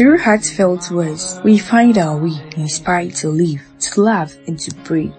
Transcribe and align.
Through 0.00 0.20
heartfelt 0.20 0.90
words, 0.90 1.38
we 1.44 1.58
find 1.58 1.98
our 1.98 2.16
way, 2.16 2.40
inspired 2.56 3.14
to 3.16 3.28
live, 3.28 3.60
to 3.80 4.00
love, 4.00 4.34
and 4.46 4.58
to 4.58 4.74
pray. 4.76 5.12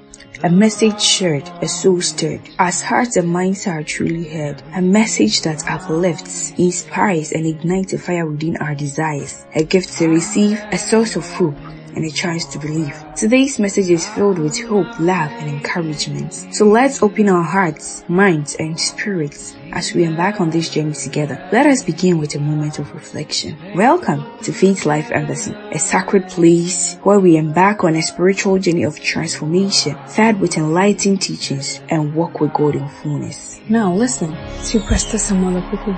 A 0.43 0.49
message 0.49 0.99
shared, 0.99 1.47
a 1.61 1.67
soul 1.67 2.01
stirred. 2.01 2.41
As 2.57 2.81
hearts 2.81 3.15
and 3.15 3.29
minds 3.29 3.67
are 3.67 3.83
truly 3.83 4.27
heard, 4.27 4.63
a 4.73 4.81
message 4.81 5.43
that 5.43 5.69
uplifts, 5.69 6.53
inspires, 6.57 7.31
and 7.31 7.45
ignites 7.45 7.93
a 7.93 7.99
fire 7.99 8.25
within 8.25 8.57
our 8.57 8.73
desires. 8.73 9.45
A 9.53 9.63
gift 9.63 9.99
to 9.99 10.07
receive, 10.07 10.59
a 10.71 10.79
source 10.79 11.15
of 11.15 11.29
hope, 11.29 11.59
and 11.95 12.05
a 12.05 12.11
chance 12.11 12.45
to 12.45 12.59
believe. 12.59 12.95
Today's 13.15 13.59
message 13.59 13.89
is 13.89 14.07
filled 14.07 14.39
with 14.39 14.59
hope, 14.61 14.99
love, 14.99 15.31
and 15.31 15.49
encouragement. 15.49 16.33
So 16.33 16.65
let's 16.65 17.01
open 17.03 17.29
our 17.29 17.43
hearts, 17.43 18.03
minds, 18.07 18.55
and 18.55 18.79
spirits 18.79 19.55
as 19.73 19.93
we 19.93 20.03
embark 20.03 20.41
on 20.41 20.49
this 20.49 20.69
journey 20.69 20.93
together. 20.93 21.47
Let 21.51 21.65
us 21.65 21.83
begin 21.83 22.17
with 22.17 22.35
a 22.35 22.39
moment 22.39 22.79
of 22.79 22.93
reflection. 22.93 23.57
Welcome 23.75 24.25
to 24.43 24.51
Faith 24.51 24.85
Life 24.85 25.11
Embassy, 25.11 25.53
a 25.71 25.79
sacred 25.79 26.27
place 26.27 26.97
where 27.03 27.19
we 27.19 27.37
embark 27.37 27.83
on 27.83 27.95
a 27.95 28.01
spiritual 28.01 28.59
journey 28.59 28.83
of 28.83 28.99
transformation, 28.99 29.97
fed 30.07 30.39
with 30.39 30.57
enlightening 30.57 31.17
teachings, 31.17 31.79
and 31.89 32.13
walk 32.13 32.39
with 32.39 32.53
God 32.53 32.75
in 32.75 32.87
fullness. 32.87 33.59
Now 33.69 33.93
listen 33.93 34.31
to 34.65 34.79
Pastor 34.81 35.17
Samuel 35.17 35.61
Opoku 35.61 35.91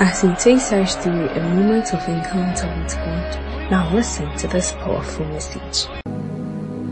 as 0.00 0.20
he 0.20 0.32
takes 0.34 0.72
us 0.72 0.96
through 0.96 1.28
a 1.28 1.40
moment 1.40 1.92
of 1.92 2.08
encounter 2.08 2.68
with 2.82 2.94
God. 2.94 3.51
Now 3.72 3.88
listen 3.90 4.28
to 4.36 4.48
this 4.48 4.72
powerful 4.72 5.24
message. 5.32 5.88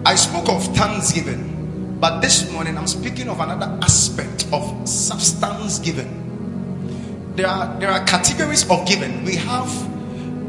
I 0.07 0.15
spoke 0.15 0.49
of 0.49 0.65
thanksgiving, 0.75 1.99
but 2.01 2.23
this 2.23 2.51
morning 2.53 2.79
I'm 2.79 2.87
speaking 2.87 3.29
of 3.29 3.39
another 3.39 3.79
aspect 3.83 4.47
of 4.51 4.89
substance 4.89 5.79
giving. 5.81 7.37
There 7.37 7.47
are 7.47 7.79
there 7.79 7.91
are 7.91 8.03
categories 8.07 8.65
of 8.71 8.89
giving. 8.89 9.27
We 9.27 9.37
have 9.37 9.69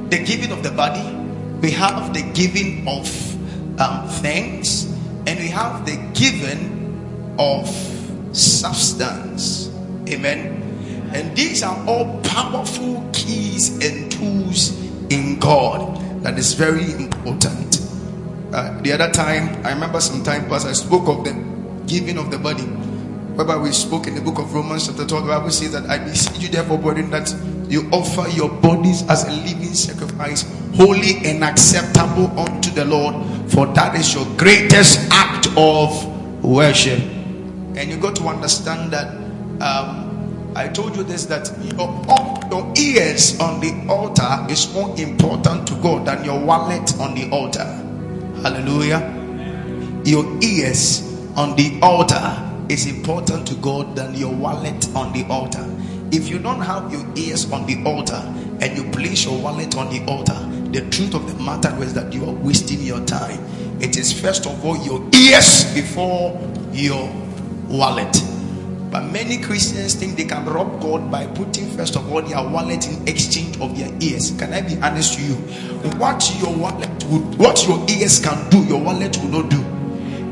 the 0.10 0.24
giving 0.24 0.54
of 0.54 0.64
the 0.64 0.72
body, 0.72 1.04
we 1.60 1.72
have 1.72 2.14
the 2.14 2.24
giving 2.32 2.88
of 2.88 3.12
um, 3.82 4.08
things, 4.24 4.86
and 5.28 5.38
we 5.38 5.50
have 5.50 5.86
the 5.86 6.00
giving 6.14 7.36
of 7.40 7.68
substance. 8.32 9.68
Amen. 10.08 10.64
And 11.14 11.36
these 11.36 11.62
are 11.62 11.76
all 11.86 12.22
powerful 12.24 13.04
keys 13.12 13.84
and 13.84 14.10
tools 14.10 14.72
in 15.12 15.38
God 15.38 16.01
that 16.22 16.38
is 16.38 16.54
very 16.54 16.92
important. 16.94 17.82
Uh, 18.54 18.80
the 18.82 18.92
other 18.92 19.12
time, 19.12 19.66
I 19.66 19.74
remember 19.74 20.00
some 20.02 20.24
time 20.24 20.48
past, 20.48 20.68
I 20.68 20.74
spoke 20.74 21.08
of 21.08 21.24
the 21.24 21.34
giving 21.88 22.18
of 22.18 22.32
the 22.32 22.38
body. 22.38 22.64
Whereby 22.64 23.58
we 23.58 23.72
spoke 23.72 24.08
in 24.08 24.16
the 24.16 24.22
book 24.22 24.40
of 24.40 24.54
Romans, 24.54 24.88
chapter 24.88 25.08
12, 25.08 25.26
the 25.26 25.32
Bible 25.32 25.50
says 25.52 25.72
that 25.72 25.90
I 25.90 25.98
beseech 25.98 26.38
you, 26.40 26.50
therefore, 26.50 26.78
brethren, 26.78 27.10
that 27.12 27.34
you 27.70 27.90
offer 27.92 28.28
your 28.30 28.50
bodies 28.50 29.08
as 29.10 29.24
a 29.24 29.32
living 29.32 29.74
sacrifice, 29.74 30.44
holy 30.76 31.26
and 31.26 31.44
acceptable 31.44 32.38
unto 32.38 32.70
the 32.72 32.84
Lord, 32.84 33.16
for 33.50 33.68
that 33.68 33.96
is 33.96 34.14
your 34.14 34.26
greatest 34.38 35.08
act 35.12 35.48
of 35.56 36.44
worship. 36.44 37.00
And 37.00 37.90
you 37.90 37.98
got 37.98 38.18
to 38.18 38.28
understand 38.28 38.92
that 38.92 39.08
um, 39.62 40.01
I 40.56 40.68
told 40.68 40.98
you 40.98 41.04
this 41.04 41.26
that 41.28 41.50
your, 41.78 42.04
your 42.52 42.74
ears 42.78 43.40
on 43.40 43.62
the 43.62 43.86
altar 43.88 44.46
is 44.52 44.74
more 44.74 44.94
important 45.00 45.68
to 45.68 45.76
God 45.76 46.06
than 46.06 46.26
your 46.26 46.40
wallet 46.44 46.94
on 47.00 47.16
the 47.16 47.30
altar. 47.32 47.64
Hallelujah. 48.44 49.00
Your 50.04 50.26
ears 50.44 51.08
on 51.38 51.56
the 51.56 51.80
altar 51.82 52.50
is 52.70 52.86
important 52.86 53.48
to 53.48 53.56
God 53.56 53.96
than 53.96 54.14
your 54.14 54.34
wallet 54.34 54.90
on 54.96 55.14
the 55.14 55.26
altar. 55.30 55.66
If 56.12 56.28
you 56.28 56.38
don't 56.40 56.62
have 56.62 56.92
your 56.92 57.06
ears 57.16 57.50
on 57.52 57.66
the 57.66 57.82
altar 57.86 58.22
and 58.60 58.78
you 58.78 58.92
place 58.92 59.24
your 59.24 59.42
wallet 59.42 59.78
on 59.78 59.90
the 59.90 60.04
altar, 60.12 60.38
the 60.72 60.82
truth 60.90 61.14
of 61.14 61.28
the 61.28 61.44
matter 61.44 61.74
is 61.82 61.94
that 61.94 62.12
you 62.14 62.26
are 62.26 62.34
wasting 62.34 62.82
your 62.82 63.00
time. 63.06 63.40
It 63.82 63.96
is 63.98 64.12
first 64.12 64.46
of 64.46 64.66
all 64.66 64.78
your 64.78 65.08
ears 65.16 65.74
before 65.74 66.38
your 66.74 67.10
wallet. 67.70 68.31
But 68.92 69.06
many 69.06 69.38
Christians 69.38 69.96
think 69.96 70.18
they 70.18 70.26
can 70.26 70.46
rob 70.46 70.82
God 70.82 71.10
by 71.10 71.26
putting 71.26 71.66
first 71.78 71.96
of 71.96 72.12
all 72.12 72.22
their 72.22 72.44
wallet 72.44 72.86
in 72.90 73.08
exchange 73.08 73.58
of 73.62 73.78
their 73.78 73.90
ears. 74.02 74.32
Can 74.38 74.52
I 74.52 74.60
be 74.60 74.76
honest 74.82 75.18
to 75.18 75.24
you? 75.24 75.36
What 75.98 76.30
your 76.42 76.54
wallet 76.54 77.04
would, 77.06 77.40
what 77.40 77.66
your 77.66 77.80
ears 77.90 78.20
can 78.20 78.50
do, 78.50 78.62
your 78.66 78.82
wallet 78.82 79.18
will 79.18 79.42
not 79.42 79.50
do. 79.50 79.62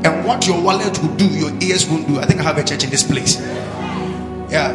And 0.02 0.26
what 0.26 0.46
your 0.46 0.60
wallet 0.60 0.98
will 1.02 1.16
do, 1.16 1.26
your 1.26 1.52
ears 1.62 1.88
won't 1.88 2.06
do. 2.06 2.20
I 2.20 2.26
think 2.26 2.40
I 2.40 2.42
have 2.42 2.58
a 2.58 2.64
church 2.64 2.84
in 2.84 2.90
this 2.90 3.02
place. 3.02 3.40
Yeah. 4.50 4.68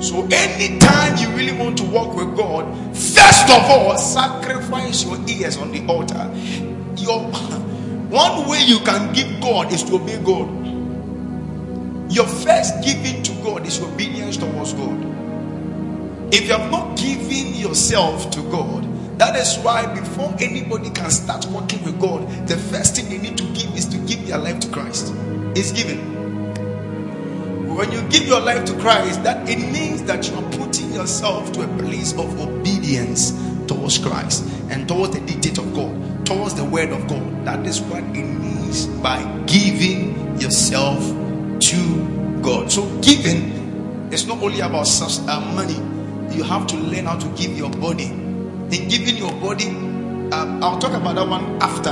So 0.00 0.26
anytime 0.32 1.18
you 1.18 1.28
really 1.36 1.52
want 1.52 1.76
to 1.78 1.84
walk 1.84 2.16
with 2.16 2.34
God, 2.34 2.64
first 2.96 3.44
of 3.50 3.62
all, 3.70 3.96
sacrifice 3.98 5.04
your 5.04 5.18
ears 5.28 5.58
on 5.58 5.70
the 5.70 5.86
altar. 5.86 6.30
Your 6.96 7.20
one 8.10 8.48
way 8.48 8.62
you 8.64 8.78
can 8.80 9.12
give 9.12 9.40
God 9.42 9.70
is 9.70 9.82
to 9.84 9.96
obey 9.96 10.18
God. 10.24 10.61
Your 12.12 12.26
first 12.26 12.84
giving 12.84 13.22
to 13.22 13.32
God 13.42 13.66
is 13.66 13.80
obedience 13.80 14.36
towards 14.36 14.74
God. 14.74 15.02
If 16.30 16.42
you 16.42 16.52
have 16.52 16.70
not 16.70 16.98
given 16.98 17.54
yourself 17.54 18.30
to 18.32 18.42
God, 18.50 18.86
that 19.18 19.34
is 19.34 19.56
why 19.64 19.86
before 19.98 20.34
anybody 20.38 20.90
can 20.90 21.10
start 21.10 21.46
working 21.46 21.82
with 21.82 21.98
God, 21.98 22.28
the 22.46 22.58
first 22.58 22.96
thing 22.96 23.08
they 23.08 23.16
need 23.16 23.38
to 23.38 23.44
give 23.54 23.74
is 23.74 23.86
to 23.86 23.96
give 23.96 24.26
their 24.26 24.36
life 24.36 24.60
to 24.60 24.68
Christ. 24.68 25.10
It's 25.56 25.72
given. 25.72 25.96
When 27.74 27.90
you 27.90 28.02
give 28.10 28.26
your 28.26 28.40
life 28.40 28.66
to 28.66 28.78
Christ, 28.78 29.22
that 29.22 29.48
it 29.48 29.56
means 29.72 30.02
that 30.02 30.28
you 30.28 30.36
are 30.36 30.50
putting 30.52 30.92
yourself 30.92 31.50
to 31.52 31.62
a 31.62 31.78
place 31.78 32.12
of 32.12 32.38
obedience 32.38 33.30
towards 33.66 33.96
Christ 33.96 34.44
and 34.68 34.86
towards 34.86 35.18
the 35.18 35.24
dictate 35.24 35.56
of 35.56 35.74
God, 35.74 36.26
towards 36.26 36.52
the 36.56 36.64
word 36.64 36.90
of 36.90 37.08
God. 37.08 37.46
That 37.46 37.66
is 37.66 37.80
what 37.80 38.04
it 38.04 38.26
means 38.26 38.84
by 39.00 39.22
giving 39.46 40.38
yourself 40.38 41.21
to 41.62 42.40
God. 42.42 42.70
So 42.70 42.86
giving 43.00 44.10
is 44.12 44.26
not 44.26 44.42
only 44.42 44.60
about 44.60 44.88
uh, 45.00 45.40
money. 45.54 45.78
You 46.36 46.42
have 46.44 46.66
to 46.68 46.76
learn 46.76 47.06
how 47.06 47.18
to 47.18 47.28
give 47.36 47.56
your 47.56 47.70
body. 47.70 48.06
In 48.06 48.88
giving 48.88 49.16
your 49.16 49.32
body, 49.32 49.68
um, 49.68 50.62
I'll 50.62 50.78
talk 50.78 50.92
about 50.92 51.14
that 51.16 51.28
one 51.28 51.44
after. 51.62 51.90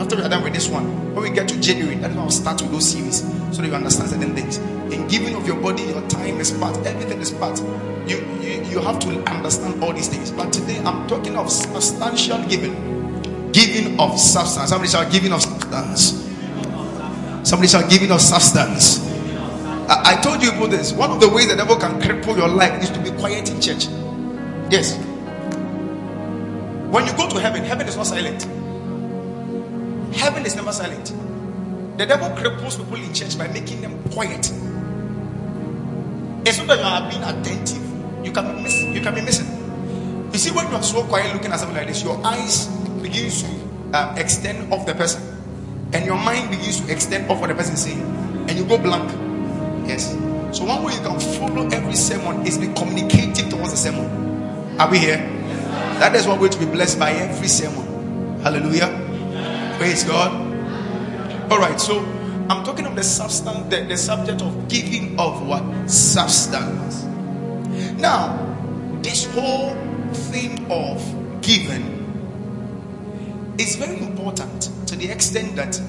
After 0.00 0.16
we 0.16 0.22
are 0.22 0.28
done 0.28 0.42
with 0.42 0.54
this 0.54 0.68
one, 0.68 1.14
when 1.14 1.24
we 1.24 1.30
get 1.30 1.48
to 1.48 1.60
January, 1.60 1.96
that's 1.96 2.14
when 2.14 2.24
I'll 2.24 2.30
start 2.30 2.62
with 2.62 2.72
those 2.72 2.90
series 2.90 3.20
so 3.54 3.60
that 3.60 3.68
you 3.68 3.74
understand 3.74 4.10
certain 4.10 4.34
things. 4.34 4.56
In 4.92 5.06
giving 5.08 5.34
of 5.36 5.46
your 5.46 5.60
body, 5.60 5.82
your 5.82 6.06
time 6.08 6.40
is 6.40 6.50
part, 6.52 6.76
everything 6.86 7.20
is 7.20 7.30
part. 7.30 7.60
You, 8.06 8.16
you, 8.40 8.64
you 8.64 8.80
have 8.80 8.98
to 9.00 9.08
understand 9.30 9.82
all 9.82 9.92
these 9.92 10.08
things. 10.08 10.30
But 10.30 10.52
today 10.52 10.78
I'm 10.78 11.06
talking 11.06 11.36
of 11.36 11.50
substantial 11.50 12.42
giving, 12.48 13.52
giving 13.52 14.00
of 14.00 14.18
substance. 14.18 14.70
Somebody 14.70 14.90
shall 14.90 15.10
giving 15.10 15.32
of 15.32 15.42
substance. 15.42 16.21
Somebody 17.44 17.68
shall 17.68 17.88
giving 17.88 18.12
of 18.12 18.20
substance. 18.20 19.00
I, 19.88 20.14
I 20.14 20.20
told 20.22 20.42
you 20.42 20.50
about 20.50 20.70
this. 20.70 20.92
One 20.92 21.10
of 21.10 21.20
the 21.20 21.28
ways 21.28 21.48
the 21.48 21.56
devil 21.56 21.76
can 21.76 22.00
cripple 22.00 22.36
your 22.36 22.48
life 22.48 22.82
is 22.82 22.90
to 22.90 23.00
be 23.00 23.10
quiet 23.10 23.50
in 23.50 23.60
church. 23.60 23.86
Yes. 24.70 24.96
When 26.92 27.06
you 27.06 27.12
go 27.16 27.28
to 27.28 27.40
heaven, 27.40 27.64
heaven 27.64 27.88
is 27.88 27.96
not 27.96 28.06
silent. 28.06 28.44
Heaven 30.14 30.46
is 30.46 30.54
never 30.54 30.72
silent. 30.72 31.12
The 31.98 32.06
devil 32.06 32.28
cripples 32.30 32.78
people 32.78 32.96
in 32.96 33.12
church 33.12 33.36
by 33.36 33.48
making 33.48 33.80
them 33.80 34.02
quiet. 34.10 34.52
It's 36.46 36.58
not 36.58 36.68
that 36.68 36.78
you 36.78 36.84
are 36.84 37.10
being 37.10 37.22
attentive. 37.22 38.24
You 38.24 38.30
can 38.30 38.56
be 38.56 38.62
missing. 38.62 38.94
You 38.94 39.00
can 39.00 39.14
be 39.14 39.20
missing. 39.20 39.48
You 40.32 40.38
see, 40.38 40.52
when 40.52 40.68
you 40.70 40.76
are 40.76 40.82
so 40.82 41.02
quiet 41.04 41.34
looking 41.34 41.50
at 41.50 41.58
something 41.58 41.76
like 41.76 41.88
this, 41.88 42.04
your 42.04 42.24
eyes 42.24 42.66
begins 43.02 43.42
to 43.42 43.48
uh, 43.94 44.14
extend 44.16 44.72
off 44.72 44.86
the 44.86 44.94
person 44.94 45.31
and 45.92 46.04
your 46.04 46.16
mind 46.16 46.50
begins 46.50 46.80
to 46.80 46.92
extend 46.92 47.30
off 47.30 47.40
what 47.40 47.48
the 47.48 47.54
person 47.54 47.74
is 47.74 47.82
saying, 47.82 48.02
and 48.48 48.52
you 48.52 48.64
go 48.64 48.78
blank. 48.78 49.10
Yes. 49.86 50.12
So 50.56 50.64
one 50.64 50.82
way 50.82 50.94
you 50.94 51.00
can 51.00 51.18
follow 51.18 51.66
every 51.68 51.94
sermon 51.94 52.46
is 52.46 52.58
be 52.58 52.72
communicative 52.74 53.48
towards 53.48 53.70
the 53.70 53.76
sermon. 53.76 54.78
Are 54.78 54.90
we 54.90 54.98
here? 54.98 55.18
That 55.98 56.14
is 56.14 56.26
one 56.26 56.40
way 56.40 56.48
to 56.48 56.58
be 56.58 56.66
blessed 56.66 56.98
by 56.98 57.12
every 57.12 57.48
sermon. 57.48 58.40
Hallelujah. 58.40 58.88
Praise 59.78 60.04
God. 60.04 60.32
All 61.50 61.58
right. 61.58 61.80
So 61.80 62.00
I'm 62.48 62.64
talking 62.64 62.86
of 62.86 62.96
the 62.96 63.02
substance, 63.02 63.68
the, 63.70 63.84
the 63.84 63.96
subject 63.96 64.42
of 64.42 64.68
giving 64.68 65.18
of 65.18 65.46
what 65.46 65.90
substance. 65.90 67.04
Now, 67.98 68.36
this 69.02 69.24
whole 69.32 69.74
thing 70.12 70.70
of 70.70 71.00
giving 71.40 72.01
is 73.62 73.76
very 73.76 73.96
important 73.98 74.70
to 74.88 74.96
the 74.96 75.08
extent 75.08 75.54
that 75.54 75.80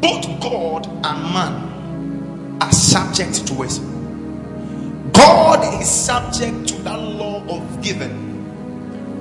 both 0.00 0.40
God 0.40 0.86
and 0.86 1.34
man 1.34 2.58
are 2.62 2.72
subject 2.72 3.48
to 3.48 3.62
it. 3.64 3.80
God 5.12 5.82
is 5.82 5.90
subject 5.90 6.68
to 6.68 6.74
that 6.82 7.00
law 7.00 7.42
of 7.48 7.82
giving. 7.82 8.28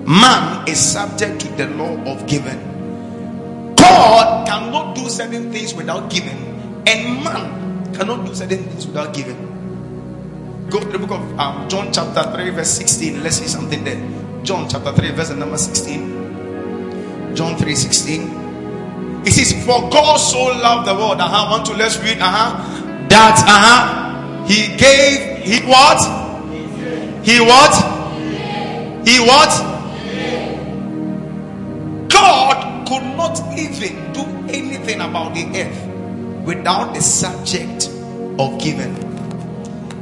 Man 0.06 0.67
is 0.67 0.79
subject 0.79 1.41
to 1.41 1.47
the 1.53 1.67
law 1.69 1.97
of 2.06 2.27
giving. 2.27 2.59
God 3.75 4.47
cannot 4.47 4.95
do 4.95 5.09
certain 5.09 5.51
things 5.51 5.73
without 5.73 6.11
giving, 6.11 6.38
and 6.85 7.23
man 7.23 7.91
cannot 7.95 8.23
do 8.25 8.35
certain 8.35 8.63
things 8.65 8.85
without 8.85 9.15
giving. 9.15 9.47
Go 10.69 10.79
to 10.79 10.85
the 10.85 11.00
book 11.00 11.11
of 11.11 11.39
um, 11.39 11.67
John, 11.69 11.91
chapter 11.91 12.21
3, 12.35 12.51
verse 12.51 12.69
16. 12.69 13.23
Let's 13.23 13.38
see 13.38 13.47
something 13.47 13.83
there. 13.83 13.97
John 14.44 14.69
chapter 14.69 14.94
3, 14.94 15.11
verse 15.11 15.31
number 15.31 15.57
16. 15.57 16.19
John 17.39 17.56
3 17.56 17.74
16. 17.74 19.24
It 19.25 19.31
says, 19.31 19.53
For 19.65 19.89
God 19.89 20.18
so 20.18 20.44
loved 20.44 20.89
the 20.89 20.94
world. 20.94 21.21
Uh-huh. 21.21 21.47
Want 21.50 21.65
to 21.68 21.74
let's 21.74 21.97
read. 22.00 22.19
Uh-huh. 22.19 23.07
That 23.07 23.39
uh-huh. 23.47 24.45
He 24.45 24.75
gave 24.75 25.41
he 25.41 25.65
what? 25.65 26.01
He 27.24 27.39
what? 27.39 27.74
He 29.07 29.19
what? 29.21 29.51
God 32.09 32.88
could 32.89 33.03
not 33.15 33.39
even 33.57 34.12
do 34.12 34.24
anything 34.53 35.00
about 35.00 35.33
the 35.33 35.45
earth 35.62 36.45
without 36.45 36.94
the 36.94 37.01
subject 37.01 37.88
of 38.38 38.59
giving. 38.59 38.95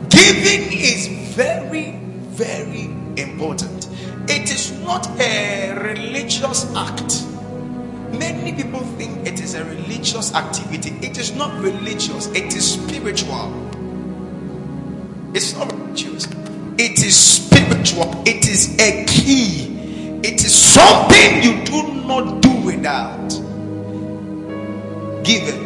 Giving 0.09 0.73
is 0.73 1.07
very, 1.35 1.99
very 2.01 2.85
important. 3.21 3.86
It 4.29 4.51
is 4.51 4.71
not 4.81 5.07
a 5.19 5.73
religious 5.75 6.65
act. 6.75 7.25
Many 8.11 8.53
people 8.53 8.81
think 8.97 9.27
it 9.27 9.39
is 9.39 9.55
a 9.55 9.63
religious 9.65 10.33
activity. 10.33 10.91
It 11.05 11.17
is 11.17 11.35
not 11.35 11.59
religious, 11.61 12.27
it 12.27 12.55
is 12.55 12.73
spiritual. 12.73 13.53
It's 15.33 15.53
not 15.55 15.71
religious, 15.71 16.25
it 16.77 17.03
is 17.03 17.15
spiritual. 17.15 18.23
It 18.27 18.47
is 18.47 18.77
a 18.79 19.05
key. 19.05 20.19
It 20.23 20.43
is 20.43 20.53
something 20.53 21.43
you 21.43 21.63
do 21.65 21.93
not 22.05 22.41
do 22.41 22.51
without. 22.61 23.29
Giving. 25.23 25.65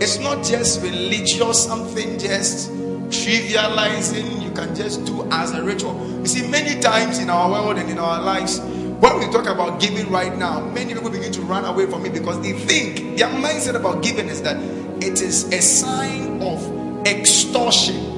It's 0.00 0.18
not 0.18 0.44
just 0.44 0.82
religious, 0.82 1.64
something 1.64 2.18
just 2.18 2.70
trivializing 3.10 4.37
can 4.58 4.74
just 4.74 5.04
do 5.06 5.24
as 5.30 5.52
a 5.52 5.62
ritual. 5.62 5.94
You 6.20 6.26
see, 6.26 6.50
many 6.50 6.80
times 6.80 7.20
in 7.20 7.30
our 7.30 7.48
world 7.48 7.78
and 7.78 7.88
in 7.88 7.98
our 7.98 8.20
lives, 8.20 8.58
when 8.58 9.18
we 9.20 9.26
talk 9.26 9.46
about 9.46 9.80
giving 9.80 10.10
right 10.10 10.36
now, 10.36 10.60
many 10.70 10.94
people 10.94 11.10
begin 11.10 11.30
to 11.32 11.42
run 11.42 11.64
away 11.64 11.86
from 11.86 12.04
it 12.04 12.12
because 12.12 12.40
they 12.42 12.52
think 12.52 13.18
their 13.18 13.28
mindset 13.28 13.76
about 13.76 14.02
giving 14.02 14.26
is 14.28 14.42
that 14.42 14.56
it 15.00 15.22
is 15.22 15.44
a 15.52 15.62
sign 15.62 16.42
of 16.42 17.06
extortion. 17.06 18.16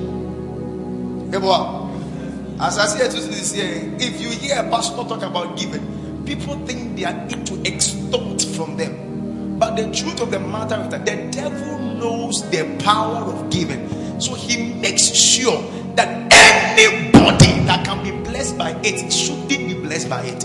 As 2.62 2.78
I 2.78 2.86
said 2.86 3.10
this 3.10 3.54
year, 3.54 3.94
if 3.98 4.20
you 4.20 4.30
hear 4.30 4.60
a 4.60 4.70
pastor 4.70 4.96
talk 5.04 5.22
about 5.22 5.58
giving, 5.58 6.24
people 6.24 6.56
think 6.66 6.96
they 6.96 7.04
are 7.04 7.20
into 7.28 7.60
extort 7.66 8.42
from 8.56 8.78
them. 8.78 9.58
But 9.58 9.76
the 9.76 9.92
truth 9.92 10.22
of 10.22 10.30
the 10.30 10.40
matter 10.40 10.80
is 10.80 10.88
that 10.88 11.04
the 11.04 11.16
devil 11.30 11.78
knows 11.78 12.48
the 12.50 12.64
power 12.82 13.24
of 13.30 13.50
giving. 13.50 13.88
So 14.20 14.34
he 14.34 14.74
makes 14.74 15.02
sure 15.02 15.62
that 16.00 16.32
anybody 16.32 17.60
that 17.66 17.84
can 17.84 18.02
be 18.02 18.10
blessed 18.24 18.56
by 18.56 18.70
it 18.82 19.12
should 19.12 19.46
be 19.48 19.74
blessed 19.74 20.08
by 20.08 20.22
it. 20.22 20.44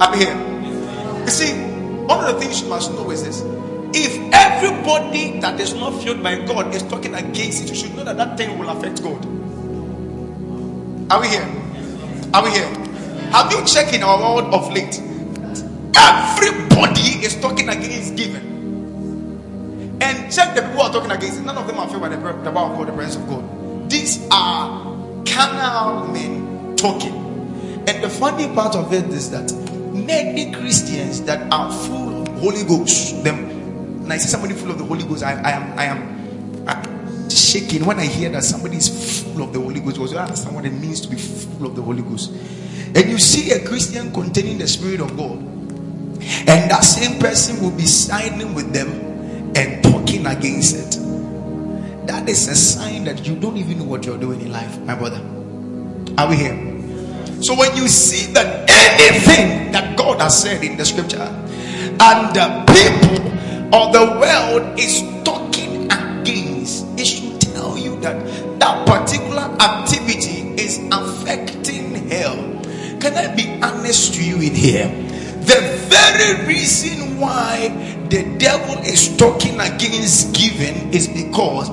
I'm 0.00 0.18
here. 0.18 0.36
You 1.24 1.30
see, 1.30 1.52
one 2.04 2.24
of 2.24 2.34
the 2.34 2.40
things 2.40 2.60
you 2.60 2.68
must 2.68 2.92
know 2.92 3.10
is 3.10 3.24
this. 3.24 3.40
If 3.94 4.18
everybody 4.32 5.40
that 5.40 5.60
is 5.60 5.74
not 5.74 6.02
filled 6.02 6.22
by 6.22 6.44
God 6.44 6.74
is 6.74 6.82
talking 6.82 7.14
against 7.14 7.64
it, 7.64 7.70
you 7.70 7.74
should 7.74 7.94
know 7.94 8.04
that 8.04 8.16
that 8.16 8.36
thing 8.36 8.58
will 8.58 8.68
affect 8.68 9.02
God. 9.02 9.24
Are 11.10 11.20
we 11.20 11.28
here? 11.28 11.48
Are 12.34 12.42
we 12.44 12.50
here? 12.50 12.68
Have 13.32 13.50
you 13.52 13.64
checked 13.64 13.94
in 13.94 14.02
our 14.02 14.18
world 14.18 14.52
of 14.52 14.72
late? 14.72 15.00
Everybody 15.96 17.24
is 17.24 17.40
talking 17.40 17.68
against 17.68 18.16
giving. 18.16 18.52
And 20.02 20.32
check 20.32 20.54
the 20.54 20.62
people 20.62 20.76
who 20.76 20.80
are 20.80 20.92
talking 20.92 21.10
against 21.12 21.40
it. 21.40 21.44
None 21.44 21.56
of 21.56 21.66
them 21.66 21.78
are 21.78 21.88
filled 21.88 22.02
by 22.02 22.08
the, 22.08 22.16
the 22.16 22.50
power 22.50 22.72
of 22.72 22.78
God, 22.78 22.88
the 22.88 22.92
presence 22.92 23.22
of 23.22 23.28
God. 23.28 23.61
These 23.92 24.26
are 24.30 24.96
carnal 25.26 26.08
men 26.08 26.76
talking. 26.76 27.12
And 27.86 28.02
the 28.02 28.08
funny 28.08 28.48
part 28.54 28.74
of 28.74 28.90
it 28.94 29.04
is 29.10 29.30
that 29.32 29.52
many 29.92 30.50
Christians 30.50 31.20
that 31.24 31.52
are 31.52 31.70
full 31.70 32.22
of 32.22 32.28
Holy 32.40 32.64
Ghost, 32.64 33.22
them 33.22 34.00
when 34.00 34.10
I 34.10 34.16
see 34.16 34.28
somebody 34.28 34.54
full 34.54 34.70
of 34.70 34.78
the 34.78 34.84
Holy 34.84 35.04
Ghost, 35.04 35.22
I, 35.22 35.32
I 35.32 35.50
am 35.50 35.78
I 35.78 35.84
am 35.84 36.64
I, 36.66 37.28
shaking 37.28 37.84
when 37.84 38.00
I 38.00 38.06
hear 38.06 38.30
that 38.30 38.44
somebody 38.44 38.78
is 38.78 39.24
full 39.24 39.42
of 39.42 39.52
the 39.52 39.60
Holy 39.60 39.80
Ghost. 39.80 39.96
Because 39.96 40.12
you 40.12 40.18
understand 40.18 40.56
what 40.56 40.64
it 40.64 40.72
means 40.72 41.02
to 41.02 41.10
be 41.10 41.16
full 41.16 41.66
of 41.66 41.76
the 41.76 41.82
Holy 41.82 42.00
Ghost. 42.00 42.30
And 42.94 43.10
you 43.10 43.18
see 43.18 43.50
a 43.50 43.62
Christian 43.62 44.10
containing 44.10 44.56
the 44.56 44.68
Spirit 44.68 45.02
of 45.02 45.14
God, 45.18 45.36
and 45.36 46.70
that 46.70 46.80
same 46.80 47.20
person 47.20 47.62
will 47.62 47.76
be 47.76 47.84
siding 47.84 48.54
with 48.54 48.72
them 48.72 48.88
and 49.54 49.84
talking 49.84 50.24
against 50.24 50.76
it. 50.76 51.01
That 52.06 52.28
is 52.28 52.48
a 52.48 52.56
sign 52.56 53.04
that 53.04 53.26
you 53.26 53.36
don't 53.36 53.56
even 53.56 53.78
know 53.78 53.84
what 53.84 54.04
you're 54.04 54.18
doing 54.18 54.40
in 54.40 54.50
life, 54.50 54.78
my 54.80 54.94
brother. 54.94 55.20
Are 56.18 56.28
we 56.28 56.36
here? 56.36 56.56
So 57.42 57.56
when 57.56 57.76
you 57.76 57.88
see 57.88 58.32
that 58.34 58.68
anything 58.98 59.72
that 59.72 59.96
God 59.96 60.20
has 60.20 60.42
said 60.42 60.62
in 60.64 60.76
the 60.76 60.84
scripture 60.84 61.22
and 61.22 62.34
the 62.34 62.64
people 62.66 63.74
of 63.74 63.92
the 63.92 64.18
world 64.18 64.78
is 64.78 65.02
talking 65.24 65.90
against, 65.90 66.86
it 66.98 67.06
should 67.06 67.40
tell 67.40 67.78
you 67.78 67.98
that 68.00 68.18
that 68.58 68.86
particular 68.86 69.42
activity 69.60 70.54
is 70.60 70.78
affecting 70.90 72.08
hell. 72.08 72.36
Can 73.00 73.14
I 73.14 73.34
be 73.34 73.60
honest 73.62 74.14
to 74.14 74.24
you 74.24 74.36
in 74.36 74.54
here? 74.54 74.88
The 75.42 75.58
very 75.90 76.46
reason 76.46 77.18
why 77.18 77.68
the 78.08 78.22
devil 78.38 78.78
is 78.84 79.16
talking 79.16 79.58
against 79.58 80.34
giving 80.34 80.92
is 80.94 81.08
because 81.08 81.70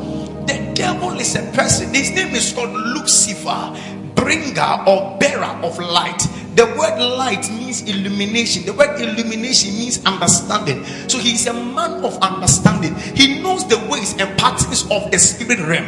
the 0.49 0.73
devil 0.73 1.13
is 1.19 1.35
a 1.35 1.43
person. 1.53 1.93
His 1.93 2.09
name 2.11 2.33
is 2.33 2.51
called 2.53 2.73
Lucifer 2.73 3.77
bringer 4.15 4.83
or 4.87 5.17
bearer 5.19 5.53
of 5.63 5.77
light. 5.77 6.19
The 6.55 6.65
word 6.65 6.99
light 6.99 7.49
means 7.49 7.83
illumination. 7.83 8.65
The 8.65 8.73
word 8.73 8.99
illumination 8.99 9.77
means 9.77 10.03
understanding. 10.05 10.83
So 11.07 11.19
he 11.19 11.33
is 11.33 11.47
a 11.47 11.53
man 11.53 12.03
of 12.03 12.17
understanding. 12.21 12.95
He 13.15 13.41
knows 13.41 13.67
the 13.67 13.77
ways 13.89 14.15
and 14.17 14.37
patterns 14.37 14.83
of 14.91 15.11
the 15.11 15.19
spirit 15.19 15.59
realm. 15.59 15.85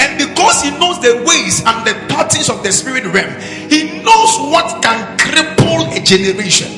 And 0.00 0.18
because 0.18 0.62
he 0.62 0.70
knows 0.78 1.00
the 1.02 1.22
ways 1.26 1.62
and 1.66 1.86
the 1.86 1.94
patterns 2.08 2.48
of 2.48 2.62
the 2.62 2.72
spirit 2.72 3.04
realm, 3.04 3.34
he 3.68 4.02
knows 4.02 4.38
what 4.50 4.82
can 4.82 5.18
cripple 5.18 5.90
a 5.94 6.00
generation. 6.02 6.70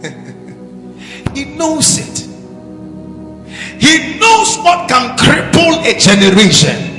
he 1.34 1.44
knows 1.56 1.98
it. 1.98 2.27
He 3.78 4.18
knows 4.18 4.58
what 4.58 4.88
can 4.88 5.16
cripple 5.16 5.84
a 5.86 5.98
generation. 5.98 6.98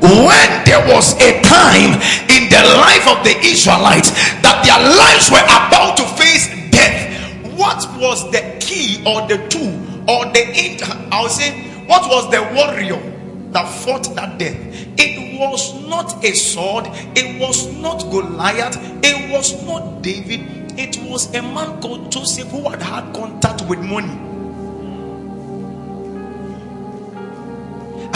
When 0.00 0.64
there 0.64 0.86
was 0.86 1.14
a 1.20 1.42
time 1.42 1.98
in 2.30 2.48
the 2.48 2.62
life 2.78 3.06
of 3.08 3.24
the 3.24 3.34
Israelites 3.42 4.10
that 4.42 4.62
their 4.62 4.78
lives 4.78 5.30
were 5.30 5.42
about 5.42 5.96
to 5.98 6.06
face 6.14 6.46
death, 6.70 7.10
what 7.58 7.82
was 7.98 8.30
the 8.30 8.56
key 8.60 9.02
or 9.04 9.26
the 9.26 9.38
tool 9.48 9.74
or 10.08 10.24
the 10.26 10.48
I 11.10 11.22
would 11.22 11.30
say 11.32 11.50
what 11.86 12.08
was 12.08 12.30
the 12.30 12.42
warrior 12.54 13.00
that 13.52 13.68
fought 13.68 14.14
that 14.14 14.38
death? 14.38 14.56
It 14.96 15.40
was 15.40 15.74
not 15.88 16.24
a 16.24 16.32
sword, 16.32 16.86
it 17.16 17.40
was 17.40 17.66
not 17.78 18.02
Goliath, 18.10 18.76
it 19.02 19.30
was 19.32 19.64
not 19.64 20.02
David, 20.02 20.78
it 20.78 20.96
was 21.10 21.34
a 21.34 21.42
man 21.42 21.80
called 21.80 22.12
Joseph 22.12 22.48
who 22.48 22.68
had 22.68 22.82
had 22.82 23.12
contact 23.14 23.62
with 23.68 23.80
money. 23.80 24.37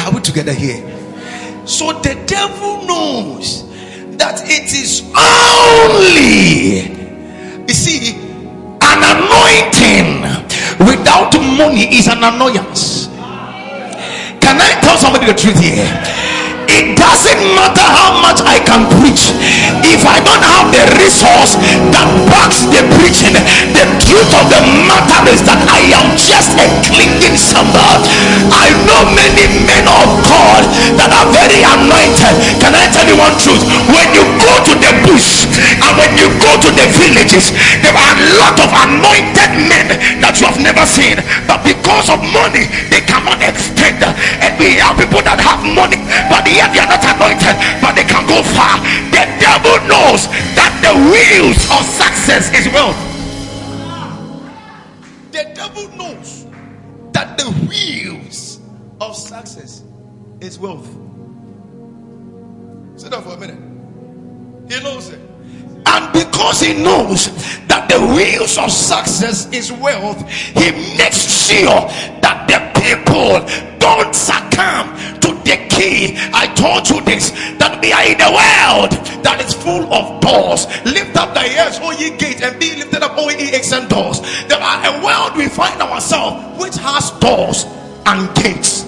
Are 0.04 0.12
we 0.12 0.20
together 0.20 0.52
here? 0.52 0.82
So 1.64 1.92
the 1.92 2.14
devil 2.26 2.84
knows 2.86 3.68
that 4.18 4.42
it 4.44 4.72
is 4.74 5.02
only, 5.14 6.90
you 7.68 7.74
see, 7.74 8.16
an 8.82 8.98
anointing 8.98 10.22
without 10.86 11.32
money 11.56 11.94
is 11.94 12.08
an 12.08 12.24
annoyance. 12.24 13.06
Can 14.42 14.60
I 14.60 14.78
tell 14.82 14.98
somebody 14.98 15.26
the 15.26 15.34
truth 15.34 15.60
here? 15.60 15.86
It 16.72 16.96
doesn't 16.96 17.42
matter 17.52 17.84
how 17.84 18.16
much 18.24 18.40
I 18.48 18.56
can 18.64 18.88
preach 18.96 19.28
if 19.84 20.08
I 20.08 20.24
don't 20.24 20.40
have 20.40 20.72
the 20.72 20.84
resource 20.96 21.60
that 21.92 22.08
backs 22.32 22.64
the 22.72 22.80
preaching. 22.96 23.36
The 23.76 23.84
truth 24.08 24.32
of 24.32 24.48
the 24.48 24.60
matter 24.88 25.20
is 25.28 25.44
that 25.44 25.60
I 25.68 25.84
am 26.00 26.16
just 26.16 26.56
a 26.56 26.66
clinging 26.88 27.36
cymbal. 27.36 28.00
I 28.48 28.72
know 28.88 29.04
many 29.12 29.52
men 29.68 29.84
of 29.84 30.08
God 30.24 30.64
that 30.96 31.12
are 31.12 31.28
very 31.28 31.60
anointed. 31.60 32.34
Can 32.56 32.72
I 32.72 32.88
tell 32.88 33.04
you 33.04 33.20
one 33.20 33.36
truth? 33.36 33.60
When 33.92 34.08
you 34.16 34.24
go 34.40 34.54
to 34.56 34.72
the 34.72 34.92
bush 35.04 35.44
and 35.76 35.92
when 36.00 36.16
you 36.16 36.32
go 36.40 36.56
to 36.56 36.68
the 36.72 36.86
villages, 36.96 37.52
there 37.84 37.92
are 37.92 38.14
a 38.16 38.26
lot 38.40 38.56
of 38.56 38.72
anointed 38.72 39.52
men 39.68 39.92
that 40.24 40.40
you 40.40 40.48
have 40.48 40.56
never 40.56 40.88
seen, 40.88 41.20
but 41.44 41.60
because 41.68 42.08
of 42.08 42.24
money, 42.32 42.64
they 42.88 43.04
cannot 43.04 43.44
extend. 43.44 44.00
And 44.40 44.56
we 44.56 44.80
have 44.80 44.96
people 44.96 45.20
that 45.20 45.36
have 45.36 45.60
money, 45.68 46.00
but 46.32 46.48
the 46.48 46.61
yet 46.62 46.72
they 46.72 46.78
are 46.78 46.86
not 46.86 47.02
anointed, 47.02 47.56
but 47.82 47.92
they 47.98 48.04
can 48.06 48.26
go 48.26 48.42
far. 48.54 48.78
The 49.10 49.26
devil 49.42 49.76
knows 49.90 50.30
that 50.54 50.72
the 50.78 50.94
wheels 51.10 51.58
of 51.74 51.82
success 51.82 52.54
is 52.54 52.72
wealth. 52.72 52.98
The 55.32 55.50
devil 55.54 55.88
knows 55.96 56.46
that 57.12 57.38
the 57.38 57.50
wheels 57.68 58.60
of 59.00 59.16
success 59.16 59.82
is 60.40 60.58
wealth. 60.58 60.88
Sit 62.96 63.10
down 63.10 63.22
for 63.22 63.34
a 63.34 63.40
minute. 63.40 63.58
He 64.70 64.82
knows 64.82 65.08
it. 65.08 65.20
And 65.86 66.12
because 66.12 66.60
he 66.60 66.74
knows 66.74 67.26
that 67.66 67.88
the 67.88 68.00
wheels 68.14 68.56
of 68.56 68.70
success 68.70 69.50
is 69.52 69.72
wealth, 69.72 70.28
he 70.30 70.70
makes 70.96 71.48
sure 71.48 71.88
that 72.22 72.46
the 72.46 72.80
people 72.80 73.40
don't 73.78 74.14
the 74.14 74.41
key. 75.72 76.14
I 76.32 76.46
told 76.54 76.88
you 76.88 77.00
this 77.04 77.30
that 77.58 77.80
we 77.80 77.92
are 77.92 78.06
in 78.06 78.20
a 78.20 78.30
world 78.30 78.92
that 79.24 79.40
is 79.40 79.54
full 79.54 79.92
of 79.92 80.20
doors. 80.20 80.66
Lift 80.84 81.16
up 81.16 81.34
thy 81.34 81.48
ears, 81.48 81.78
O 81.82 81.90
ye 81.92 82.16
gates, 82.16 82.42
and 82.42 82.58
be 82.60 82.76
lifted 82.76 83.02
up, 83.02 83.16
O 83.16 83.28
ye 83.30 83.54
ancient 83.54 83.88
doors. 83.88 84.20
There 84.46 84.60
are 84.60 84.80
a 84.86 85.04
world 85.04 85.36
we 85.36 85.48
find 85.48 85.80
ourselves 85.80 86.60
which 86.60 86.76
has 86.76 87.10
doors 87.18 87.64
and 88.06 88.28
gates. 88.36 88.84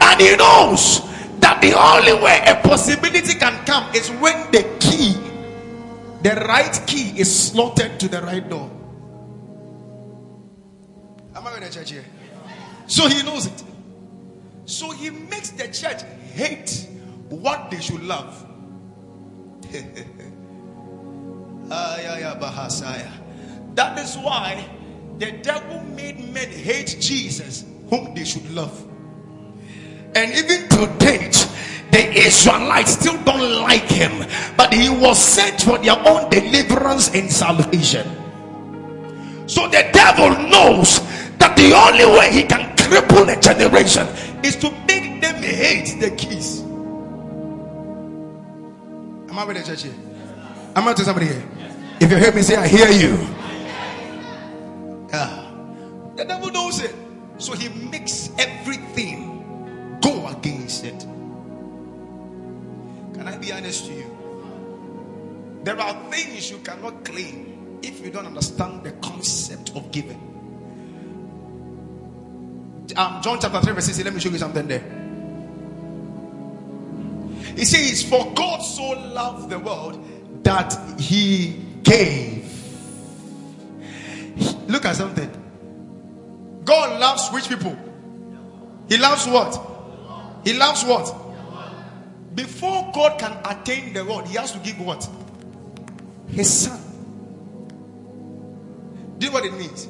And 0.00 0.20
he 0.20 0.36
knows 0.36 1.02
that 1.40 1.60
the 1.62 1.74
only 1.74 2.14
way 2.22 2.42
a 2.46 2.56
possibility 2.66 3.34
can 3.34 3.64
come 3.64 3.94
is 3.94 4.10
when 4.22 4.50
the 4.50 4.62
key, 4.80 5.14
the 6.22 6.34
right 6.46 6.80
key, 6.86 7.18
is 7.18 7.28
slotted 7.28 8.00
to 8.00 8.08
the 8.08 8.22
right 8.22 8.48
door. 8.48 8.70
Am 11.34 11.46
I 11.46 11.56
in 11.56 11.62
the 11.62 11.70
church 11.70 11.90
here? 11.90 12.04
So 12.86 13.08
he 13.08 13.22
knows 13.22 13.46
it. 13.46 13.64
So 14.68 14.90
he 14.90 15.08
makes 15.08 15.48
the 15.48 15.66
church 15.68 16.02
hate 16.34 16.86
what 17.30 17.70
they 17.70 17.80
should 17.80 18.02
love. 18.02 18.46
Ah, 21.70 21.98
that 23.74 23.98
is 23.98 24.16
why 24.16 24.64
the 25.18 25.32
devil 25.42 25.82
made 25.94 26.18
men 26.32 26.48
hate 26.48 26.96
Jesus, 26.98 27.66
whom 27.90 28.14
they 28.14 28.24
should 28.24 28.50
love. 28.52 28.86
And 30.14 30.32
even 30.32 30.66
to 30.70 30.86
date, 30.96 31.46
the 31.92 32.10
Israelites 32.16 32.92
still 32.92 33.22
don't 33.24 33.60
like 33.60 33.84
him, 33.84 34.26
but 34.56 34.72
he 34.72 34.88
was 34.88 35.18
sent 35.18 35.60
for 35.60 35.76
their 35.76 35.98
own 36.08 36.30
deliverance 36.30 37.14
and 37.14 37.30
salvation. 37.30 38.08
So 39.46 39.68
the 39.68 39.90
devil 39.92 40.30
knows 40.48 41.00
that 41.36 41.52
the 41.54 41.74
only 41.76 42.06
way 42.18 42.32
he 42.32 42.44
can 42.44 42.74
cripple 42.76 43.28
a 43.28 43.38
generation 43.38 44.08
is 44.44 44.56
to 44.56 44.70
make 44.86 45.20
them 45.20 45.42
hate 45.42 46.00
the 46.00 46.10
keys. 46.16 46.60
Am 49.28 49.38
I 49.38 49.44
with 49.44 49.56
the 49.56 49.64
church 49.64 49.82
here? 49.84 49.94
I'm 50.74 50.86
I 50.86 50.92
to 50.94 51.04
somebody 51.04 51.26
here? 51.26 51.42
If 52.00 52.10
you 52.10 52.16
hear 52.16 52.32
me 52.32 52.42
say, 52.42 52.56
I 52.56 52.66
hear 52.68 52.88
you. 52.90 53.16
Yeah. 55.10 55.50
The 56.16 56.24
devil 56.24 56.50
knows 56.50 56.80
it. 56.80 56.94
So 57.38 57.54
he 57.54 57.68
makes 57.68 58.30
everything 58.38 59.98
go 60.00 60.26
against 60.28 60.84
it. 60.84 61.00
Can 63.14 63.26
I 63.26 63.36
be 63.36 63.52
honest 63.52 63.86
to 63.86 63.92
you? 63.92 64.16
There 65.64 65.78
are 65.80 66.10
things 66.10 66.50
you 66.50 66.58
cannot 66.58 67.04
claim 67.04 67.78
if 67.82 68.04
you 68.04 68.10
don't 68.10 68.26
understand 68.26 68.84
the 68.84 68.92
concept 68.92 69.72
of 69.76 69.90
giving. 69.92 70.27
Um, 72.96 73.20
John 73.22 73.38
chapter 73.40 73.60
3, 73.60 73.72
verse 73.74 73.86
6. 73.86 74.04
Let 74.04 74.14
me 74.14 74.20
show 74.20 74.30
you 74.30 74.38
something 74.38 74.66
there. 74.66 74.82
He 77.56 77.64
says, 77.64 78.02
For 78.02 78.32
God 78.34 78.60
so 78.60 78.90
loved 78.90 79.50
the 79.50 79.58
world 79.58 80.44
that 80.44 81.00
he 81.00 81.60
gave. 81.82 82.44
Look 84.68 84.84
at 84.84 84.96
something. 84.96 85.30
God 86.64 87.00
loves 87.00 87.30
rich 87.32 87.48
people. 87.48 87.76
He 88.88 88.96
loves 88.96 89.26
what? 89.26 89.58
He 90.44 90.54
loves 90.54 90.84
what? 90.84 91.14
Before 92.34 92.90
God 92.94 93.18
can 93.18 93.36
attain 93.44 93.92
the 93.92 94.04
world, 94.04 94.28
he 94.28 94.36
has 94.36 94.52
to 94.52 94.58
give 94.60 94.78
what? 94.80 95.08
His 96.28 96.52
son. 96.52 96.80
Do 99.18 99.26
you 99.26 99.32
know 99.32 99.40
what 99.40 99.46
it 99.46 99.54
means? 99.54 99.88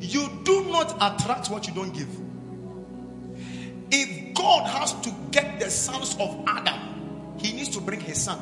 You 0.00 0.28
do 0.44 0.64
not 0.64 0.94
attract 0.96 1.50
what 1.50 1.66
you 1.66 1.74
don't 1.74 1.92
give. 1.92 2.08
If 3.90 4.34
God 4.34 4.68
has 4.68 4.92
to 5.00 5.14
get 5.30 5.58
the 5.58 5.70
sons 5.70 6.16
of 6.18 6.44
Adam, 6.46 7.34
he 7.38 7.52
needs 7.52 7.70
to 7.70 7.80
bring 7.80 8.00
his 8.00 8.20
son. 8.20 8.38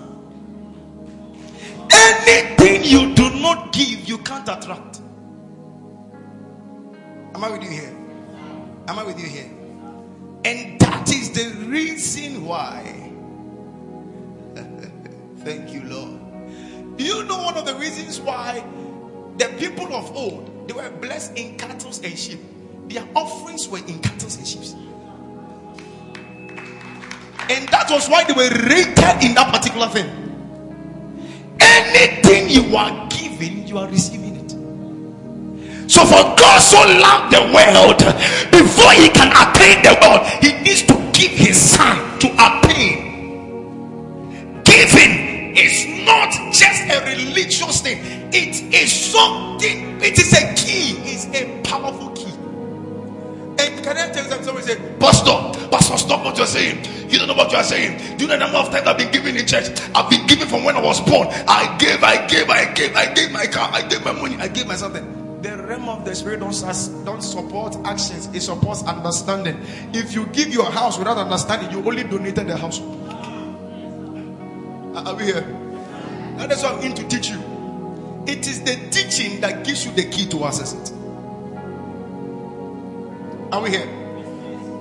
Anything 1.92 2.84
you 2.84 3.14
do 3.14 3.30
not 3.40 3.72
give, 3.72 4.08
you 4.08 4.18
can't 4.18 4.48
attract. 4.48 5.00
Am 7.34 7.44
I 7.44 7.50
with 7.50 7.62
you 7.62 7.70
here? 7.70 7.94
Am 8.88 8.98
I 8.98 9.04
with 9.04 9.18
you 9.18 9.26
here? 9.26 9.50
And 10.44 10.78
that 10.80 11.08
is 11.08 11.32
the 11.32 11.66
reason 11.66 12.44
why. 12.44 13.10
Thank 15.44 15.72
you, 15.72 15.82
Lord. 15.84 16.20
You 16.98 17.24
know 17.24 17.42
one 17.42 17.56
of 17.56 17.66
the 17.66 17.74
reasons 17.74 18.20
why 18.20 18.64
the 19.36 19.46
people 19.58 19.92
of 19.94 20.14
old 20.16 20.53
they 20.66 20.72
were 20.72 20.90
blessed 20.90 21.36
in 21.36 21.56
cattle 21.56 21.92
and 22.02 22.18
sheep? 22.18 22.40
Their 22.88 23.06
offerings 23.14 23.68
were 23.68 23.78
in 23.78 23.98
cattle 24.00 24.30
and 24.36 24.46
sheep. 24.46 24.62
And 27.50 27.68
that 27.68 27.90
was 27.90 28.08
why 28.08 28.24
they 28.24 28.32
were 28.32 28.48
rated 28.48 29.22
in 29.22 29.34
that 29.34 29.52
particular 29.52 29.88
thing. 29.88 30.08
Anything 31.60 32.48
you 32.48 32.76
are 32.76 33.08
giving, 33.10 33.66
you 33.66 33.78
are 33.78 33.88
receiving 33.88 34.36
it. 34.36 34.50
So, 35.90 36.04
for 36.06 36.22
God 36.36 36.58
so 36.60 36.78
loved 36.78 37.34
the 37.34 37.42
world, 37.52 37.98
before 38.50 38.92
he 38.92 39.08
can 39.10 39.28
attain 39.28 39.82
the 39.84 39.98
world, 40.00 40.26
he 40.42 40.52
needs 40.62 40.82
to 40.84 40.94
give 41.12 41.32
his 41.32 41.60
son 41.60 42.18
to 42.20 42.28
attain. 42.32 43.04
Giving 44.64 45.23
is 45.56 46.06
not 46.06 46.32
just 46.52 46.82
a 46.90 47.04
religious 47.04 47.80
thing, 47.80 47.98
it 48.32 48.74
is 48.74 48.92
something, 48.92 50.00
it 50.02 50.18
is 50.18 50.32
a 50.32 50.54
key, 50.54 50.96
it's 51.04 51.26
a 51.34 51.60
powerful 51.62 52.10
key. 52.10 52.32
And 53.56 53.84
can 53.84 53.96
I 53.96 54.12
tell 54.12 54.24
you 54.24 54.30
something? 54.30 54.44
Somebody 54.44 54.66
say, 54.66 54.96
Pastor, 54.98 55.68
Pastor, 55.70 55.96
stop 55.96 56.24
what 56.24 56.36
you're 56.36 56.46
saying. 56.46 56.84
You 57.10 57.18
don't 57.18 57.28
know 57.28 57.34
what 57.34 57.52
you 57.52 57.58
are 57.58 57.64
saying. 57.64 58.16
Do 58.16 58.24
you 58.24 58.28
know 58.28 58.36
the 58.36 58.44
number 58.44 58.58
of 58.58 58.70
times 58.70 58.86
I've 58.86 58.98
been 58.98 59.12
giving 59.12 59.36
in 59.36 59.46
church? 59.46 59.66
I've 59.94 60.10
been 60.10 60.26
giving 60.26 60.48
from 60.48 60.64
when 60.64 60.76
I 60.76 60.82
was 60.82 61.00
born. 61.00 61.28
I 61.46 61.76
gave, 61.78 62.02
I 62.02 62.26
gave, 62.26 62.50
I 62.50 62.72
gave, 62.72 62.96
I 62.96 63.12
gave 63.14 63.30
my 63.30 63.46
car, 63.46 63.70
I 63.72 63.86
gave 63.86 64.04
my 64.04 64.12
money, 64.12 64.36
I 64.36 64.48
gave 64.48 64.66
my 64.66 64.74
something. 64.74 65.40
The 65.42 65.56
realm 65.58 65.88
of 65.90 66.04
the 66.04 66.14
spirit 66.14 66.40
don't, 66.40 66.58
don't 67.04 67.22
support 67.22 67.76
actions, 67.84 68.28
it 68.34 68.40
supports 68.40 68.82
understanding. 68.84 69.60
If 69.92 70.14
you 70.14 70.26
give 70.26 70.48
your 70.48 70.70
house 70.70 70.98
without 70.98 71.18
understanding, 71.18 71.70
you 71.70 71.86
only 71.86 72.02
donated 72.02 72.48
the 72.48 72.56
house. 72.56 72.80
Are 74.94 75.14
we 75.16 75.24
here? 75.24 75.40
That 76.36 76.52
is 76.52 76.62
what 76.62 76.74
I'm 76.74 76.80
going 76.80 76.94
to 76.94 77.08
teach 77.08 77.28
you. 77.28 77.42
It 78.26 78.46
is 78.46 78.62
the 78.62 78.76
teaching 78.90 79.40
that 79.40 79.64
gives 79.64 79.84
you 79.84 79.92
the 79.92 80.04
key 80.04 80.26
to 80.28 80.44
access 80.44 80.72
it. 80.72 80.92
Are 83.52 83.60
we 83.60 83.70
here? 83.70 83.88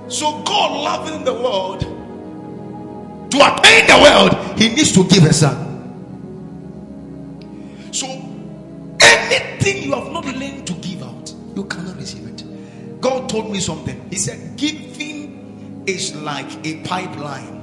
So, 0.09 0.43
God 0.43 0.83
loving 0.83 1.25
the 1.25 1.33
world, 1.33 1.81
to 3.31 3.37
attain 3.37 3.87
the 3.87 3.97
world, 4.01 4.59
He 4.59 4.69
needs 4.69 4.91
to 4.93 5.03
give 5.07 5.23
a 5.23 5.33
son. 5.33 5.71
So, 7.91 8.07
anything 9.01 9.83
you 9.83 9.93
have 9.93 10.11
not 10.11 10.25
learned 10.25 10.67
to 10.67 10.73
give 10.73 11.01
out, 11.01 11.33
you 11.55 11.63
cannot 11.65 11.97
receive 11.97 12.27
it. 12.27 13.01
God 13.01 13.29
told 13.29 13.51
me 13.51 13.59
something. 13.59 13.99
He 14.09 14.17
said, 14.17 14.57
Giving 14.57 15.83
is 15.87 16.15
like 16.15 16.65
a 16.65 16.83
pipeline. 16.83 17.62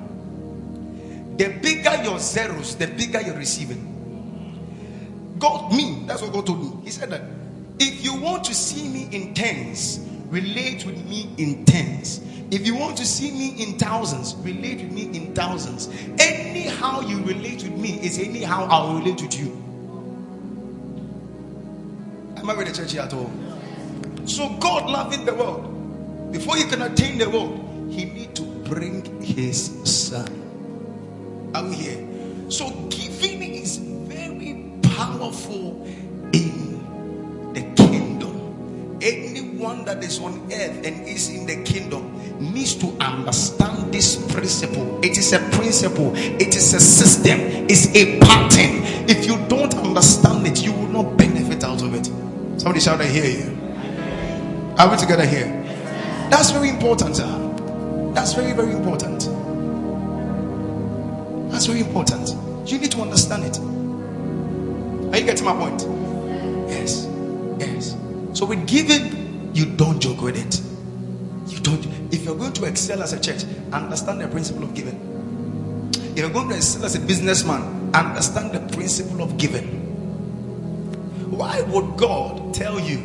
The 1.40 1.48
bigger 1.48 2.02
your 2.02 2.18
zeros, 2.18 2.76
the 2.76 2.86
bigger 2.86 3.22
you're 3.22 3.34
receiving. 3.34 3.80
God, 5.38 5.72
me, 5.72 6.04
that's 6.06 6.20
what 6.20 6.34
God 6.34 6.46
told 6.46 6.60
me. 6.60 6.84
He 6.84 6.90
said 6.90 7.08
that 7.08 7.22
if 7.78 8.04
you 8.04 8.20
want 8.20 8.44
to 8.44 8.54
see 8.54 8.86
me 8.86 9.08
in 9.10 9.32
tens, 9.32 10.06
relate 10.28 10.84
with 10.84 11.02
me 11.08 11.30
in 11.38 11.64
tens. 11.64 12.20
If 12.50 12.66
you 12.66 12.76
want 12.76 12.98
to 12.98 13.06
see 13.06 13.30
me 13.30 13.62
in 13.62 13.78
thousands, 13.78 14.34
relate 14.44 14.82
with 14.82 14.92
me 14.92 15.04
in 15.16 15.34
thousands. 15.34 15.88
Anyhow 16.18 17.00
you 17.00 17.22
relate 17.22 17.62
with 17.62 17.72
me 17.72 17.98
is 18.02 18.18
anyhow 18.18 18.66
I'll 18.68 18.98
relate 18.98 19.22
with 19.22 19.40
you. 19.40 19.46
Am 22.36 22.50
I 22.50 22.54
with 22.54 22.68
the 22.68 22.74
church 22.74 22.92
here 22.92 23.00
at 23.00 23.14
all? 23.14 23.30
So 24.26 24.46
God 24.58 24.90
loving 24.90 25.24
the 25.24 25.34
world, 25.34 26.32
before 26.32 26.58
you 26.58 26.66
can 26.66 26.82
attain 26.82 27.16
the 27.16 27.30
world, 27.30 27.90
He 27.90 28.04
need 28.04 28.36
to 28.36 28.42
bring 28.42 29.22
His 29.22 29.70
Son. 29.90 30.49
Are 31.54 31.64
we 31.64 31.74
here? 31.74 32.06
So 32.48 32.70
giving 32.90 33.42
is 33.42 33.76
very 33.78 34.70
powerful 34.82 35.84
in 36.32 37.52
the 37.54 37.62
kingdom. 37.74 38.98
Anyone 39.02 39.84
that 39.84 40.04
is 40.04 40.20
on 40.20 40.40
earth 40.52 40.86
and 40.86 41.08
is 41.08 41.30
in 41.30 41.46
the 41.46 41.62
kingdom 41.64 42.20
needs 42.52 42.74
to 42.76 42.86
understand 43.00 43.92
this 43.92 44.16
principle. 44.32 45.00
It 45.04 45.18
is 45.18 45.32
a 45.32 45.38
principle, 45.50 46.12
it 46.14 46.54
is 46.54 46.74
a 46.74 46.80
system, 46.80 47.40
it's 47.68 47.88
a 47.96 48.18
pattern. 48.20 48.82
If 49.08 49.26
you 49.26 49.36
don't 49.48 49.74
understand 49.74 50.46
it, 50.46 50.62
you 50.62 50.72
will 50.72 50.88
not 50.88 51.16
benefit 51.16 51.64
out 51.64 51.82
of 51.82 51.94
it. 51.94 52.06
Somebody 52.60 52.80
shout, 52.80 53.00
I 53.00 53.06
hear 53.06 53.24
you. 53.24 53.58
Are 54.78 54.90
we 54.90 54.96
together 54.96 55.26
here? 55.26 55.46
That's 56.30 56.50
very 56.52 56.68
important, 56.68 57.16
sir. 57.16 58.12
That's 58.14 58.34
very, 58.34 58.52
very 58.52 58.72
important. 58.72 59.28
That's 61.50 61.66
very 61.66 61.80
important. 61.80 62.30
You 62.70 62.78
need 62.78 62.92
to 62.92 63.00
understand 63.00 63.44
it. 63.44 63.58
Are 65.12 65.18
you 65.18 65.26
getting 65.26 65.44
my 65.44 65.54
point? 65.54 65.82
Yes. 66.70 67.06
Yes. 67.58 67.96
So 68.32 68.46
with 68.46 68.66
giving, 68.68 69.50
you 69.54 69.66
don't 69.66 70.00
joke 70.00 70.22
with 70.22 70.36
it. 70.36 70.60
You 71.52 71.60
don't. 71.60 71.84
If 72.12 72.24
you're 72.24 72.36
going 72.36 72.52
to 72.54 72.64
excel 72.64 73.02
as 73.02 73.12
a 73.12 73.20
church, 73.20 73.44
understand 73.72 74.20
the 74.20 74.28
principle 74.28 74.62
of 74.62 74.74
giving. 74.74 75.90
If 76.12 76.18
you're 76.18 76.30
going 76.30 76.48
to 76.50 76.56
excel 76.56 76.84
as 76.84 76.94
a 76.94 77.00
businessman, 77.00 77.90
understand 77.94 78.52
the 78.52 78.60
principle 78.76 79.22
of 79.22 79.36
giving. 79.36 79.66
Why 81.30 81.62
would 81.62 81.96
God 81.96 82.54
tell 82.54 82.78
you 82.78 83.02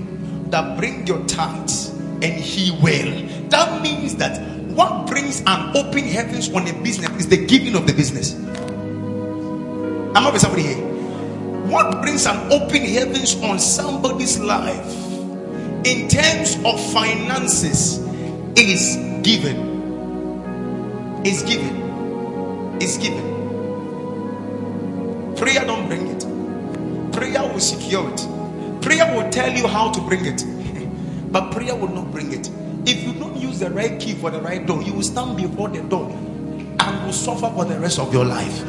that 0.49 0.77
bring 0.77 1.07
your 1.07 1.25
tithes 1.25 1.89
and 1.89 2.23
He 2.23 2.71
will? 2.81 3.27
That 3.49 3.81
means 3.81 4.15
that 4.17 4.54
what 4.75 5.07
brings 5.07 5.41
an 5.47 5.75
open 5.75 6.03
heavens 6.03 6.53
on 6.53 6.67
a 6.67 6.73
business 6.83 7.09
is 7.17 7.29
the 7.29 7.45
giving 7.45 7.75
of 7.75 7.87
the 7.87 7.93
business. 7.93 8.35
I'm 8.35 10.23
not 10.23 10.33
with 10.33 10.41
somebody 10.41 10.63
here. 10.63 10.83
What 11.67 12.01
brings 12.01 12.25
an 12.25 12.51
open 12.51 12.81
heavens 12.81 13.35
on 13.41 13.57
somebody's 13.57 14.37
life 14.39 14.93
in 15.85 16.09
terms 16.09 16.57
of 16.65 16.79
finances 16.91 17.99
is 18.57 18.97
given. 19.23 19.95
Is 21.25 21.41
given. 21.43 22.81
Is 22.81 22.97
given. 22.97 23.23
Prayer 25.37 25.65
don't 25.65 25.87
bring 25.87 26.07
it. 26.07 27.13
Prayer 27.13 27.41
will 27.41 27.59
secure 27.61 28.09
it. 28.13 28.81
Prayer 28.81 29.15
will 29.15 29.29
tell 29.31 29.51
you 29.51 29.67
how 29.67 29.91
to 29.91 30.01
bring 30.01 30.25
it. 30.25 30.43
but 31.31 31.51
prayer 31.51 31.75
will 31.75 31.89
not 31.89 32.11
bring 32.11 32.33
it. 32.33 32.49
If 32.85 33.03
you 33.03 33.13
don't 33.13 33.35
use 33.37 33.59
the 33.59 33.69
right 33.71 33.99
key 33.99 34.13
for 34.13 34.29
the 34.29 34.41
right 34.41 34.65
door, 34.65 34.81
you 34.81 34.93
will 34.93 35.03
stand 35.03 35.37
before 35.37 35.69
the 35.69 35.81
door 35.81 36.09
and 36.09 37.05
will 37.05 37.13
suffer 37.13 37.49
for 37.49 37.65
the 37.65 37.79
rest 37.79 37.99
of 37.99 38.13
your 38.13 38.25
life. 38.25 38.63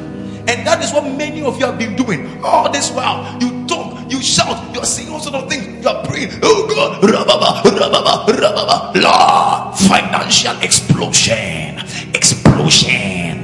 And 0.49 0.64
that 0.66 0.82
is 0.82 0.92
what 0.92 1.04
many 1.04 1.42
of 1.42 1.58
you 1.58 1.66
have 1.66 1.78
been 1.78 1.96
doing 1.96 2.42
all 2.42 2.70
this 2.70 2.90
while. 2.92 3.37
You 3.42 3.66
talk, 3.66 4.11
you 4.11 4.23
shout, 4.23 4.73
you 4.73 4.80
are 4.80 4.87
saying 4.87 5.11
all 5.11 5.18
sort 5.18 5.35
of 5.35 5.50
things, 5.50 5.82
you 5.82 5.88
are 5.88 6.04
praying. 6.06 6.30
Oh 6.42 6.66
God, 6.70 7.02
rababa, 7.02 7.62
rababa, 7.66 8.26
rababa, 8.26 8.94
Lord, 8.94 9.76
financial 9.76 10.56
explosion, 10.62 11.78
explosion. 12.14 13.42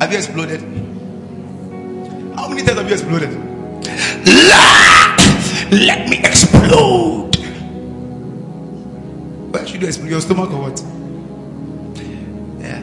Have 0.00 0.12
you 0.12 0.18
exploded? 0.18 0.60
How 2.36 2.48
many 2.48 2.62
times 2.62 2.78
have 2.78 2.86
you 2.86 2.92
exploded? 2.92 3.32
Lord, 4.26 5.16
let 5.72 6.08
me 6.10 6.15
explode. 6.56 7.36
Where 9.52 9.66
should 9.66 9.82
you 9.82 9.88
explode? 9.88 10.10
Your 10.10 10.20
stomach 10.20 10.50
or 10.50 10.70
what? 10.70 10.80
Yeah. 12.60 12.82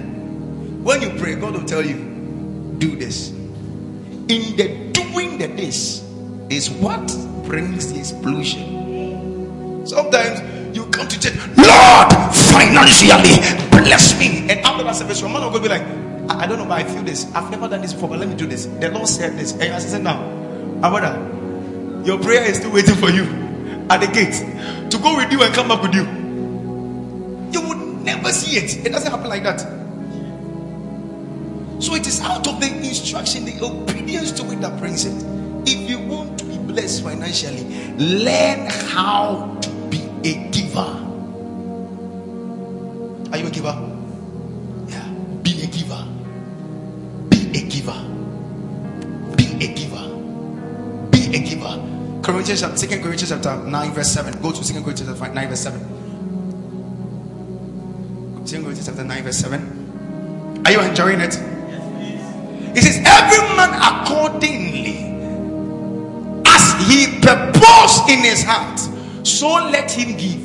When 0.84 1.02
you 1.02 1.10
pray, 1.20 1.36
God 1.36 1.54
will 1.54 1.66
tell 1.66 1.86
you, 1.86 2.76
do 2.78 2.96
this. 2.96 3.30
In 3.30 4.56
the 4.56 4.92
doing 4.94 5.38
the 5.38 5.48
this 5.48 6.04
is 6.50 6.70
what 6.70 7.06
brings 7.46 7.92
the 7.92 8.00
explosion. 8.00 9.86
Sometimes 9.86 10.76
you 10.76 10.86
come 10.88 11.08
to 11.08 11.20
church, 11.20 11.36
Lord, 11.58 12.10
financially 12.34 13.36
bless 13.70 14.18
me. 14.18 14.50
And 14.50 14.60
after 14.62 14.84
that 14.84 14.96
service, 14.96 15.20
your 15.20 15.30
man 15.30 15.44
will 15.44 15.52
go 15.52 15.60
be 15.60 15.68
like, 15.68 15.82
I, 16.30 16.44
I, 16.44 16.48
don't 16.48 16.58
know, 16.58 16.66
but 16.66 16.80
I 16.80 16.84
feel 16.86 17.04
this. 17.04 17.32
I've 17.36 17.52
never 17.52 17.68
done 17.68 17.82
this 17.82 17.94
before, 17.94 18.10
but 18.10 18.20
let 18.20 18.30
me 18.30 18.36
do 18.36 18.48
this. 18.48 18.66
The 18.66 18.90
Lord 18.90 19.08
said 19.08 19.38
this. 19.38 19.52
And 19.54 19.74
I 19.74 19.80
said, 19.80 20.04
now, 20.04 20.22
brother, 20.80 21.20
your 22.06 22.18
prayer 22.18 22.44
is 22.44 22.58
still 22.58 22.72
waiting 22.72 22.96
for 22.96 23.10
you 23.10 23.43
at 23.90 24.00
the 24.02 24.08
gate 24.08 24.92
to 24.92 24.98
go 24.98 25.16
with 25.18 25.32
you 25.32 25.44
and 25.44 25.54
come 25.54 25.68
back 25.68 25.82
with 25.82 25.94
you. 25.94 26.04
You 27.52 27.68
would 27.68 28.04
never 28.04 28.32
see 28.32 28.58
it. 28.58 28.86
It 28.86 28.92
doesn't 28.92 29.12
happen 29.12 29.30
like 29.30 29.44
that. 29.44 29.60
So 31.82 31.96
it 31.96 32.08
is 32.08 32.22
out 32.22 32.48
of 32.48 32.60
the 32.62 32.68
instruction, 32.68 33.46
the 33.46 33.60
obedience 33.64 34.32
to 34.34 34.52
it 34.52 34.62
that 34.62 34.80
brings 34.80 35.06
it. 35.06 35.26
If 35.68 35.90
you 35.90 36.00
want 36.00 36.40
to 36.40 36.46
be 36.46 36.58
blessed 36.58 37.04
financially, 37.04 37.64
learn 37.98 38.68
how 38.70 39.58
to 39.62 39.70
be 39.90 40.02
a 40.24 40.50
giver. 40.50 40.80
Are 43.32 43.38
you 43.38 43.48
a 43.48 43.52
giver? 43.52 44.03
Corinthians, 52.24 52.62
Second 52.80 53.04
Corinthians 53.04 53.30
chapter 53.30 53.58
9, 53.58 53.92
verse 53.92 54.12
7. 54.12 54.42
Go 54.42 54.52
to 54.54 54.64
Second 54.64 54.84
Corinthians 54.84 55.20
chapter 55.20 55.34
9, 55.34 55.50
verse 55.50 55.60
7. 55.60 55.80
Second 58.48 58.64
Corinthians 58.64 58.88
chapter 58.88 59.04
9, 59.04 59.24
verse 59.24 59.38
7. 59.38 60.64
Are 60.66 60.72
you 60.72 60.80
enjoying 60.82 61.20
it? 61.20 61.34
Yes, 61.34 62.78
It 62.78 62.82
says, 62.84 62.98
Every 63.06 63.40
man 63.58 63.74
accordingly 63.76 65.12
as 66.46 66.74
he 66.88 67.20
purposed 67.20 68.10
in 68.10 68.20
his 68.20 68.44
heart, 68.44 68.80
so 69.28 69.48
let 69.70 69.92
him 69.92 70.16
give. 70.18 70.42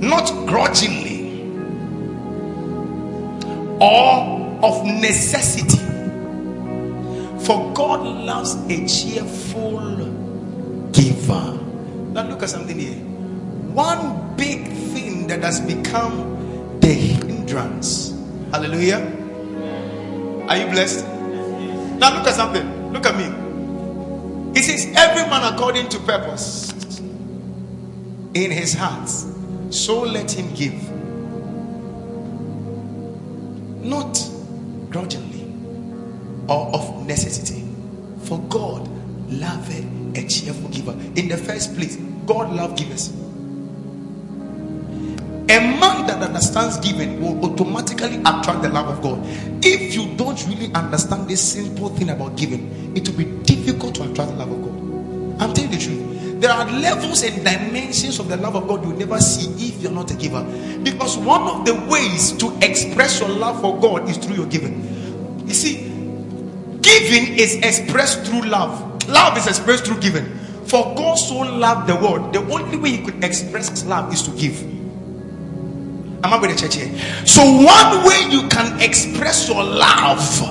Not 0.00 0.30
grudgingly 0.46 1.42
or 3.80 4.60
of 4.62 4.84
necessity. 4.86 5.81
For 7.44 7.72
God 7.72 8.06
loves 8.06 8.54
a 8.70 8.86
cheerful 8.86 9.80
giver. 10.92 11.58
Now 12.12 12.28
look 12.28 12.42
at 12.44 12.50
something 12.50 12.78
here. 12.78 12.94
One 13.74 14.36
big 14.36 14.68
thing 14.68 15.26
that 15.26 15.42
has 15.42 15.60
become 15.60 16.78
the 16.80 16.92
hindrance. 16.92 18.10
Hallelujah. 18.52 18.98
Are 20.48 20.56
you 20.56 20.66
blessed? 20.66 21.04
Now 21.98 22.16
look 22.16 22.28
at 22.28 22.34
something. 22.34 22.92
Look 22.92 23.06
at 23.06 23.16
me. 23.16 23.24
It 24.58 24.62
says, 24.62 24.92
Every 24.96 25.22
man 25.28 25.52
according 25.52 25.88
to 25.88 25.98
purpose 26.00 26.70
in 28.34 28.50
his 28.50 28.74
heart, 28.74 29.08
so 29.70 30.02
let 30.02 30.30
him 30.30 30.54
give. 30.54 30.90
Not 33.84 34.30
grudgingly 34.90 35.41
or 36.48 36.74
of 36.74 37.06
necessity. 37.06 37.64
For 38.24 38.38
God 38.48 38.88
loveth 39.30 40.16
a 40.16 40.26
cheerful 40.26 40.68
giver. 40.70 40.92
In 41.16 41.28
the 41.28 41.36
first 41.36 41.74
place, 41.74 41.96
God 42.26 42.52
love 42.52 42.76
givers. 42.76 43.12
A 45.48 45.58
man 45.58 46.06
that 46.06 46.22
understands 46.22 46.78
giving 46.78 47.20
will 47.20 47.44
automatically 47.44 48.16
attract 48.24 48.62
the 48.62 48.68
love 48.68 48.88
of 48.88 49.02
God. 49.02 49.20
If 49.64 49.94
you 49.94 50.14
don't 50.16 50.42
really 50.46 50.72
understand 50.72 51.28
this 51.28 51.52
simple 51.52 51.88
thing 51.90 52.10
about 52.10 52.36
giving, 52.36 52.96
it 52.96 53.08
will 53.08 53.16
be 53.16 53.24
difficult 53.42 53.96
to 53.96 54.04
attract 54.04 54.30
the 54.30 54.36
love 54.36 54.50
of 54.50 54.62
God. 54.62 55.42
I'm 55.42 55.52
telling 55.52 55.72
you 55.72 55.78
the 55.78 55.84
truth. 55.84 56.40
There 56.40 56.50
are 56.50 56.64
levels 56.70 57.22
and 57.22 57.44
dimensions 57.44 58.18
of 58.18 58.28
the 58.28 58.36
love 58.36 58.56
of 58.56 58.66
God 58.66 58.84
you 58.84 58.92
never 58.94 59.20
see 59.20 59.68
if 59.68 59.82
you're 59.82 59.92
not 59.92 60.10
a 60.10 60.14
giver. 60.14 60.42
Because 60.82 61.16
one 61.16 61.42
of 61.42 61.64
the 61.64 61.74
ways 61.88 62.32
to 62.38 62.56
express 62.62 63.20
your 63.20 63.28
love 63.28 63.60
for 63.60 63.78
God 63.78 64.08
is 64.08 64.16
through 64.16 64.36
your 64.36 64.46
giving. 64.46 64.82
You 65.46 65.54
see, 65.54 65.91
giving 66.82 67.38
is 67.38 67.56
expressed 67.56 68.26
through 68.26 68.42
love. 68.42 69.08
Love 69.08 69.36
is 69.38 69.46
expressed 69.46 69.86
through 69.86 70.00
giving. 70.00 70.26
For 70.66 70.94
God 70.94 71.16
so 71.16 71.38
loved 71.38 71.88
the 71.88 71.96
world, 71.96 72.32
the 72.32 72.40
only 72.52 72.76
way 72.76 72.90
He 72.90 73.04
could 73.04 73.22
express 73.24 73.84
love 73.84 74.12
is 74.12 74.22
to 74.22 74.30
give. 74.32 74.62
Am 76.24 76.32
I 76.32 76.40
with 76.40 76.54
the 76.54 76.56
church 76.56 76.76
here? 76.76 77.26
So, 77.26 77.42
one 77.42 78.06
way 78.06 78.30
you 78.30 78.48
can 78.48 78.80
express 78.80 79.48
your 79.48 79.64
love 79.64 80.22
for 80.38 80.48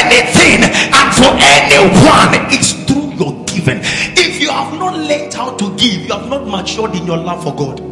anything 0.00 0.64
and 0.64 1.14
for 1.14 1.36
anyone 1.36 2.50
is 2.52 2.72
through 2.86 3.12
your 3.14 3.44
giving. 3.44 3.80
If 4.16 4.40
you 4.40 4.48
have 4.48 4.72
not 4.78 4.96
learned 4.96 5.34
how 5.34 5.56
to 5.56 5.76
give, 5.76 6.06
you 6.06 6.12
have 6.12 6.28
not 6.30 6.46
matured 6.46 6.94
in 6.94 7.06
your 7.06 7.18
love 7.18 7.44
for 7.44 7.54
God. 7.54 7.87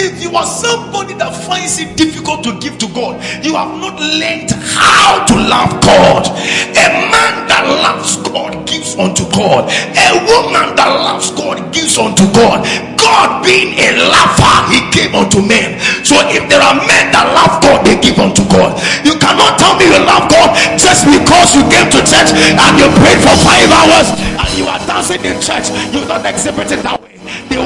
If 0.00 0.24
you 0.24 0.32
are 0.32 0.48
somebody 0.48 1.12
that 1.20 1.28
finds 1.44 1.76
it 1.76 1.92
difficult 1.92 2.40
to 2.48 2.56
give 2.56 2.80
to 2.80 2.88
God, 2.96 3.20
you 3.44 3.52
have 3.52 3.68
not 3.76 4.00
learned 4.00 4.48
how 4.72 5.20
to 5.28 5.36
love 5.36 5.76
God. 5.84 6.24
A 6.72 6.86
man 7.12 7.44
that 7.52 7.68
loves 7.68 8.16
God 8.24 8.64
gives 8.64 8.96
unto 8.96 9.28
God. 9.28 9.68
A 9.68 10.08
woman 10.24 10.72
that 10.72 10.88
loves 11.04 11.28
God 11.36 11.60
gives 11.68 12.00
unto 12.00 12.24
God. 12.32 12.64
God 12.96 13.44
being 13.44 13.76
a 13.76 14.00
lover, 14.08 14.56
he 14.72 14.80
gave 14.88 15.12
unto 15.12 15.44
men. 15.44 15.76
So 16.00 16.16
if 16.32 16.48
there 16.48 16.64
are 16.64 16.80
men 16.80 17.12
that 17.12 17.28
love 17.36 17.60
God, 17.60 17.84
they 17.84 18.00
give 18.00 18.16
unto 18.16 18.40
God. 18.48 18.80
You 19.04 19.20
cannot 19.20 19.60
tell 19.60 19.76
me 19.76 19.84
you 19.84 20.00
love 20.00 20.32
God 20.32 20.56
just 20.80 21.04
because 21.04 21.52
you 21.52 21.60
came 21.68 21.92
to 21.92 22.00
church 22.08 22.32
and 22.32 22.72
you 22.80 22.88
prayed 23.04 23.20
for 23.20 23.36
five 23.44 23.68
hours 23.68 24.16
and 24.16 24.48
you 24.56 24.64
are 24.64 24.80
dancing 24.88 25.20
in 25.28 25.36
church. 25.44 25.68
You 25.92 26.08
don't 26.08 26.24
exhibit 26.24 26.72
it 26.72 26.80
that 26.88 26.96
way. 27.04 27.09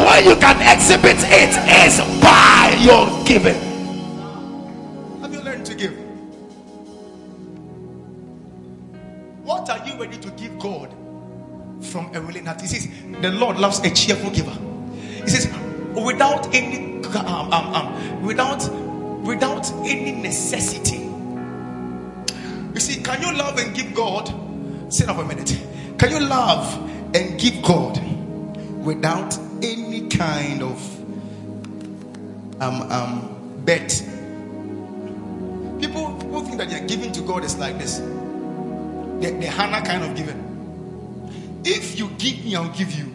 Way 0.04 0.24
you 0.24 0.36
can 0.36 0.60
exhibit 0.60 1.16
it 1.20 1.56
is 1.86 1.98
by 2.20 2.76
your 2.80 3.24
giving. 3.24 3.60
Have 5.22 5.32
you 5.32 5.40
learned 5.40 5.64
to 5.66 5.74
give? 5.74 5.92
What 9.44 9.70
are 9.70 9.86
you 9.86 9.98
ready 9.98 10.18
to 10.18 10.30
give 10.32 10.58
God 10.58 10.90
from 11.80 12.14
a 12.14 12.20
willing 12.20 12.46
heart? 12.46 12.60
He 12.60 12.66
says, 12.66 12.88
The 13.20 13.30
Lord 13.30 13.58
loves 13.58 13.78
a 13.80 13.90
cheerful 13.94 14.30
giver. 14.30 14.56
He 15.22 15.28
says, 15.28 15.46
without 15.94 16.54
any 16.54 17.04
um, 17.06 17.52
um, 17.52 17.74
um, 17.74 18.22
without 18.22 18.68
without 19.22 19.70
any 19.84 20.12
necessity. 20.12 20.98
You 22.74 22.80
see, 22.80 23.02
can 23.02 23.22
you 23.22 23.36
love 23.36 23.58
and 23.58 23.74
give 23.74 23.94
God? 23.94 24.32
Sit 24.92 25.08
up 25.08 25.18
a 25.18 25.24
minute. 25.24 25.58
Can 25.98 26.10
you 26.10 26.20
love 26.20 26.74
and 27.14 27.40
give 27.40 27.62
God 27.62 27.98
without 28.84 29.38
any 29.64 30.08
kind 30.08 30.62
of 30.62 30.78
um 32.60 32.82
um 32.90 33.62
bet? 33.64 34.02
People 35.80 36.14
people 36.20 36.42
think 36.44 36.58
that 36.58 36.68
they're 36.70 36.86
giving 36.86 37.12
to 37.12 37.22
God 37.22 37.44
is 37.44 37.56
like 37.56 37.78
this. 37.78 37.98
The, 37.98 39.36
the 39.40 39.46
Hannah 39.46 39.84
kind 39.84 40.04
of 40.04 40.14
giving. 40.16 40.42
If 41.64 41.98
you 41.98 42.10
give 42.18 42.44
me, 42.44 42.56
I'll 42.56 42.68
give 42.68 42.92
you. 42.92 43.12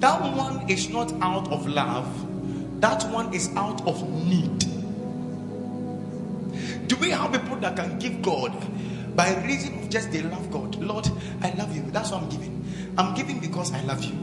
That 0.00 0.20
one 0.36 0.68
is 0.70 0.90
not 0.90 1.12
out 1.22 1.50
of 1.50 1.66
love, 1.66 2.80
that 2.80 3.02
one 3.10 3.32
is 3.34 3.48
out 3.56 3.86
of 3.86 4.08
need. 4.26 4.58
Do 6.86 6.96
we 6.96 7.10
have 7.10 7.32
people 7.32 7.56
that 7.56 7.76
can 7.76 7.98
give 7.98 8.22
God 8.22 8.52
by 9.16 9.34
reason 9.44 9.78
of 9.78 9.88
just 9.90 10.12
they 10.12 10.22
love 10.22 10.50
God? 10.50 10.76
Lord, 10.76 11.08
I 11.42 11.50
love 11.54 11.74
you. 11.74 11.82
That's 11.90 12.10
what 12.10 12.22
I'm 12.22 12.28
giving. 12.28 12.64
I'm 12.96 13.14
giving 13.14 13.40
because 13.40 13.72
I 13.72 13.80
love 13.82 14.04
you. 14.04 14.14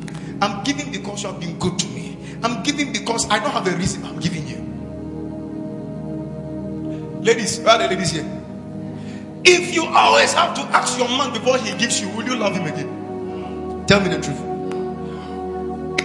I'm 0.42 0.64
giving 0.64 0.92
because 0.92 1.24
you 1.24 1.30
have 1.30 1.40
been 1.40 1.58
good 1.60 1.80
to 1.80 1.88
me. 1.88 2.18
I'm 2.44 2.64
giving 2.64 2.92
because 2.92 3.28
I 3.30 3.40
don't 3.40 3.52
have 3.52 3.68
a 3.68 3.76
reason. 3.78 4.04
I'm 4.06 4.20
giving 4.20 4.48
you. 4.48 4.58
Ladies, 7.22 7.60
where 7.60 7.76
are 7.76 7.80
the 7.80 7.88
ladies 7.88 8.12
here? 8.12 8.26
If 9.44 9.74
you 9.74 9.86
always 9.86 10.34
have 10.34 10.56
to 10.56 10.62
ask 10.76 10.98
your 10.98 11.08
man 11.08 11.34
before 11.34 11.58
he 11.58 11.76
gives 11.78 12.02
you, 12.02 12.10
will 12.10 12.26
you 12.26 12.36
love 12.36 12.56
him 12.56 12.66
again? 12.66 13.86
Tell 13.88 14.02
me 14.02 14.10
the 14.10 14.22
truth. 14.22 14.40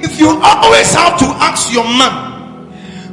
If 0.04 0.18
you 0.18 0.28
always 0.42 0.94
have 0.94 1.18
to 1.18 1.26
ask 1.40 1.72
your 1.72 1.84
man, 1.84 2.72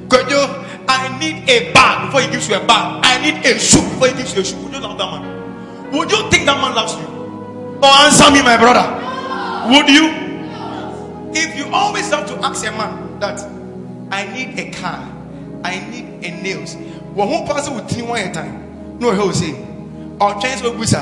could 0.09 0.29
you, 0.29 0.39
I 0.87 1.17
need 1.19 1.49
a 1.49 1.71
bag 1.73 2.07
before 2.07 2.21
he 2.21 2.29
gives 2.31 2.47
you 2.47 2.55
a 2.55 2.65
bag. 2.65 3.03
I 3.03 3.19
need 3.21 3.45
a 3.45 3.59
shoe 3.59 3.81
before 3.81 4.07
he 4.07 4.13
gives 4.13 4.33
you 4.35 4.41
a 4.41 4.45
shoe. 4.45 4.57
Would 4.63 4.73
you 4.73 4.79
love 4.79 4.97
that 4.97 5.11
man? 5.11 5.91
Would 5.91 6.11
you 6.11 6.29
think 6.29 6.45
that 6.45 6.61
man 6.61 6.75
loves 6.75 6.93
you? 6.95 7.07
Or 7.83 7.91
answer 8.05 8.31
me, 8.31 8.41
my 8.41 8.57
brother. 8.57 8.87
Would 9.71 9.89
you? 9.89 10.26
If 11.39 11.55
you 11.55 11.67
always 11.71 12.09
have 12.09 12.25
to 12.27 12.35
ask 12.43 12.65
a 12.65 12.71
man 12.71 13.19
that 13.19 13.39
I 14.11 14.25
need 14.33 14.57
a 14.57 14.71
car, 14.71 15.05
I 15.63 15.79
need 15.91 16.25
a 16.25 16.31
nails. 16.41 16.75
Well, 17.13 17.27
who 17.27 17.45
passes 17.45 17.69
with 17.69 17.87
three 17.89 18.01
one 18.01 18.31
time? 18.33 18.97
No, 18.99 19.11
he'll 19.11 19.31
say 19.33 19.53
ɔtwɛn 20.17 20.57
sɛ 20.57 20.65
obusa 20.73 21.01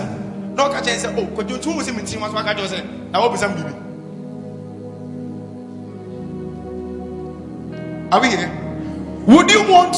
na 0.56 0.68
ɔka 0.68 0.82
kyɛn 0.84 1.00
sɛ 1.00 1.18
o 1.18 1.26
kɔjú 1.36 1.58
tún 1.62 1.76
wosí 1.78 1.96
mi 1.96 2.02
tí 2.04 2.18
wọn 2.20 2.32
so 2.32 2.38
aka 2.38 2.54
kyerɛ 2.54 2.68
sɛ 2.68 3.12
na 3.12 3.20
wọ́n 3.22 3.32
busa 3.32 3.48
mi 3.48 3.56
bibi. 3.64 3.74
Are 8.12 8.22
we 8.22 8.28
here? 8.28 8.52
Would 9.28 9.50
you 9.52 9.64
want 9.72 9.96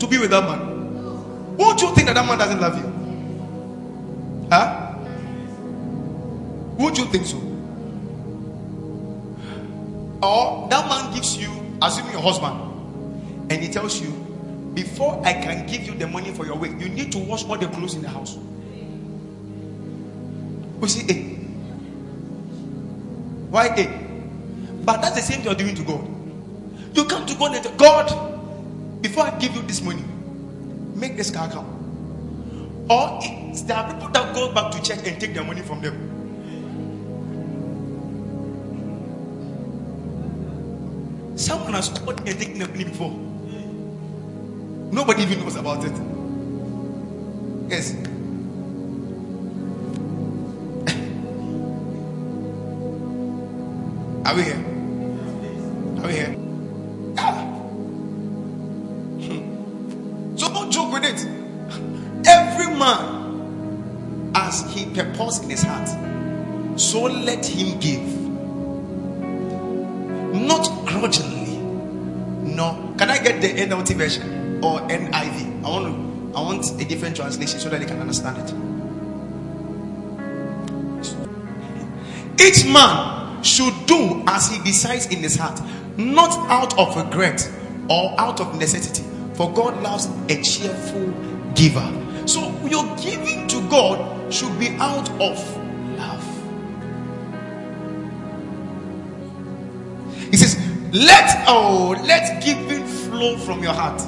to 0.00 0.06
be 0.08 0.18
with 0.18 0.30
that 0.30 0.44
man? 0.44 1.56
Won't 1.56 1.80
you 1.80 1.94
think 1.94 2.08
that 2.08 2.14
that 2.14 2.26
man 2.26 2.38
doesn't 2.38 2.60
love 2.60 2.76
you? 2.76 4.48
Huh? 4.50 4.94
Won't 6.76 6.98
you 6.98 7.04
think 7.06 7.26
so? 7.26 7.49
Or 10.22 10.68
that 10.68 10.88
man 10.88 11.14
gives 11.14 11.36
you, 11.36 11.50
assuming 11.82 12.12
your 12.12 12.22
husband, 12.22 13.50
and 13.50 13.62
he 13.62 13.68
tells 13.68 14.00
you, 14.00 14.10
before 14.74 15.20
I 15.24 15.32
can 15.32 15.66
give 15.66 15.86
you 15.86 15.94
the 15.94 16.06
money 16.06 16.30
for 16.30 16.46
your 16.46 16.56
week, 16.56 16.72
you 16.78 16.88
need 16.88 17.10
to 17.12 17.18
wash 17.18 17.44
all 17.44 17.56
the 17.56 17.68
clothes 17.68 17.94
in 17.94 18.02
the 18.02 18.08
house. 18.08 18.36
We 20.78 20.88
see 20.88 21.08
eh, 21.08 21.18
A. 21.18 21.22
Why 23.50 23.66
A? 23.76 23.86
But 24.84 25.02
that's 25.02 25.16
the 25.16 25.22
same 25.22 25.38
thing 25.38 25.46
you're 25.46 25.54
doing 25.54 25.74
to 25.74 25.82
God. 25.82 26.06
You 26.96 27.04
come 27.04 27.26
to 27.26 27.34
God 27.34 27.54
and 27.54 27.64
say, 27.64 27.76
God, 27.76 29.02
before 29.02 29.24
I 29.24 29.38
give 29.38 29.54
you 29.54 29.62
this 29.62 29.82
money, 29.82 30.04
make 30.94 31.16
this 31.16 31.30
car 31.30 31.48
come. 31.50 31.66
Or 32.90 33.20
there 33.66 33.76
are 33.76 33.92
people 33.92 34.08
that 34.08 34.34
go 34.34 34.52
back 34.52 34.72
to 34.72 34.82
church 34.82 35.06
and 35.06 35.20
take 35.20 35.34
their 35.34 35.44
money 35.44 35.62
from 35.62 35.80
them. 35.80 36.09
Someone 41.40 41.72
has 41.72 41.88
called 41.88 42.20
and 42.28 42.38
taken 42.38 42.58
the 42.58 42.68
money 42.68 42.84
before. 42.84 43.12
Nobody 44.92 45.22
even 45.22 45.40
knows 45.40 45.56
about 45.56 45.82
it. 45.82 45.92
Yes. 47.70 47.94
Are 54.26 54.34
we 54.36 54.42
here? 54.42 54.62
Are 56.02 56.06
we 56.06 56.12
here? 56.12 56.36
Yeah. 57.14 57.56
So 60.36 60.52
don't 60.52 60.70
joke 60.70 60.92
with 60.92 61.04
it. 61.04 61.26
Every 62.28 62.66
man, 62.76 64.32
as 64.34 64.70
he 64.74 64.84
purposes 64.94 65.42
in 65.44 65.48
his 65.48 65.62
heart, 65.62 65.88
so 66.78 67.04
let 67.04 67.46
him 67.46 67.80
give. 67.80 67.99
NLT 73.70 73.96
version? 73.96 74.40
or 74.62 74.80
NIV. 74.80 75.64
I 75.64 75.68
want 75.68 75.86
to, 75.86 76.38
I 76.38 76.42
want 76.42 76.80
a 76.80 76.84
different 76.84 77.16
translation 77.16 77.58
so 77.58 77.68
that 77.70 77.80
they 77.80 77.86
can 77.86 78.00
understand 78.00 78.38
it. 78.38 78.54
Each 82.40 82.64
man 82.66 83.42
should 83.42 83.74
do 83.86 84.22
as 84.26 84.50
he 84.50 84.62
decides 84.62 85.06
in 85.06 85.18
his 85.18 85.36
heart, 85.36 85.60
not 85.96 86.30
out 86.50 86.78
of 86.78 86.96
regret 86.96 87.50
or 87.88 88.14
out 88.18 88.40
of 88.40 88.58
necessity. 88.58 89.04
For 89.34 89.52
God 89.52 89.82
loves 89.82 90.08
a 90.28 90.42
cheerful 90.42 91.10
giver. 91.54 91.92
So 92.26 92.52
your 92.66 92.84
giving 92.96 93.48
to 93.48 93.68
God 93.68 94.32
should 94.32 94.58
be 94.58 94.68
out 94.78 95.10
of 95.20 95.56
love. 95.98 96.26
He 100.30 100.36
says, 100.36 100.56
Let 100.92 101.44
oh 101.48 101.96
let 102.06 102.42
giving 102.42 102.79
flow 103.20 103.36
from 103.36 103.62
your 103.62 103.74
heart. 103.74 104.00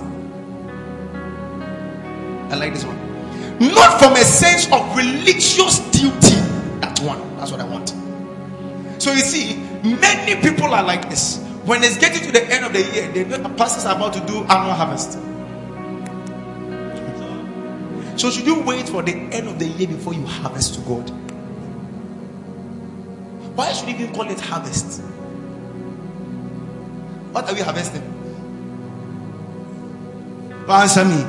I 2.50 2.56
like 2.56 2.72
this 2.72 2.84
one. 2.84 2.96
Not 3.58 4.00
from 4.00 4.14
a 4.14 4.24
sense 4.24 4.64
of 4.72 4.96
religious 4.96 5.80
duty. 5.90 6.36
That 6.80 6.98
one. 7.00 7.36
That's 7.36 7.50
what 7.50 7.60
I 7.60 7.64
want. 7.64 7.90
So 9.02 9.12
you 9.12 9.20
see, 9.20 9.56
many 9.82 10.40
people 10.40 10.72
are 10.72 10.82
like 10.82 11.10
this. 11.10 11.38
When 11.66 11.84
it's 11.84 11.98
getting 11.98 12.22
to 12.22 12.32
the 12.32 12.42
end 12.42 12.64
of 12.64 12.72
the 12.72 12.80
year, 12.80 13.12
they 13.12 13.24
know 13.24 13.36
the 13.36 13.50
pastors 13.50 13.84
are 13.84 13.94
about 13.94 14.14
to 14.14 14.20
do 14.20 14.44
annual 14.44 14.72
harvest. 14.72 15.18
So 18.18 18.30
should 18.30 18.46
you 18.46 18.62
wait 18.62 18.88
for 18.88 19.02
the 19.02 19.12
end 19.12 19.46
of 19.46 19.58
the 19.58 19.66
year 19.66 19.88
before 19.88 20.14
you 20.14 20.24
harvest 20.24 20.74
to 20.76 20.80
God? 20.80 21.10
Why 23.56 23.72
should 23.74 23.90
you 23.90 23.94
even 23.96 24.14
call 24.14 24.30
it 24.30 24.40
harvest? 24.40 25.02
What 27.32 27.50
are 27.50 27.54
we 27.54 27.60
harvesting? 27.60 28.21
Answer 30.68 31.04
me. 31.04 31.22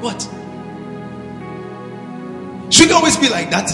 What? 0.00 0.20
Should 2.70 2.88
it 2.88 2.92
always 2.92 3.16
be 3.16 3.28
like 3.28 3.50
that? 3.50 3.70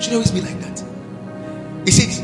Should 0.00 0.12
it 0.12 0.14
always 0.14 0.30
be 0.30 0.40
like 0.40 0.60
that? 0.60 0.84
He 1.84 1.90
says, 1.90 2.20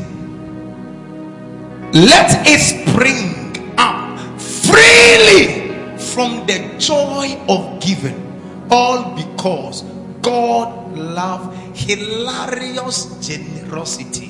Let 1.93 2.47
it 2.47 2.59
spring 2.59 3.73
up 3.77 4.19
freely 4.39 5.97
from 5.97 6.45
the 6.45 6.75
joy 6.77 7.41
of 7.47 7.79
giving, 7.81 8.67
all 8.69 9.15
because 9.15 9.83
God 10.21 10.97
love 10.97 11.55
hilarious 11.75 13.05
generosity. 13.25 14.28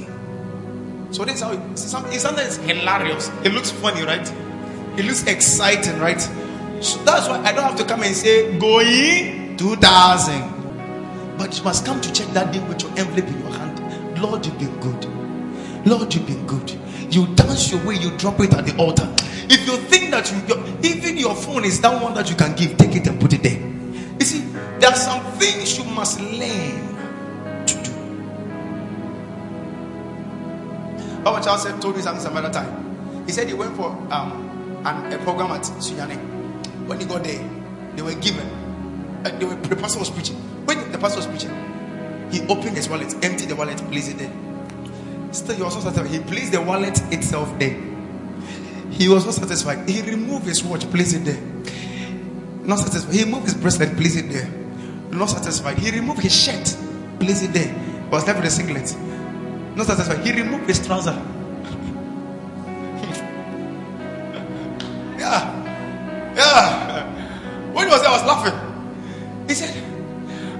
So 1.12 1.26
this 1.26 1.36
is 1.36 1.42
how 1.42 1.52
it, 1.54 1.78
sometimes 1.78 2.58
hilarious. 2.58 3.32
It 3.44 3.54
looks 3.54 3.72
funny, 3.72 4.04
right? 4.04 4.32
It 4.98 5.06
looks 5.06 5.26
exciting, 5.26 5.98
right? 6.00 6.22
So 6.82 7.00
that's 7.04 7.28
why 7.28 7.40
I 7.44 7.52
don't 7.52 7.64
have 7.64 7.78
to 7.78 7.86
come 7.86 8.04
and 8.04 8.16
say, 8.16 8.58
going 8.60 9.58
2000. 9.58 11.38
But 11.38 11.58
you 11.58 11.64
must 11.64 11.86
come 11.86 12.00
to 12.02 12.14
check 12.14 12.28
that 12.34 12.54
day 12.54 12.60
with 12.68 12.84
your 12.84 12.92
envelope 12.92 13.28
in 13.28 13.40
your 13.40 13.52
hand. 13.52 14.22
Lord, 14.22 14.46
you've 14.46 14.60
been 14.60 14.80
good. 14.80 15.06
Lord, 15.88 16.14
you've 16.14 16.28
been 16.28 16.46
good. 16.46 16.70
You 17.10 17.26
dance 17.36 17.72
your 17.72 17.84
way, 17.86 17.96
you 17.96 18.12
drop 18.18 18.40
it 18.42 18.54
at 18.54 18.66
the 18.66 18.76
altar. 18.78 19.10
If 19.50 19.66
you 19.66 19.78
think 19.78 20.12
that 20.12 20.32
you, 20.32 20.88
even 20.88 21.18
your 21.18 21.34
phone 21.34 21.66
is 21.66 21.82
that 21.82 22.02
one 22.02 22.14
that 22.14 22.30
you 22.30 22.36
can 22.36 22.56
give, 22.56 22.78
take 22.78 22.96
it 22.96 23.08
and 23.08 23.20
put 23.20 23.34
it 23.34 23.42
there. 23.42 23.60
You 24.20 24.26
see, 24.26 24.42
there 24.80 24.92
are 24.92 24.96
some 24.96 25.24
things 25.34 25.76
you 25.78 25.86
must 25.86 26.20
learn 26.22 26.89
Our 31.30 31.42
child 31.44 31.60
said, 31.60 31.82
told 31.82 31.96
me 31.96 32.02
something 32.02 32.24
some 32.24 32.36
other 32.36 32.52
time. 32.52 33.26
He 33.26 33.32
said 33.32 33.48
he 33.48 33.54
went 33.54 33.76
for 33.76 33.90
um, 34.12 34.82
and 34.86 35.14
a 35.14 35.18
program 35.20 35.52
at 35.52 35.62
Sunyani. 35.62 36.18
When 36.88 37.00
he 37.00 37.06
got 37.06 37.24
there, 37.24 37.48
they 37.96 38.02
were 38.02 38.16
given. 38.16 38.48
Uh, 39.24 39.30
they 39.38 39.46
were, 39.46 39.56
the 39.56 39.76
pastor 39.76 40.00
was 40.00 40.10
preaching. 40.10 40.36
When 40.66 40.92
the 40.92 40.98
pastor 40.98 41.18
was 41.18 41.28
preaching, 41.28 41.52
he 42.32 42.42
opened 42.48 42.76
his 42.76 42.90
wallet, 42.90 43.14
emptied 43.24 43.50
the 43.50 43.56
wallet, 43.56 43.78
placed 43.92 44.12
it 44.12 44.18
there. 44.18 44.32
Still, 45.32 45.56
he 45.56 45.62
was 45.62 45.76
not 45.76 45.84
satisfied. 45.84 46.10
He 46.10 46.20
placed 46.20 46.52
the 46.52 46.62
wallet 46.62 47.00
itself 47.14 47.58
there. 47.60 47.78
He 48.90 49.08
was 49.08 49.26
not 49.26 49.36
satisfied. 49.36 49.88
He 49.88 50.02
removed 50.02 50.46
his 50.46 50.64
watch, 50.64 50.90
placed 50.90 51.16
it 51.16 51.26
there. 51.26 51.42
Not 52.66 52.80
satisfied. 52.80 53.14
He 53.14 53.24
removed 53.24 53.46
his 53.46 53.54
bracelet, 53.56 53.96
placed 53.96 54.18
it 54.18 54.30
there. 54.30 54.48
Not 55.12 55.30
satisfied. 55.30 55.78
He 55.78 55.92
removed 55.92 56.22
his 56.22 56.36
shirt, 56.36 56.76
placed 57.20 57.44
it 57.44 57.54
there. 57.54 57.76
Was 58.12 58.26
left 58.26 58.40
with 58.40 58.48
a 58.48 58.52
singlet. 58.52 58.96
Not 59.80 59.88
satisfied. 59.88 60.26
He 60.26 60.34
removed 60.34 60.68
his 60.68 60.86
trouser. 60.86 61.14
yeah. 65.18 66.36
Yeah. 66.36 67.06
When 67.72 67.88
he 67.88 67.92
was 67.94 68.02
there, 68.02 68.10
I 68.10 68.14
was 68.14 68.24
laughing. 68.26 68.54
He 69.48 69.54
said, 69.54 69.72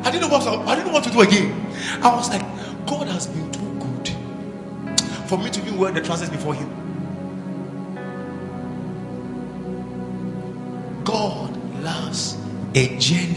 I 0.06 0.12
didn't 0.12 0.22
know 0.22 0.38
what 0.38 0.48
I 0.48 0.74
didn't 0.74 0.88
know 0.88 0.94
what 0.94 1.04
to 1.04 1.10
do 1.12 1.20
again. 1.20 1.54
I 2.02 2.16
was 2.16 2.30
like, 2.30 2.44
God 2.88 3.10
has 3.10 3.28
been 3.28 3.52
too 3.52 3.78
good 3.78 4.08
for 5.28 5.38
me 5.38 5.50
to 5.50 5.60
even 5.64 5.78
wear 5.78 5.92
the 5.92 6.00
trousers 6.00 6.30
before 6.30 6.54
him. 6.54 6.70
God 11.04 11.58
loves 11.84 12.38
a 12.74 12.98
generous 12.98 13.29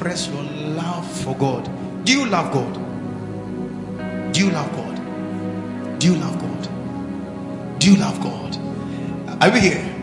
express 0.00 0.28
your 0.28 0.42
love 0.42 1.06
for 1.22 1.36
God. 1.36 1.68
Do 2.06 2.12
you 2.12 2.24
love 2.24 2.50
God? 2.54 4.32
Do 4.32 4.40
you 4.40 4.50
love 4.50 4.72
God? 4.72 5.98
Do 6.00 6.06
you 6.10 6.18
love 6.18 6.38
God? 6.40 7.78
Do 7.78 7.92
you 7.92 7.98
love 7.98 8.18
God? 8.22 9.42
Are 9.42 9.50
we 9.52 9.60
here? 9.60 9.94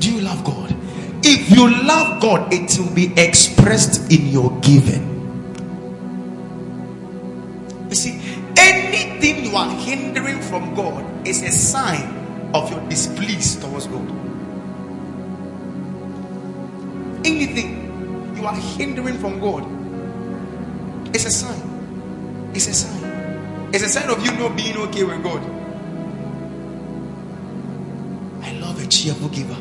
Do 0.00 0.12
you 0.12 0.20
love 0.22 0.42
God? 0.42 0.74
If 1.22 1.48
you 1.48 1.70
love 1.70 2.20
God, 2.20 2.52
it 2.52 2.76
will 2.76 2.92
be 2.92 3.12
expressed 3.16 4.10
in 4.10 4.26
your 4.26 4.50
giving. 4.62 5.09
Hindering 18.80 19.18
from 19.18 19.38
God 19.40 19.62
it's 21.12 21.24
a 21.24 21.30
sign. 21.30 22.50
It's 22.54 22.68
a 22.68 22.72
sign. 22.72 23.70
It's 23.74 23.82
a 23.82 23.88
sign 23.88 24.08
of 24.10 24.24
you 24.24 24.32
not 24.38 24.56
being 24.56 24.76
okay 24.76 25.02
with 25.02 25.22
God. 25.24 25.42
I 28.42 28.52
love 28.60 28.80
a 28.82 28.86
cheerful 28.86 29.28
giver. 29.28 29.56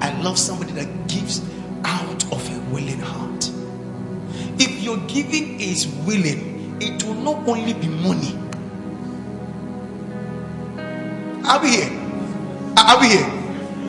I 0.00 0.18
love 0.22 0.38
somebody 0.38 0.72
that 0.72 1.08
gives 1.08 1.42
out 1.84 2.24
of 2.32 2.56
a 2.56 2.58
willing 2.72 3.00
heart. 3.00 3.50
If 4.58 4.82
your 4.82 4.96
giving 5.08 5.60
is 5.60 5.86
willing, 6.06 6.78
it 6.80 7.02
will 7.04 7.14
not 7.14 7.46
only 7.46 7.74
be 7.74 7.88
money. 7.88 8.34
Are 11.46 11.60
we 11.62 11.68
here? 11.68 11.90
Are 12.78 13.00
we 13.00 13.08
here? 13.08 13.32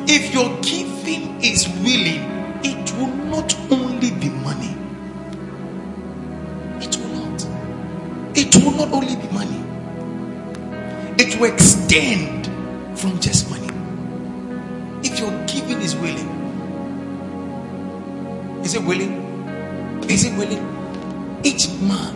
If 0.08 0.34
your 0.34 0.50
giving 0.62 1.42
is 1.42 1.68
willing, 1.80 2.60
it 2.64 2.92
will 2.98 3.19
not 3.30 3.56
only 3.72 4.12
be 4.12 4.30
money. 4.30 4.76
It 6.82 6.96
will 6.98 7.10
not. 7.10 7.48
It 8.36 8.56
will 8.56 8.72
not 8.72 8.92
only 8.94 9.16
be 9.16 9.28
money, 9.34 9.60
it 11.18 11.40
will 11.40 11.52
extend 11.54 12.48
from 12.98 13.20
just 13.20 13.50
money. 13.50 13.68
If 15.04 15.20
your 15.20 15.32
giving 15.48 15.82
is 15.82 15.96
willing, 15.96 16.30
is 18.64 18.76
it 18.76 18.84
willing? 18.84 19.14
Is 20.10 20.26
it 20.26 20.38
willing? 20.38 21.40
Each 21.44 21.70
man 21.82 22.16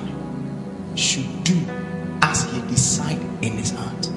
should 0.96 1.44
do 1.44 1.60
as 2.22 2.44
he 2.52 2.62
decide 2.62 3.20
in 3.42 3.54
his 3.54 3.72
heart. 3.72 4.10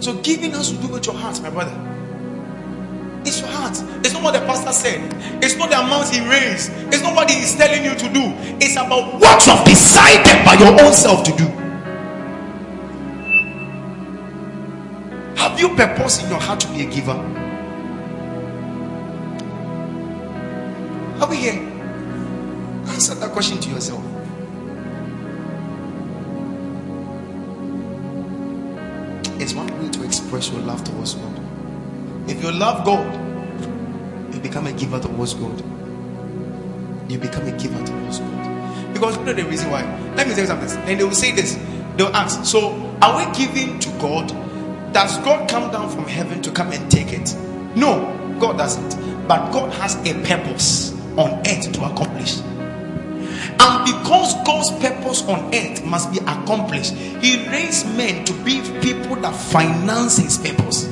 So 0.00 0.14
giving 0.22 0.50
has 0.52 0.70
to 0.70 0.76
do 0.76 0.88
with 0.88 1.06
your 1.06 1.14
heart, 1.14 1.40
my 1.40 1.50
brother. 1.50 1.93
It's 3.26 3.40
your 3.40 3.48
heart. 3.48 3.76
It's 4.04 4.12
not 4.12 4.22
what 4.22 4.32
the 4.34 4.40
pastor 4.40 4.72
said. 4.72 5.00
It's 5.42 5.56
not 5.56 5.70
the 5.70 5.78
amount 5.80 6.14
he 6.14 6.20
raised. 6.28 6.70
It's 6.92 7.02
not 7.02 7.14
what 7.16 7.30
he 7.30 7.40
is 7.40 7.56
telling 7.56 7.84
you 7.84 7.94
to 7.94 8.08
do. 8.12 8.22
It's 8.60 8.76
about 8.76 9.14
what 9.20 9.46
you 9.46 9.52
have 9.52 9.64
decided 9.64 10.44
by 10.44 10.54
your 10.54 10.78
own 10.84 10.92
self 10.92 11.24
to 11.24 11.32
do. 11.36 11.46
Have 15.36 15.58
you 15.58 15.74
purpose 15.74 16.22
in 16.22 16.28
your 16.28 16.40
heart 16.40 16.60
to 16.60 16.68
be 16.68 16.82
a 16.82 16.90
giver? 16.90 17.12
Are 21.20 21.30
we 21.30 21.36
here? 21.36 21.62
Answer 22.88 23.14
that 23.14 23.32
question 23.32 23.58
to 23.60 23.70
yourself. 23.70 24.04
It's 29.40 29.54
one 29.54 29.66
way 29.80 29.90
to 29.90 30.04
express 30.04 30.50
your 30.50 30.60
love 30.60 30.84
towards 30.84 31.14
God. 31.14 31.43
If 32.26 32.42
you 32.42 32.52
love 32.52 32.84
God, 32.84 34.34
you 34.34 34.40
become 34.40 34.66
a 34.66 34.72
giver 34.72 34.98
towards 35.00 35.34
God. 35.34 35.58
You 37.10 37.18
become 37.18 37.46
a 37.46 37.52
giver 37.52 37.84
towards 37.84 38.18
God. 38.18 38.92
Because 38.92 39.16
you 39.16 39.24
know 39.24 39.32
the 39.32 39.44
reason 39.44 39.70
why. 39.70 39.82
Let 40.16 40.26
me 40.26 40.34
tell 40.34 40.42
you 40.42 40.46
something. 40.46 40.68
Then 40.86 40.98
they 40.98 41.04
will 41.04 41.12
say 41.12 41.32
this. 41.32 41.58
They'll 41.96 42.14
ask, 42.14 42.44
So 42.44 42.72
are 43.02 43.16
we 43.16 43.32
giving 43.36 43.78
to 43.80 43.88
God? 43.98 44.28
Does 44.92 45.18
God 45.18 45.48
come 45.48 45.70
down 45.70 45.90
from 45.90 46.06
heaven 46.06 46.40
to 46.42 46.50
come 46.50 46.72
and 46.72 46.90
take 46.90 47.12
it? 47.12 47.36
No, 47.76 48.36
God 48.40 48.56
doesn't. 48.56 49.28
But 49.28 49.50
God 49.50 49.72
has 49.74 49.96
a 50.06 50.14
purpose 50.24 50.92
on 51.16 51.40
earth 51.46 51.72
to 51.72 51.84
accomplish. 51.84 52.40
And 53.60 53.84
because 53.84 54.34
God's 54.44 54.70
purpose 54.80 55.22
on 55.22 55.54
earth 55.54 55.84
must 55.84 56.12
be 56.12 56.18
accomplished, 56.18 56.94
He 56.94 57.48
raised 57.48 57.86
men 57.96 58.24
to 58.24 58.32
be 58.44 58.60
people 58.80 59.16
that 59.16 59.34
finance 59.34 60.18
His 60.18 60.38
purpose. 60.38 60.86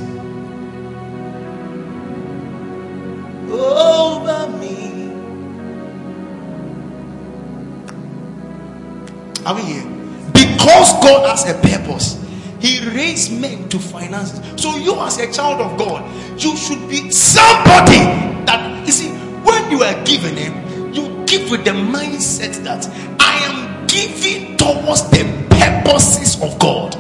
Are 9.52 9.54
we 9.54 9.64
here? 9.64 9.84
Because 10.32 10.92
God 11.04 11.28
has 11.28 11.44
a 11.46 11.52
purpose, 11.60 12.18
He 12.58 12.80
raised 12.88 13.38
men 13.38 13.68
to 13.68 13.78
finance. 13.78 14.40
So, 14.56 14.76
you 14.76 14.98
as 14.98 15.18
a 15.18 15.30
child 15.30 15.60
of 15.60 15.78
God, 15.78 16.08
you 16.40 16.56
should 16.56 16.88
be 16.88 17.10
somebody 17.10 18.00
that 18.46 18.86
you 18.86 18.92
see 18.92 19.10
when 19.44 19.70
you 19.70 19.82
are 19.82 20.02
given 20.06 20.36
Him, 20.36 20.94
you 20.94 21.22
give 21.26 21.50
with 21.50 21.66
the 21.66 21.72
mindset 21.72 22.64
that 22.64 22.88
I 23.20 23.44
am 23.44 23.86
giving 23.88 24.56
towards 24.56 25.10
the 25.10 25.24
purposes 25.50 26.40
of 26.42 26.58
God. 26.58 26.92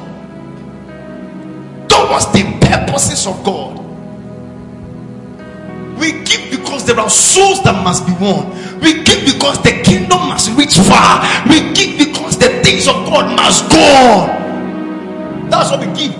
Towards 1.88 2.26
the 2.32 2.58
purposes 2.60 3.26
of 3.26 3.42
God. 3.44 3.78
We 5.98 6.12
give 6.24 6.50
because 6.50 6.84
there 6.84 7.00
are 7.00 7.08
souls 7.08 7.62
that 7.62 7.82
must 7.82 8.04
be 8.04 8.12
won. 8.20 8.50
We 8.80 9.04
give 9.04 9.24
because 9.24 9.62
the 9.62 9.80
kingdom 9.82 10.28
must 10.28 10.50
reach 10.58 10.76
far. 10.76 11.22
We 11.48 11.72
give 11.72 11.96
because 11.96 12.11
the 12.42 12.62
things 12.64 12.88
of 12.88 12.94
God 13.06 13.36
must 13.36 13.70
go 13.70 13.78
on. 13.78 15.48
That's 15.48 15.70
what 15.70 15.80
we 15.80 15.86
give. 15.94 16.12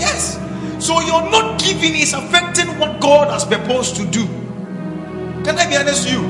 Yes. 0.00 0.40
So 0.78 1.00
you're 1.00 1.28
not 1.30 1.60
giving 1.60 1.94
is 1.94 2.14
affecting 2.14 2.78
what 2.78 3.00
God 3.00 3.28
has 3.28 3.44
proposed 3.44 3.96
to 3.96 4.06
do. 4.06 4.24
Can 5.44 5.58
I 5.58 5.68
be 5.68 5.76
honest 5.76 6.06
with 6.06 6.14
you? 6.14 6.24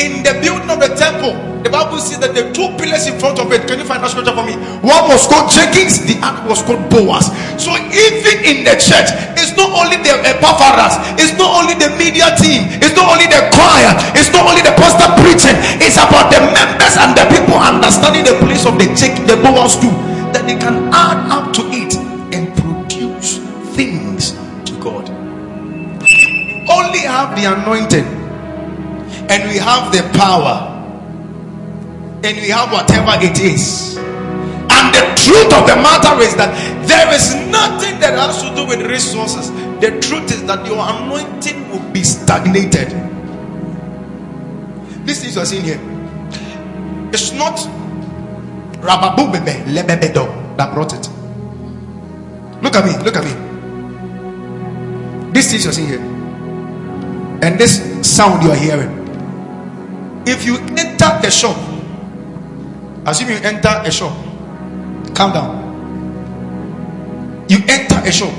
In 0.00 0.22
the 0.22 0.40
building 0.40 0.70
of 0.70 0.80
the 0.80 0.94
temple, 0.96 1.36
the 1.62 1.70
Bible 1.70 2.02
says 2.02 2.18
that 2.18 2.34
the 2.34 2.50
two 2.50 2.74
pillars 2.74 3.06
in 3.06 3.14
front 3.22 3.38
of 3.38 3.46
it. 3.54 3.70
Can 3.70 3.78
you 3.78 3.86
find 3.86 4.02
that 4.02 4.10
scripture 4.10 4.34
for 4.34 4.42
me? 4.42 4.58
One 4.82 5.06
was 5.06 5.30
called 5.30 5.46
Jachin, 5.46 5.86
the 6.10 6.18
other 6.18 6.42
was 6.50 6.58
called 6.66 6.82
Boaz. 6.90 7.30
So 7.54 7.70
even 7.78 8.36
in 8.42 8.66
the 8.66 8.74
church, 8.74 9.14
it's 9.38 9.54
not 9.54 9.70
only 9.70 10.02
the 10.02 10.18
Epaphras, 10.26 10.98
it's 11.22 11.38
not 11.38 11.54
only 11.62 11.78
the 11.78 11.94
media 11.94 12.34
team, 12.34 12.66
it's 12.82 12.98
not 12.98 13.14
only 13.14 13.30
the 13.30 13.46
choir, 13.54 13.94
it's 14.18 14.34
not 14.34 14.42
only 14.42 14.66
the 14.66 14.74
pastor 14.74 15.06
preaching. 15.22 15.54
It's 15.78 15.94
about 15.94 16.34
the 16.34 16.42
members 16.50 16.98
and 16.98 17.14
the 17.14 17.24
people 17.30 17.54
understanding 17.54 18.26
the 18.26 18.34
place 18.42 18.66
of 18.66 18.74
the 18.74 18.90
check, 18.98 19.14
the 19.30 19.38
Boaz 19.38 19.78
too, 19.78 19.94
that 20.34 20.42
they 20.50 20.58
can 20.58 20.90
add 20.90 21.30
up 21.30 21.54
to 21.54 21.62
it 21.70 21.94
and 22.34 22.50
produce 22.58 23.38
things 23.78 24.34
to 24.66 24.74
God. 24.82 25.06
Only 26.66 27.06
have 27.06 27.38
the 27.38 27.46
anointing 27.46 28.22
and 29.30 29.40
we 29.46 29.62
have 29.62 29.94
the 29.94 30.02
power 30.18 30.71
and 32.24 32.36
we 32.36 32.48
have 32.48 32.70
whatever 32.72 33.12
it 33.24 33.38
is. 33.40 33.96
And 33.96 34.94
the 34.94 35.04
truth 35.18 35.52
of 35.52 35.66
the 35.66 35.76
matter 35.76 36.22
is 36.22 36.34
that 36.36 36.54
there 36.86 37.12
is 37.12 37.34
nothing 37.50 37.98
that 38.00 38.14
has 38.14 38.42
to 38.42 38.54
do 38.54 38.66
with 38.66 38.82
resources. 38.88 39.50
The 39.80 39.98
truth 40.00 40.30
is 40.30 40.44
that 40.46 40.64
your 40.66 40.78
anointing 40.78 41.68
will 41.70 41.82
be 41.92 42.04
stagnated. 42.04 42.90
This 45.04 45.24
is 45.24 45.34
you're 45.34 45.62
here. 45.62 45.80
It's 47.12 47.32
not 47.32 47.58
rababubebe 48.80 49.64
lebebedo 49.74 50.56
that 50.56 50.72
brought 50.72 50.92
it. 50.92 51.08
Look 52.62 52.76
at 52.76 52.84
me 52.84 52.92
look 53.04 53.16
at 53.16 53.24
me. 53.24 53.34
This 55.32 55.50
thing 55.50 55.60
you're 55.64 55.88
here, 55.88 56.00
and 57.42 57.58
this 57.58 57.82
sound 58.06 58.42
you 58.44 58.50
are 58.50 58.56
hearing. 58.56 59.02
If 60.26 60.44
you 60.44 60.58
enter 60.78 61.18
the 61.20 61.30
shop, 61.30 61.56
assume 63.06 63.30
you 63.30 63.36
enter 63.36 63.68
a 63.84 63.90
shop, 63.90 64.12
calm 65.14 65.32
down. 65.32 65.62
You 67.48 67.58
enter 67.68 67.96
a 68.04 68.12
shop 68.12 68.32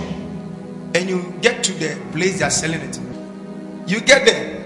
and 0.96 1.10
you 1.10 1.34
get 1.42 1.64
to 1.66 1.74
the 1.74 2.00
place 2.12 2.40
they 2.40 2.46
are 2.46 2.50
selling 2.50 2.82
it. 2.82 3.00
You 3.88 4.00
get 4.02 4.26
there 4.26 4.64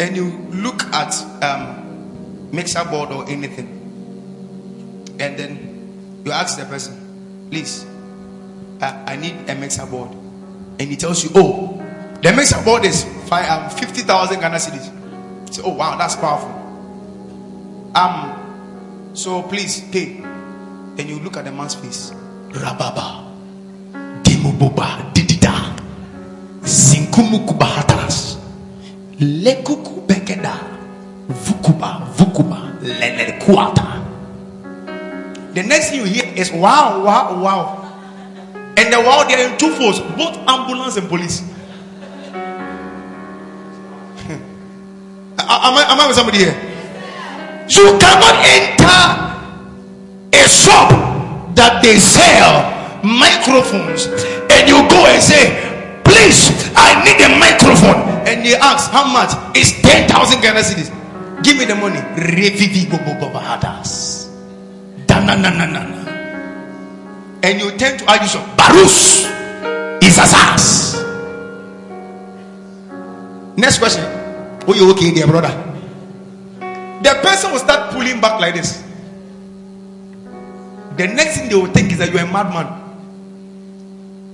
and 0.00 0.16
you 0.16 0.30
look 0.50 0.82
at 0.92 1.14
um, 1.42 2.50
mixer 2.50 2.84
board 2.84 3.10
or 3.10 3.28
anything, 3.28 3.68
and 5.20 5.38
then 5.38 6.22
you 6.24 6.32
ask 6.32 6.58
the 6.58 6.64
person, 6.64 7.48
please, 7.50 7.84
I, 8.80 9.12
I 9.12 9.16
need 9.16 9.48
a 9.48 9.54
mixer 9.54 9.86
board, 9.86 10.10
and 10.10 10.80
he 10.82 10.96
tells 10.96 11.22
you, 11.22 11.30
oh, 11.34 11.76
the 12.22 12.32
mixer 12.32 12.62
board 12.64 12.84
is 12.84 13.04
um, 13.30 13.70
50,000 13.70 14.40
Ghana 14.40 14.56
cedis. 14.56 15.54
So, 15.54 15.62
oh 15.66 15.74
wow, 15.74 15.96
that's 15.96 16.16
powerful. 16.16 16.50
Um, 17.94 18.43
so 19.14 19.42
please 19.42 19.80
pay. 19.90 20.18
And 20.96 21.08
you 21.08 21.18
look 21.20 21.36
at 21.36 21.44
the 21.44 21.52
man's 21.52 21.74
face. 21.74 22.12
Rababa, 22.50 23.24
Dimububa, 24.22 25.12
Didida, 25.12 25.74
Zinkumukuba 26.62 27.66
Hataras, 27.66 28.38
Lekuku 29.18 30.06
Bekeda, 30.06 30.54
Vukuba, 31.28 32.06
Vukuba, 32.14 32.78
Lelekuata. 32.82 34.04
The 35.54 35.62
next 35.62 35.90
thing 35.90 36.00
you 36.00 36.06
hear 36.06 36.32
is 36.36 36.52
wow, 36.52 37.02
wow, 37.02 37.40
wow. 37.40 37.80
And 38.76 38.92
the 38.92 39.00
wow, 39.00 39.24
they 39.26 39.34
are 39.34 39.52
in 39.52 39.58
two 39.58 39.72
folds, 39.74 40.00
both 40.00 40.36
ambulance 40.48 40.96
and 40.96 41.08
police. 41.08 41.40
am, 45.38 45.74
I, 45.74 45.86
am 45.88 46.00
I 46.00 46.06
with 46.06 46.16
somebody 46.16 46.38
here? 46.38 46.73
You 47.68 47.96
cannot 47.98 48.36
enter 48.44 49.00
a 50.36 50.44
shop 50.48 50.92
that 51.56 51.80
they 51.82 51.96
sell 51.96 52.68
microphones 53.02 54.06
and 54.52 54.68
you 54.68 54.76
go 54.88 55.00
and 55.08 55.22
say, 55.22 55.72
Please, 56.04 56.52
I 56.76 57.00
need 57.04 57.16
a 57.24 57.32
microphone. 57.40 58.00
And 58.28 58.44
they 58.44 58.54
ask, 58.56 58.90
How 58.90 59.04
much? 59.08 59.32
It's 59.56 59.72
10,000 59.80 60.40
Ghana 60.42 60.60
cedis. 60.60 60.92
Give 61.42 61.56
me 61.56 61.64
the 61.64 61.74
money. 61.74 62.00
And 67.42 67.60
you 67.60 67.70
tend 67.76 67.98
to 68.00 68.04
argue, 68.10 68.40
Barus 68.56 69.24
is 70.02 70.16
Azaz. 70.18 71.00
Next 73.56 73.78
question. 73.78 74.04
Oh, 74.66 74.74
you 74.74 74.90
okay, 74.92 75.12
dear 75.12 75.26
brother? 75.26 75.73
The 77.04 77.12
person 77.20 77.52
will 77.52 77.58
start 77.58 77.92
pulling 77.92 78.18
back 78.18 78.40
like 78.40 78.54
this. 78.54 78.82
The 80.96 81.06
next 81.06 81.36
thing 81.36 81.50
they 81.50 81.54
will 81.54 81.66
think 81.66 81.92
is 81.92 81.98
that 81.98 82.10
you're 82.10 82.22
a 82.22 82.32
madman. 82.32 82.64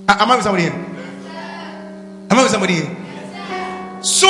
Am 0.09 0.31
I 0.31 0.37
with 0.37 0.45
somebody 0.45 0.65
here? 0.65 0.73
Am 2.31 2.39
I 2.39 2.43
with 2.43 2.53
somebody 2.53 2.75
here? 2.75 2.97
So, 4.03 4.29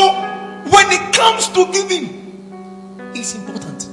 when 0.73 0.87
it 0.89 1.13
comes 1.13 1.49
to 1.49 1.71
giving, 1.71 3.13
it's 3.15 3.35
important. 3.35 3.85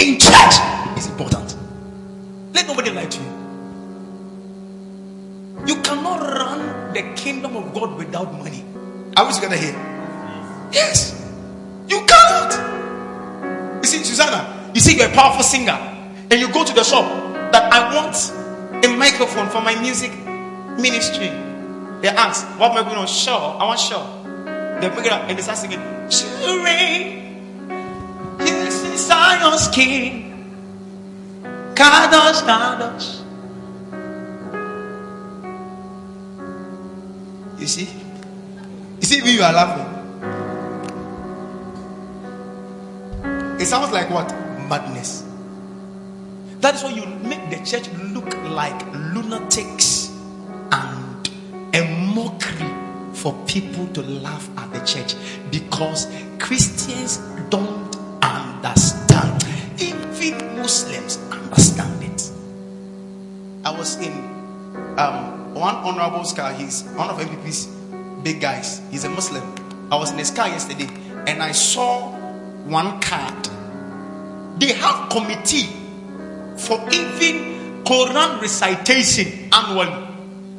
In 0.00 0.18
church, 0.18 0.56
it's 0.96 1.08
important. 1.08 1.54
Let 2.54 2.66
nobody 2.66 2.90
lie 2.90 3.06
to 3.06 3.20
you. 3.20 3.32
You 5.66 5.82
cannot 5.82 6.20
run 6.22 6.94
the 6.94 7.02
kingdom 7.14 7.56
of 7.56 7.74
God 7.74 7.98
without 7.98 8.32
money. 8.32 8.64
Are 9.18 9.26
we 9.26 9.34
together 9.34 9.56
here? 9.56 9.76
Yes. 10.72 11.12
You 11.88 12.06
cannot. 12.06 12.77
You 13.88 14.00
see, 14.00 14.04
Susanna, 14.04 14.70
you 14.74 14.82
see, 14.82 14.98
you're 14.98 15.08
a 15.08 15.12
powerful 15.14 15.42
singer, 15.42 15.72
and 15.72 16.34
you 16.34 16.52
go 16.52 16.62
to 16.62 16.74
the 16.74 16.84
shop 16.84 17.06
that 17.52 17.72
I 17.72 17.94
want 17.94 18.34
a 18.84 18.88
microphone 18.98 19.48
for 19.48 19.62
my 19.62 19.80
music 19.80 20.12
ministry. 20.78 21.28
They 22.02 22.08
ask, 22.08 22.44
What 22.60 22.74
microphone? 22.74 23.06
Shure, 23.06 23.32
I 23.32 23.64
want 23.64 23.80
Shure. 23.80 24.06
They 24.82 24.90
pick 24.90 25.06
it 25.06 25.12
up 25.12 25.22
and 25.22 25.38
they 25.38 25.42
start 25.42 25.56
singing, 25.56 25.80
Children, 26.10 27.56
this 28.36 28.84
is 28.84 29.06
Zion's 29.06 29.68
King. 29.68 30.52
Kadosh, 31.72 32.42
Kadosh. 32.42 33.24
You 37.58 37.66
see? 37.66 37.88
You 39.00 39.06
see, 39.06 39.22
when 39.22 39.34
you 39.34 39.42
are 39.42 39.52
laughing. 39.54 39.87
It 43.58 43.66
sounds 43.66 43.90
like 43.92 44.08
what? 44.10 44.30
Madness. 44.68 45.24
That 46.60 46.76
is 46.76 46.82
why 46.84 46.90
you 46.90 47.06
make 47.06 47.50
the 47.50 47.64
church 47.64 47.88
look 48.12 48.32
like 48.44 48.80
lunatics 48.94 50.10
and 50.70 51.30
a 51.74 52.12
mockery 52.14 52.72
for 53.14 53.32
people 53.46 53.86
to 53.88 54.02
laugh 54.02 54.48
at 54.58 54.72
the 54.72 54.78
church 54.86 55.16
because 55.50 56.06
Christians 56.38 57.18
don't 57.50 57.96
understand. 58.22 59.44
Even 59.80 60.56
Muslims 60.56 61.18
understand 61.30 62.02
it. 62.04 62.30
I 63.64 63.76
was 63.76 63.96
in 63.96 64.12
um, 64.98 65.54
one 65.54 65.74
honorable 65.76 66.24
car. 66.30 66.52
He's 66.52 66.82
one 66.94 67.10
of 67.10 67.18
NPP's 67.18 67.66
big 68.22 68.40
guys. 68.40 68.80
He's 68.90 69.04
a 69.04 69.10
Muslim. 69.10 69.42
I 69.90 69.96
was 69.96 70.12
in 70.12 70.18
his 70.18 70.30
car 70.30 70.48
yesterday 70.48 70.88
and 71.26 71.42
I 71.42 71.52
saw 71.52 72.17
one 72.68 73.00
card. 73.00 73.48
They 74.60 74.72
have 74.72 75.08
committee 75.10 75.66
for 76.56 76.78
even 76.92 77.84
Quran 77.84 78.40
recitation 78.40 79.48
annually. 79.52 80.06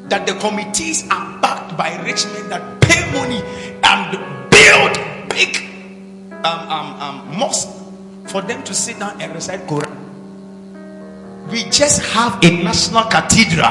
That 0.10 0.26
the 0.26 0.34
committees 0.42 1.06
are 1.12 1.40
backed 1.40 1.78
by 1.78 2.02
rich 2.02 2.26
men 2.34 2.50
that 2.50 2.82
pay 2.82 2.98
money 3.14 3.44
and 3.84 4.50
build 4.50 5.30
big 5.30 5.56
um, 6.44 6.60
um, 6.66 6.88
um, 7.00 7.38
mosque 7.38 7.70
for 8.26 8.42
them 8.42 8.64
to 8.64 8.74
sit 8.74 8.98
down 8.98 9.22
and 9.22 9.36
recite 9.36 9.68
Quran. 9.68 9.96
We 11.52 11.64
just 11.70 12.02
have 12.14 12.44
a 12.44 12.64
national 12.64 13.04
cathedral. 13.04 13.70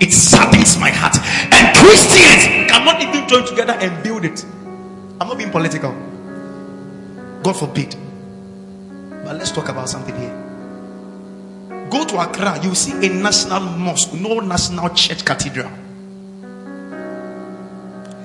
It 0.00 0.12
saddens 0.12 0.78
my 0.78 0.90
heart. 0.90 1.16
And 1.54 1.76
Christians 1.76 2.70
cannot 2.70 3.02
even 3.02 3.28
join 3.28 3.46
together 3.46 3.72
and 3.72 4.02
build 4.02 4.24
it. 4.24 4.44
I'm 5.20 5.26
not 5.28 5.38
being 5.38 5.50
political. 5.50 5.90
God 7.42 7.56
forbid. 7.56 7.96
But 9.24 9.36
let's 9.36 9.50
talk 9.50 9.68
about 9.68 9.88
something 9.88 10.16
here. 10.16 10.36
Go 11.90 12.04
to 12.04 12.20
Accra, 12.20 12.60
you 12.62 12.74
see 12.74 12.92
a 13.06 13.12
national 13.12 13.60
mosque, 13.60 14.12
no 14.14 14.40
national 14.40 14.90
church 14.90 15.24
cathedral. 15.24 15.70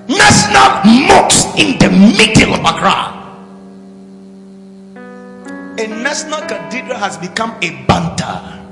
National 0.08 0.84
mosque 1.08 1.58
in 1.58 1.78
the 1.80 1.90
middle 1.90 2.54
of 2.54 2.60
Accra. 2.62 3.14
A 5.78 5.88
national 5.88 6.42
cathedral 6.42 6.98
has 6.98 7.18
become 7.18 7.56
a 7.62 7.84
banter. 7.86 8.64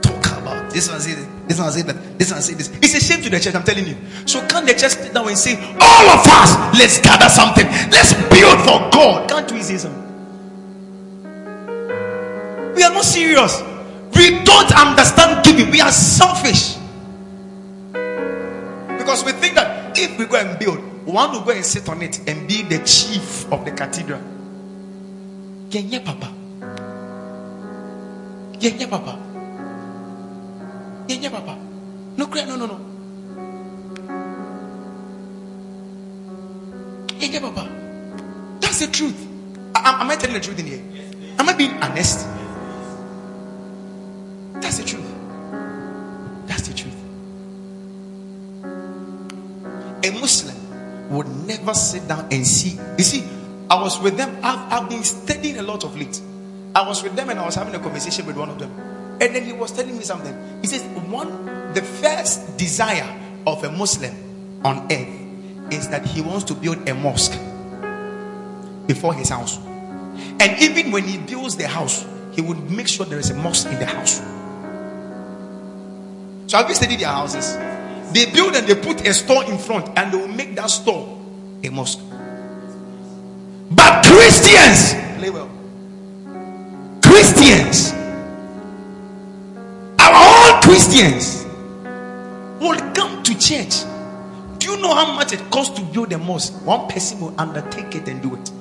Talk 0.00 0.38
about 0.38 0.72
this 0.72 0.88
one 0.88 1.00
say 1.00 1.14
this 1.48 1.58
one 1.58 1.72
say 1.72 1.82
that, 1.82 2.18
this 2.18 2.30
one 2.30 2.42
say 2.42 2.54
this. 2.54 2.68
It's 2.82 2.94
a 2.94 3.00
shame 3.00 3.22
to 3.24 3.30
the 3.30 3.40
church, 3.40 3.54
I'm 3.54 3.64
telling 3.64 3.86
you. 3.86 3.96
So 4.26 4.46
can't 4.46 4.66
the 4.66 4.74
church 4.74 4.92
sit 4.92 5.14
down 5.14 5.28
and 5.28 5.38
say, 5.38 5.56
all 5.80 6.08
of 6.10 6.26
us, 6.26 6.78
let's 6.78 7.00
gather 7.00 7.28
something, 7.28 7.66
let's 7.90 8.12
build 8.28 8.58
for 8.60 8.90
God. 8.92 9.28
Can't 9.28 9.50
we 9.50 9.62
say 9.62 9.78
something? 9.78 10.04
We 12.74 12.82
are 12.84 12.92
not 12.92 13.04
serious. 13.04 13.62
We 14.14 14.44
don't 14.44 14.72
understand 14.72 15.44
giving. 15.44 15.70
We 15.70 15.80
are 15.80 15.90
selfish. 15.90 16.76
Because 18.98 19.24
we 19.24 19.32
think 19.32 19.54
that 19.54 19.98
if 19.98 20.18
we 20.18 20.26
go 20.26 20.36
and 20.36 20.58
build, 20.58 20.78
one 21.06 21.32
will 21.32 21.40
go 21.40 21.52
and 21.52 21.64
sit 21.64 21.88
on 21.88 22.02
it 22.02 22.28
and 22.28 22.46
be 22.46 22.62
the 22.62 22.78
chief 22.84 23.50
of 23.50 23.64
the 23.64 23.70
cathedral. 23.70 24.20
Yenye 25.70 26.04
papa. 26.04 26.32
Yenye 28.60 28.88
papa. 28.88 29.27
Yenye 31.08 31.30
papa. 31.30 31.56
No, 32.16 32.26
no, 32.26 32.56
no, 32.56 32.66
no. 32.66 32.80
Yenye 37.18 37.40
papa. 37.40 37.68
That's 38.60 38.80
the 38.80 38.88
truth. 38.88 39.26
Am 39.74 40.10
I 40.10 40.16
telling 40.16 40.34
the 40.34 40.40
truth 40.40 40.58
in 40.58 40.66
here? 40.66 40.82
Am 41.38 41.48
I 41.48 41.54
being 41.54 41.72
honest? 41.82 42.26
That's 44.60 44.78
the 44.78 44.84
truth. 44.84 45.06
That's 46.46 46.68
the 46.68 46.74
truth. 46.74 46.94
A 50.04 50.10
Muslim 50.20 50.56
would 51.10 51.28
never 51.46 51.72
sit 51.74 52.06
down 52.06 52.26
and 52.30 52.46
see. 52.46 52.78
You 52.98 53.04
see, 53.04 53.24
I 53.70 53.80
was 53.80 53.98
with 54.00 54.16
them. 54.16 54.36
I've, 54.42 54.72
I've 54.72 54.88
been 54.90 55.04
studying 55.04 55.58
a 55.58 55.62
lot 55.62 55.84
of 55.84 55.96
late. 55.96 56.20
I 56.74 56.86
was 56.86 57.02
with 57.02 57.16
them 57.16 57.30
and 57.30 57.38
I 57.40 57.46
was 57.46 57.54
having 57.54 57.74
a 57.74 57.78
conversation 57.78 58.26
with 58.26 58.36
one 58.36 58.50
of 58.50 58.58
them. 58.58 58.87
And 59.20 59.34
then 59.34 59.44
he 59.44 59.52
was 59.52 59.72
telling 59.72 59.96
me 59.96 60.04
something. 60.04 60.60
He 60.60 60.66
says, 60.66 60.82
one, 61.10 61.72
the 61.74 61.82
first 61.82 62.56
desire 62.56 63.08
of 63.46 63.64
a 63.64 63.72
Muslim 63.72 64.14
on 64.64 64.90
earth 64.92 65.72
is 65.72 65.88
that 65.88 66.04
he 66.06 66.20
wants 66.20 66.44
to 66.44 66.54
build 66.54 66.88
a 66.88 66.94
mosque 66.94 67.38
before 68.86 69.14
his 69.14 69.28
house. 69.28 69.58
And 70.40 70.60
even 70.60 70.92
when 70.92 71.04
he 71.04 71.18
builds 71.18 71.56
the 71.56 71.68
house, 71.68 72.06
he 72.32 72.40
would 72.40 72.70
make 72.70 72.88
sure 72.88 73.04
there 73.06 73.18
is 73.18 73.30
a 73.30 73.34
mosque 73.34 73.68
in 73.68 73.78
the 73.78 73.86
house. 73.86 74.20
So 76.50 76.56
have 76.56 76.68
you 76.68 76.74
studied 76.74 77.00
their 77.00 77.08
houses? 77.08 77.56
They 78.12 78.30
build 78.32 78.54
and 78.54 78.66
they 78.66 78.74
put 78.74 79.06
a 79.06 79.12
store 79.12 79.44
in 79.44 79.58
front 79.58 79.90
and 79.98 80.12
they 80.12 80.16
will 80.16 80.28
make 80.28 80.54
that 80.56 80.70
store 80.70 81.18
a 81.62 81.68
mosque. 81.68 82.00
But 83.70 84.04
Christians, 84.06 84.94
play 85.18 85.30
well. 85.30 85.50
Christians, 87.02 87.92
Christians, 90.78 91.44
will 92.60 92.78
come 92.94 93.24
to 93.24 93.36
church. 93.36 93.82
Do 94.58 94.70
you 94.70 94.80
know 94.80 94.94
how 94.94 95.12
much 95.12 95.32
it 95.32 95.50
costs 95.50 95.76
to 95.76 95.84
build 95.84 96.12
a 96.12 96.18
mosque? 96.18 96.52
One 96.64 96.86
person 96.86 97.18
will 97.18 97.34
undertake 97.36 97.96
it 97.96 98.06
and 98.06 98.22
do 98.22 98.36
it. 98.36 98.52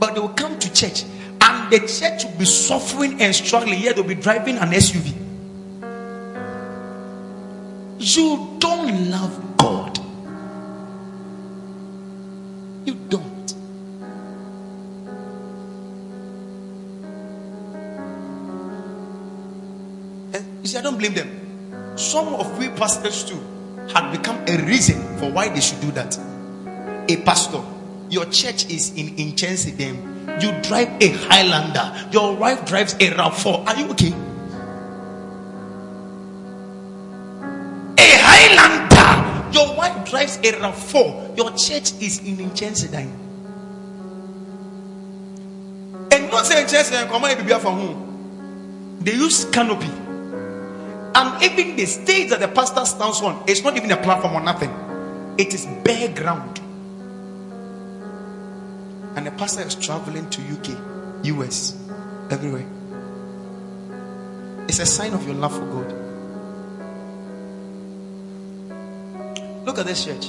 But 0.00 0.14
they 0.14 0.20
will 0.20 0.30
come 0.30 0.58
to 0.58 0.72
church 0.72 1.04
and 1.38 1.70
the 1.70 1.80
church 1.80 2.24
will 2.24 2.38
be 2.38 2.46
suffering 2.46 3.20
and 3.20 3.34
struggling. 3.34 3.82
Yet 3.82 3.96
they'll 3.96 4.06
be 4.06 4.14
driving 4.14 4.56
an 4.56 4.70
SUV. 4.70 5.12
You 7.98 8.56
don't 8.58 9.10
love 9.10 9.56
God. 9.58 9.98
You 12.86 12.94
don't. 13.10 13.54
Eh, 20.32 20.42
you 20.62 20.68
see, 20.68 20.78
I 20.78 20.80
don't 20.80 20.96
blame 20.96 21.12
them. 21.12 21.45
Some 21.96 22.34
of 22.34 22.58
we 22.58 22.68
pastors 22.68 23.24
too 23.24 23.40
had 23.94 24.12
become 24.12 24.36
a 24.46 24.58
reason 24.66 25.00
for 25.18 25.30
why 25.30 25.48
they 25.48 25.60
should 25.60 25.80
do 25.80 25.90
that. 25.92 26.18
A 27.08 27.16
pastor, 27.22 27.62
your 28.10 28.26
church 28.26 28.68
is 28.70 28.90
in 28.96 29.16
Inchensibem. 29.16 30.42
You 30.42 30.52
drive 30.60 30.88
a 31.00 31.08
Highlander. 31.08 32.10
Your 32.12 32.36
wife 32.36 32.66
drives 32.66 32.92
a 32.94 33.10
RAV4. 33.12 33.66
Are 33.66 33.76
you 33.76 33.90
okay? 33.92 34.12
A 37.98 38.18
Highlander. 38.20 39.58
Your 39.58 39.74
wife 39.74 40.10
drives 40.10 40.36
a 40.36 40.52
RAV4. 40.52 41.36
Your 41.38 41.50
church 41.52 41.94
is 42.02 42.18
in 42.18 42.36
Inchensibem. 42.36 43.10
And 46.12 46.30
not 46.30 46.44
say 46.44 46.62
Inchensibem, 46.62 47.08
come 47.08 47.24
on, 47.24 47.46
be 47.46 47.54
from 47.54 47.80
whom? 47.80 48.98
They 49.00 49.14
use 49.14 49.46
canopy. 49.46 50.05
And 51.16 51.42
even 51.42 51.76
the 51.76 51.86
stage 51.86 52.28
that 52.28 52.40
the 52.40 52.48
pastor 52.48 52.84
stands 52.84 53.22
on, 53.22 53.42
it's 53.46 53.64
not 53.64 53.74
even 53.74 53.90
a 53.90 53.96
platform 53.96 54.34
or 54.34 54.42
nothing. 54.42 54.70
It 55.38 55.54
is 55.54 55.64
bare 55.82 56.12
ground. 56.12 56.60
And 59.16 59.26
the 59.26 59.30
pastor 59.30 59.62
is 59.62 59.74
traveling 59.76 60.28
to 60.28 60.42
UK, 60.42 61.24
US, 61.24 61.74
everywhere. 62.28 62.66
It's 64.68 64.78
a 64.78 64.84
sign 64.84 65.14
of 65.14 65.24
your 65.26 65.36
love 65.36 65.54
for 65.54 65.64
God. 65.64 65.94
Look 69.64 69.78
at 69.78 69.86
this 69.86 70.04
church. 70.04 70.26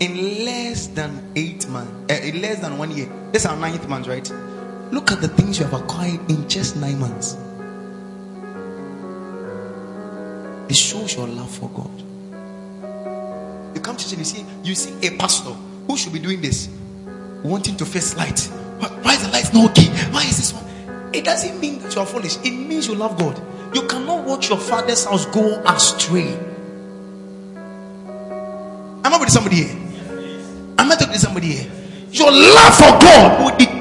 In 0.00 0.44
less 0.44 0.88
than 0.88 1.30
eight 1.36 1.68
months, 1.68 2.12
uh, 2.12 2.20
in 2.20 2.40
less 2.42 2.58
than 2.58 2.76
one 2.76 2.90
year, 2.90 3.08
this 3.30 3.44
is 3.44 3.46
our 3.46 3.56
ninth 3.56 3.88
month, 3.88 4.08
right? 4.08 4.28
Look 4.90 5.12
at 5.12 5.20
the 5.20 5.28
things 5.28 5.60
you 5.60 5.66
have 5.66 5.80
acquired 5.80 6.28
in 6.28 6.48
just 6.48 6.74
nine 6.76 6.98
months. 6.98 7.36
It 10.68 10.76
shows 10.76 11.14
your 11.16 11.26
love 11.26 11.50
for 11.50 11.68
God. 11.70 12.02
You 13.74 13.80
come 13.80 13.96
to 13.96 14.04
church 14.04 14.12
and 14.12 14.18
you 14.20 14.24
see, 14.24 14.46
you 14.62 14.74
see 14.74 15.06
a 15.06 15.16
pastor 15.16 15.50
who 15.86 15.96
should 15.96 16.12
be 16.12 16.18
doing 16.18 16.40
this, 16.40 16.68
wanting 17.42 17.76
to 17.76 17.84
face 17.84 18.16
light. 18.16 18.40
Why 19.02 19.14
is 19.14 19.22
the 19.22 19.32
light 19.32 19.52
not 19.52 19.70
okay? 19.70 19.88
Why 20.10 20.22
is 20.22 20.36
this 20.36 20.52
one? 20.52 20.64
It 21.12 21.24
doesn't 21.24 21.60
mean 21.60 21.78
that 21.80 21.94
you 21.94 22.00
are 22.00 22.06
foolish. 22.06 22.36
It 22.38 22.50
means 22.50 22.86
you 22.88 22.94
love 22.94 23.18
God. 23.18 23.40
You 23.74 23.86
cannot 23.86 24.24
watch 24.24 24.48
your 24.48 24.58
father's 24.58 25.04
house 25.04 25.26
go 25.26 25.62
astray. 25.66 26.34
Am 29.04 29.12
I 29.12 29.18
with 29.20 29.30
somebody 29.30 29.56
here? 29.56 29.76
Am 30.78 30.90
I 30.90 30.96
talking 30.96 31.12
to 31.12 31.18
somebody 31.18 31.52
here? 31.52 31.70
Your 32.10 32.30
love 32.30 32.74
for 32.74 32.98
God 32.98 33.44
will 33.44 33.56
determine 33.56 33.73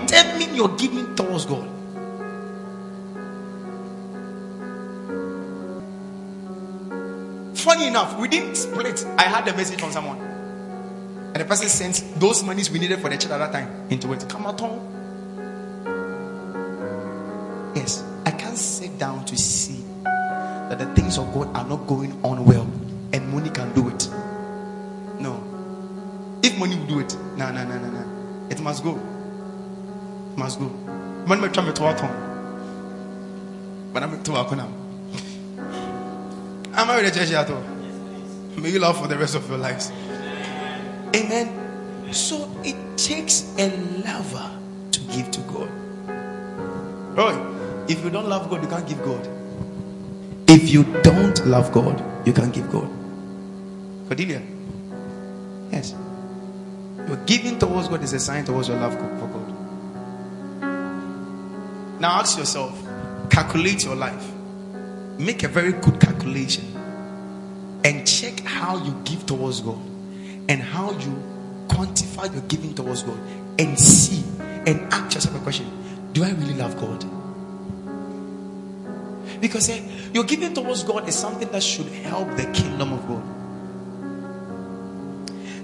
enough, 7.94 8.18
we 8.18 8.28
didn't 8.28 8.56
split. 8.56 9.06
I 9.20 9.24
had 9.24 9.48
a 9.48 9.56
message 9.56 9.80
from 9.80 9.92
someone. 9.92 10.18
And 10.18 11.36
the 11.36 11.46
person 11.46 11.70
sent 11.70 12.20
those 12.20 12.44
monies 12.44 12.72
we 12.72 12.80
needed 12.80 13.00
for 13.00 13.10
the 13.10 13.18
church 13.18 13.30
at 13.32 13.38
that 13.38 13.52
time 13.52 13.88
into 13.92 14.12
it. 14.14 14.28
Come 14.28 14.48
on. 14.48 14.56
Oh. 14.60 14.82
Yes, 17.76 18.04
I 18.26 18.32
can't 18.32 18.58
sit 18.58 18.98
down 18.98 19.26
to 19.26 19.38
see 19.38 19.84
that 20.04 20.80
the 20.80 20.88
things 20.96 21.20
of 21.20 21.32
God 21.36 21.56
are 21.56 21.68
not 21.68 21.86
going 21.86 22.20
on 22.24 22.46
well 22.46 22.68
and 23.14 23.32
money 23.32 23.52
can 23.52 23.72
do 23.74 23.90
it. 23.90 24.10
No. 25.20 25.44
If 26.42 26.58
money 26.58 26.76
will 26.76 26.88
do 26.88 27.00
it, 27.00 27.16
no, 27.38 27.52
no, 27.52 27.64
no, 27.64 27.78
no, 27.78 27.92
no. 27.92 28.48
It 28.50 28.60
must 28.60 28.84
go. 28.84 28.96
It 28.96 30.38
must 30.38 30.58
go. 30.60 30.66
Money 31.28 31.42
may 31.42 31.50
try 31.50 31.64
me 31.64 31.74
to 31.74 31.84
But 33.94 34.02
I'm 34.02 34.24
to 34.24 34.32
now. 34.32 34.70
Am 36.76 36.90
I 36.90 37.02
with 37.04 37.14
church 37.16 37.32
at 37.32 37.52
all? 37.52 37.73
May 38.58 38.70
you 38.70 38.80
love 38.80 39.00
for 39.00 39.08
the 39.08 39.18
rest 39.18 39.36
of 39.36 39.48
your 39.50 39.58
lives. 39.58 39.92
Amen. 41.16 42.14
So 42.14 42.50
it 42.64 42.76
takes 42.98 43.54
a 43.58 43.70
lover 44.06 44.52
to 44.92 45.00
give 45.02 45.32
to 45.32 45.42
God. 45.42 45.70
Oh, 47.18 47.86
if 47.88 48.04
you 48.04 48.10
don't 48.10 48.28
love 48.28 48.50
God, 48.50 48.64
you 48.64 48.70
can't 48.70 48.88
give 48.88 49.04
God. 49.04 49.28
If 50.48 50.70
you 50.70 50.84
don't 51.02 51.46
love 51.46 51.72
God, 51.72 52.04
you 52.28 52.34
can't 52.34 52.54
give 52.54 52.72
God. 52.72 52.90
Cordelia. 54.08 54.42
Yes. 55.72 55.96
Your 57.08 57.18
giving 57.26 57.60
towards 57.60 57.88
God 57.88 58.04
is 58.04 58.14
a 58.14 58.20
sign 58.20 58.46
towards 58.46 58.68
your 58.68 58.78
love 58.78 58.94
for 58.94 59.28
God. 59.28 59.50
Now 62.00 62.20
ask 62.20 62.38
yourself, 62.38 62.80
calculate 63.30 63.84
your 63.84 63.96
life 63.96 64.34
make 65.18 65.44
a 65.44 65.48
very 65.48 65.74
good 65.74 66.00
calculation 66.00 66.64
and 67.84 68.08
check 68.08 68.40
how 68.42 68.78
you 68.84 68.96
give 69.04 69.26
towards 69.26 69.62
God 69.62 69.80
and 70.50 70.62
how 70.62 70.92
you 70.92 71.22
quantify 71.68 72.32
your 72.34 72.44
giving 72.44 72.74
towards 72.74 73.04
God 73.04 73.18
and 73.60 73.80
see 73.80 74.24
and 74.40 74.82
ask 74.94 75.16
yourself 75.16 75.36
a 75.36 75.40
question 75.40 75.68
Do 76.14 76.24
I 76.24 76.32
really 76.32 76.54
love 76.54 76.78
God? 76.78 77.06
Because 79.42 79.70
eh, 79.70 79.82
your 80.14 80.24
giving 80.24 80.54
towards 80.54 80.84
God 80.84 81.08
is 81.08 81.16
something 81.16 81.50
that 81.52 81.62
should 81.64 81.88
help 81.88 82.30
the 82.38 82.46
kingdom 82.54 82.94
of 82.94 83.08
God. 83.08 83.24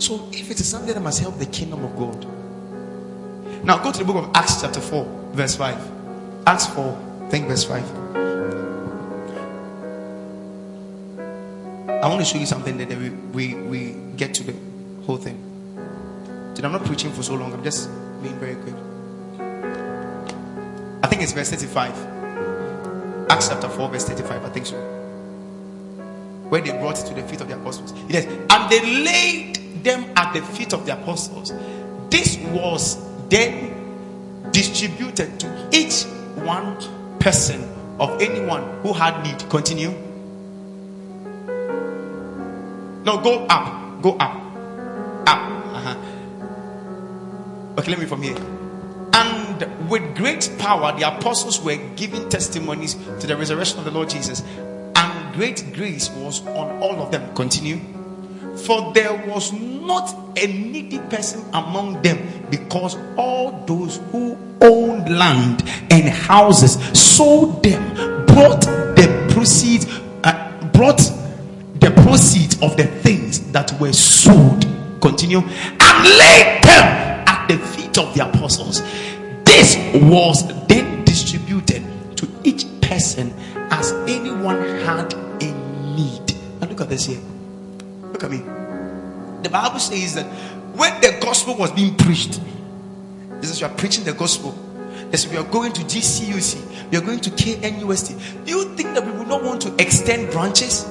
So, 0.01 0.27
if 0.31 0.49
it 0.49 0.59
is 0.59 0.67
something 0.67 0.93
that 0.93 1.01
must 1.01 1.19
help 1.19 1.37
the 1.37 1.45
kingdom 1.45 1.83
of 1.83 1.95
God, 1.97 2.25
now 3.65 3.77
go 3.77 3.91
to 3.91 3.99
the 3.99 4.05
book 4.05 4.15
of 4.15 4.31
Acts, 4.33 4.61
chapter 4.61 4.81
4, 4.81 5.31
verse 5.33 5.55
5. 5.55 5.91
Acts 6.47 6.67
4, 6.67 7.27
think 7.29 7.47
verse 7.47 7.63
5. 7.65 7.98
I 12.01 12.07
want 12.07 12.19
to 12.19 12.25
show 12.25 12.37
you 12.37 12.45
something 12.45 12.77
that 12.77 12.87
we, 12.87 13.09
we, 13.09 13.55
we 13.55 13.95
get 14.15 14.33
to 14.35 14.43
the 14.43 14.55
whole 15.05 15.17
thing. 15.17 15.35
Dude, 16.55 16.63
I'm 16.63 16.71
not 16.71 16.85
preaching 16.85 17.11
for 17.11 17.23
so 17.23 17.35
long, 17.35 17.51
I'm 17.51 17.61
just 17.61 17.89
being 18.23 18.39
very 18.39 18.55
quick. 18.55 18.75
I 21.03 21.07
think 21.07 21.21
it's 21.21 21.33
verse 21.33 21.49
35. 21.49 23.29
Acts 23.29 23.49
chapter 23.49 23.67
4, 23.67 23.89
verse 23.89 24.05
35, 24.07 24.45
I 24.45 24.49
think 24.49 24.65
so. 24.67 24.77
Where 26.47 26.61
they 26.61 26.71
brought 26.71 26.99
it 26.99 27.05
to 27.07 27.13
the 27.13 27.27
feet 27.27 27.41
of 27.41 27.49
the 27.49 27.55
apostles. 27.55 27.93
Says, 28.09 28.25
and 28.25 28.71
they 28.71 29.03
laid 29.03 29.83
them 29.83 30.05
at 30.15 30.33
the 30.33 30.41
feet 30.41 30.73
of 30.73 30.85
the 30.85 30.93
apostles. 30.93 31.51
This 32.09 32.37
was 32.37 32.97
then 33.27 34.49
distributed 34.51 35.37
to 35.41 35.69
each 35.73 36.03
one 36.45 36.77
person 37.19 37.61
of 37.99 38.21
anyone 38.21 38.63
who 38.83 38.93
had 38.93 39.21
need. 39.21 39.49
Continue. 39.49 40.08
No, 43.03 43.19
go 43.21 43.45
up. 43.45 44.01
Go 44.01 44.11
up. 44.17 44.35
Up. 45.27 45.39
Uh-huh. 45.75 45.95
Okay, 47.77 47.91
let 47.91 47.99
me 47.99 48.05
from 48.05 48.21
here. 48.21 48.37
And 49.13 49.89
with 49.89 50.15
great 50.15 50.49
power, 50.59 50.97
the 50.97 51.07
apostles 51.07 51.59
were 51.61 51.77
giving 51.95 52.29
testimonies 52.29 52.95
to 52.95 53.27
the 53.27 53.35
resurrection 53.35 53.79
of 53.79 53.85
the 53.85 53.91
Lord 53.91 54.09
Jesus. 54.09 54.43
And 54.95 55.33
great 55.33 55.73
grace 55.73 56.09
was 56.09 56.45
on 56.47 56.81
all 56.81 57.01
of 57.01 57.11
them. 57.11 57.33
Continue. 57.35 57.79
For 58.57 58.91
there 58.93 59.15
was 59.27 59.53
not 59.53 60.13
a 60.37 60.47
needy 60.47 60.99
person 60.99 61.43
among 61.53 62.01
them, 62.01 62.19
because 62.49 62.97
all 63.15 63.63
those 63.65 63.97
who 64.11 64.37
owned 64.61 65.09
land 65.17 65.63
and 65.89 66.09
houses 66.09 66.77
sold 66.97 67.63
them, 67.63 67.95
brought 68.25 68.61
the 68.61 69.27
proceeds, 69.33 69.85
uh, 70.25 70.69
brought 70.73 70.99
the 71.79 71.91
proceeds 72.03 72.61
of 72.61 72.75
the 72.77 72.85
things 72.85 73.51
that 73.51 73.71
were 73.79 73.93
sold, 73.93 74.65
continue, 75.01 75.39
and 75.39 76.03
laid 76.03 76.63
them 76.63 77.23
at 77.27 77.47
the 77.47 77.57
feet 77.57 77.97
of 77.97 78.13
the 78.13 78.27
apostles. 78.27 78.81
This 79.45 79.77
was 80.03 80.47
then 80.67 81.03
distributed 81.05 81.83
to 82.17 82.27
each 82.43 82.65
person 82.81 83.33
as 83.71 83.91
anyone 84.07 84.61
had 84.81 85.13
a 85.13 85.51
need. 85.95 86.35
Now 86.59 86.67
look 86.67 86.81
at 86.81 86.89
this 86.89 87.05
here. 87.05 87.21
Look 88.01 88.23
at 88.23 88.31
me. 88.31 88.39
The 89.43 89.49
Bible 89.49 89.79
says 89.79 90.15
that 90.15 90.25
when 90.75 90.99
the 91.01 91.17
gospel 91.21 91.55
was 91.55 91.71
being 91.71 91.95
preached, 91.95 92.41
this 93.41 93.51
is 93.51 93.61
you 93.61 93.67
are 93.67 93.73
preaching 93.73 94.03
the 94.03 94.13
gospel. 94.13 94.51
This 95.11 95.27
we 95.27 95.37
are 95.37 95.43
going 95.43 95.71
to 95.73 95.81
GCUC, 95.81 96.91
we 96.91 96.97
are 96.97 97.01
going 97.01 97.19
to 97.21 97.31
KNUST. 97.31 98.45
Do 98.45 98.51
you 98.51 98.75
think 98.75 98.93
that 98.95 99.05
we 99.05 99.11
would 99.13 99.27
not 99.27 99.43
want 99.43 99.61
to 99.61 99.73
extend 99.79 100.31
branches? 100.31 100.85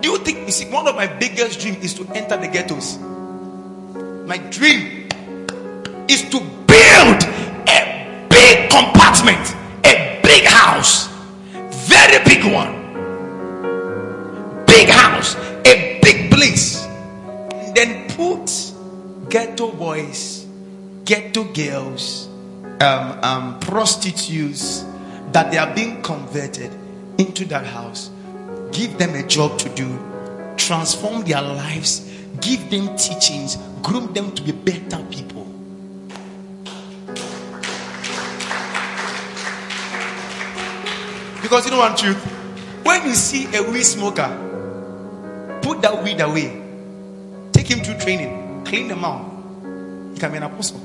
Do 0.00 0.10
you 0.10 0.18
think 0.18 0.46
you 0.46 0.52
see 0.52 0.70
one 0.70 0.86
of 0.86 0.94
my 0.94 1.06
biggest 1.06 1.60
dreams 1.60 1.84
is 1.84 1.94
to 1.94 2.06
enter 2.14 2.36
the 2.36 2.46
ghettos? 2.46 2.98
My 4.28 4.38
dream 4.50 5.08
is 6.08 6.22
to 6.30 6.38
build 6.38 7.22
a 7.68 8.26
big 8.30 8.70
compartment, 8.70 9.54
a 9.84 10.20
big 10.22 10.44
house, 10.44 11.08
very 11.88 12.22
big 12.24 12.44
one, 12.52 12.72
big 14.66 14.88
house, 14.88 15.34
a 15.64 15.98
big 16.00 16.30
place, 16.30 16.84
and 17.52 17.74
then 17.74 18.08
put 18.10 18.48
ghetto 19.28 19.72
boys, 19.72 20.46
ghetto 21.04 21.42
girls, 21.44 22.28
um, 22.80 23.18
um, 23.24 23.60
prostitutes 23.60 24.84
that 25.32 25.50
they 25.50 25.58
are 25.58 25.74
being 25.74 26.00
converted 26.02 26.70
into 27.18 27.44
that 27.46 27.66
house 27.66 28.10
give 28.72 28.98
them 28.98 29.14
a 29.14 29.26
job 29.26 29.58
to 29.58 29.68
do, 29.70 29.98
transform 30.56 31.22
their 31.24 31.42
lives, 31.42 32.00
give 32.40 32.70
them 32.70 32.96
teachings, 32.96 33.56
groom 33.82 34.12
them 34.12 34.32
to 34.32 34.42
be 34.42 34.52
better 34.52 35.02
people. 35.10 35.44
Because 41.42 41.64
you 41.64 41.70
know 41.70 41.78
one 41.78 41.96
truth, 41.96 42.22
when 42.84 43.06
you 43.06 43.14
see 43.14 43.54
a 43.56 43.62
weed 43.62 43.84
smoker, 43.84 44.28
put 45.62 45.80
that 45.82 46.02
weed 46.02 46.20
away, 46.20 46.62
take 47.52 47.70
him 47.70 47.80
to 47.80 47.98
training, 47.98 48.64
clean 48.64 48.88
them 48.88 49.04
out. 49.04 49.24
He 50.12 50.20
can 50.20 50.30
be 50.30 50.36
an 50.36 50.42
apostle. 50.42 50.80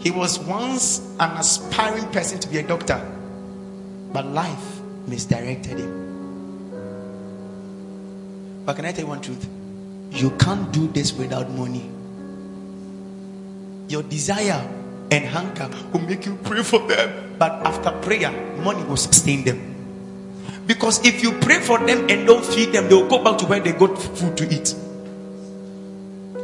He 0.00 0.10
was 0.10 0.38
once 0.38 1.00
an 1.20 1.30
aspiring 1.36 2.06
person 2.10 2.38
to 2.40 2.48
be 2.48 2.58
a 2.58 2.66
doctor, 2.66 3.00
but 4.12 4.26
life 4.26 4.77
misdirected 5.08 5.78
him. 5.78 6.08
But 8.64 8.76
can 8.76 8.84
I 8.84 8.92
tell 8.92 9.04
you 9.04 9.08
one 9.08 9.20
truth? 9.20 9.48
You 10.10 10.30
can't 10.32 10.70
do 10.72 10.88
this 10.88 11.12
without 11.12 11.50
money. 11.50 11.90
Your 13.88 14.02
desire 14.02 14.68
and 15.10 15.24
hunger 15.24 15.70
will 15.92 16.00
make 16.00 16.26
you 16.26 16.36
pray 16.44 16.62
for 16.62 16.80
them. 16.86 17.36
But 17.38 17.52
after 17.66 17.90
prayer, 18.02 18.30
money 18.58 18.84
will 18.84 18.96
sustain 18.96 19.44
them. 19.44 19.74
Because 20.66 21.04
if 21.06 21.22
you 21.22 21.32
pray 21.32 21.60
for 21.60 21.78
them 21.78 22.10
and 22.10 22.26
don't 22.26 22.44
feed 22.44 22.72
them, 22.72 22.88
they 22.88 22.94
will 22.94 23.08
go 23.08 23.24
back 23.24 23.38
to 23.38 23.46
where 23.46 23.60
they 23.60 23.72
got 23.72 23.96
food 23.96 24.36
to 24.36 24.44
eat. 24.54 24.74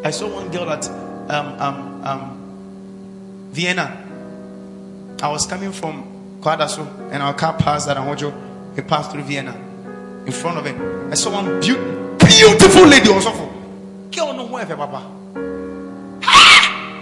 I 0.03 0.11
saw 0.11 0.33
one 0.33 0.51
girl 0.51 0.71
at 0.71 0.89
um, 0.89 1.61
um, 1.61 2.05
um, 2.05 3.51
Vienna. 3.53 4.01
I 5.23 5.29
was 5.29 5.47
coming 5.47 5.73
from 5.73 6.39
Kwadaso 6.41 7.11
and 7.11 7.23
our 7.23 7.35
car 7.35 7.55
passed 7.55 7.89
at 7.89 7.97
Ahodwo. 7.97 8.33
We 8.77 8.83
passed 8.83 9.13
through 9.13 9.23
Vienna. 9.23 9.55
In 10.27 10.33
front 10.33 10.59
of 10.59 10.65
him, 10.65 11.13
I 11.13 11.15
saw 11.15 11.33
one 11.33 11.61
be- 11.61 11.77
beautiful 12.25 12.87
lady 12.87 13.09
also. 13.11 13.31
Girl, 14.11 14.33
no 14.33 14.47
whoever, 14.47 14.77
Papa. 14.77 15.03
Ah! 16.25 16.97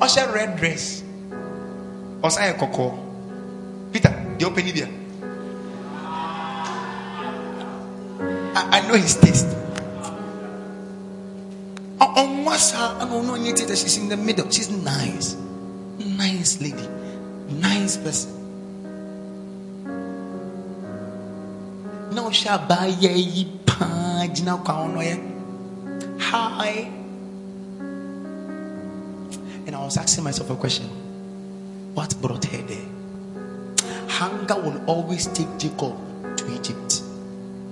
I 0.00 0.06
said 0.06 0.32
red 0.34 0.56
dress. 0.58 1.02
I 2.22 2.28
said 2.28 2.58
cocoa. 2.58 2.98
Peter, 3.92 4.12
the 4.38 4.46
open 4.46 4.66
India. 4.66 4.88
I, 8.54 8.68
I 8.78 8.88
know 8.88 8.94
his 8.94 9.16
taste. 9.16 9.46
On 12.00 12.44
what's 12.44 12.72
her? 12.72 12.96
I 13.00 13.04
don't 13.08 13.26
know 13.26 13.34
anything 13.34 13.66
that 13.68 13.78
she's 13.78 13.96
in 13.96 14.08
the 14.08 14.16
middle. 14.16 14.50
She's 14.50 14.68
nice. 14.68 15.36
Nice 15.98 16.60
lady. 16.60 16.86
Nice 17.48 17.96
person. 17.96 18.39
Na 22.12 22.22
ɔhyɛ 22.22 22.48
abaayɛ 22.58 23.12
yi 23.16 23.44
paa 23.66 24.26
gyina 24.34 24.56
kwan 24.64 24.94
no 24.94 25.00
yɛ 25.00 25.14
hi. 26.18 26.90
And 29.66 29.76
i 29.76 29.78
was 29.84 29.96
asking 29.96 30.24
myself 30.24 30.50
a 30.50 30.56
question. 30.56 30.86
What 31.94 32.14
brought 32.20 32.44
her 32.46 32.62
there? 32.62 32.88
Hunger 34.08 34.56
will 34.56 34.80
always 34.86 35.26
take 35.26 35.48
jacob 35.58 35.96
to 36.36 36.52
egypt. 36.52 37.02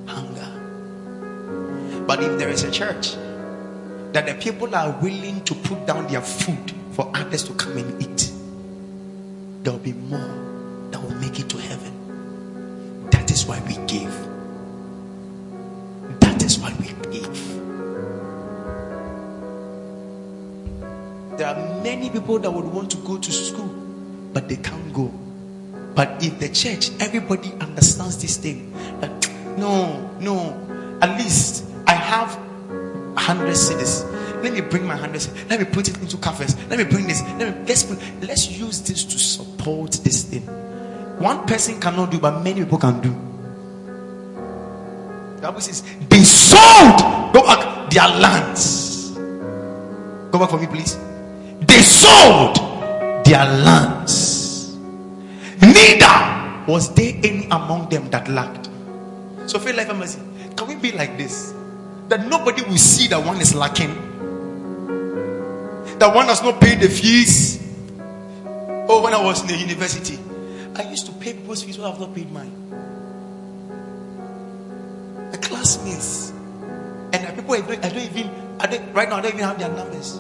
Hunger. 0.07 0.51
But 2.07 2.23
if 2.23 2.39
there 2.39 2.49
is 2.49 2.63
a 2.65 2.71
church 2.71 3.17
that 4.13 4.27
the 4.27 4.35
people 4.35 4.75
are 4.75 4.93
willing 5.03 5.45
to 5.45 5.55
put 5.55 5.87
down 5.87 6.07
their 6.07 6.23
food 6.23 6.73
for 6.93 7.11
others 7.15 7.43
to 7.45 7.53
come 7.55 7.77
and 7.77 8.03
eat 8.03 8.33
there 9.63 9.73
will 9.73 9.81
be 9.81 9.93
more 9.93 10.89
that 10.91 11.03
will 11.03 11.15
make 11.17 11.39
it 11.39 11.49
to 11.51 11.59
heaven. 11.59 11.93
That 13.11 13.31
is 13.31 13.45
why 13.45 13.61
we 13.67 13.77
give 13.87 14.28
what 16.61 16.79
we 16.81 16.89
give. 17.11 17.69
There 21.39 21.47
are 21.47 21.83
many 21.83 22.11
people 22.11 22.39
that 22.41 22.51
would 22.51 22.65
want 22.65 22.91
to 22.91 22.97
go 22.99 23.17
to 23.17 23.33
school, 23.33 23.69
but 24.33 24.49
they 24.49 24.57
can't 24.57 24.93
go. 24.93 25.13
But 25.95 26.23
if 26.23 26.39
the 26.39 26.49
church, 26.49 26.91
everybody 27.01 27.53
understands 27.61 28.21
this 28.21 28.37
thing 28.37 28.73
that 29.01 29.11
no, 29.57 30.11
no, 30.21 30.99
at 31.01 31.17
least 31.19 31.65
I 31.87 31.95
have 31.95 32.39
hundred 33.17 33.55
cedis. 33.55 34.05
Let 34.43 34.53
me 34.53 34.61
bring 34.61 34.87
my 34.87 34.97
hundred. 34.97 35.27
Let 35.51 35.61
me 35.61 35.67
put 35.67 35.89
it 35.89 35.99
into 35.99 36.17
cafes. 36.17 36.57
Let 36.69 36.79
me 36.79 36.85
bring 36.85 37.07
this. 37.07 37.23
Let 37.39 37.57
me 37.57 37.65
let's 37.67 37.83
put, 37.83 37.99
let's 38.23 38.51
use 38.51 38.81
this 38.83 39.05
to 39.05 39.19
support 39.19 39.93
this 39.93 40.23
thing. 40.23 40.43
One 41.19 41.47
person 41.47 41.81
cannot 41.81 42.11
do, 42.13 42.19
but 42.21 42.43
many 42.43 42.63
people 42.63 42.79
can 42.79 43.01
do. 43.01 43.28
The 45.39 45.47
Bible 45.47 45.61
says 45.61 45.85
they 46.09 46.25
sold. 46.25 46.99
Go 47.33 47.47
back 47.47 47.91
their 47.91 48.09
lands. 48.09 49.13
Go 50.33 50.39
back 50.41 50.51
for 50.51 50.59
me, 50.59 50.67
please. 50.67 50.99
They 51.61 51.79
sold 51.79 52.57
their 53.25 53.47
lands. 53.63 54.75
Neither 55.63 56.65
was 56.67 56.93
there 56.95 57.15
any 57.23 57.47
among 57.53 57.89
them 57.89 58.11
that 58.11 58.27
lacked. 58.27 58.69
So, 59.47 59.61
feel 59.61 59.77
like 59.77 59.95
mercy. 59.95 60.21
Can 60.57 60.67
we 60.67 60.75
be 60.75 60.91
like 60.91 61.17
this? 61.17 61.55
That 62.09 62.27
nobody 62.27 62.63
will 62.63 62.77
see 62.77 63.07
that 63.07 63.25
one 63.25 63.41
is 63.41 63.55
lacking. 63.55 63.95
That 66.01 66.13
one 66.13 66.27
has 66.27 66.43
not 66.43 66.61
paid 66.61 66.81
the 66.81 66.89
fees. 66.89 67.63
Oh, 68.89 69.03
when 69.05 69.15
I 69.15 69.23
was 69.23 69.43
in 69.43 69.47
the 69.47 69.57
university, 69.57 70.19
I 70.75 70.91
used 70.91 71.07
to 71.07 71.13
pay 71.13 71.35
people's 71.35 71.63
fees, 71.63 71.77
but 71.77 71.87
I 71.87 71.91
have 71.91 72.01
not 72.01 72.13
paid 72.13 72.33
mine 72.33 72.59
classmates. 75.37 76.31
And 77.13 77.37
people 77.37 77.55
I 77.55 77.61
don't, 77.61 77.85
I 77.85 77.89
don't 77.89 77.99
even, 77.99 78.31
I 78.61 78.67
don't, 78.67 78.95
right 78.95 79.09
now, 79.09 79.17
I 79.17 79.21
don't 79.21 79.35
even 79.35 79.45
have 79.45 79.59
their 79.59 79.69
numbers. 79.69 80.17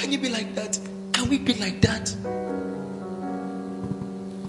Can 0.00 0.10
you 0.10 0.18
be 0.18 0.28
like 0.28 0.54
that? 0.56 0.78
Can 1.12 1.28
we 1.28 1.38
be 1.38 1.54
like 1.54 1.80
that? 1.82 2.16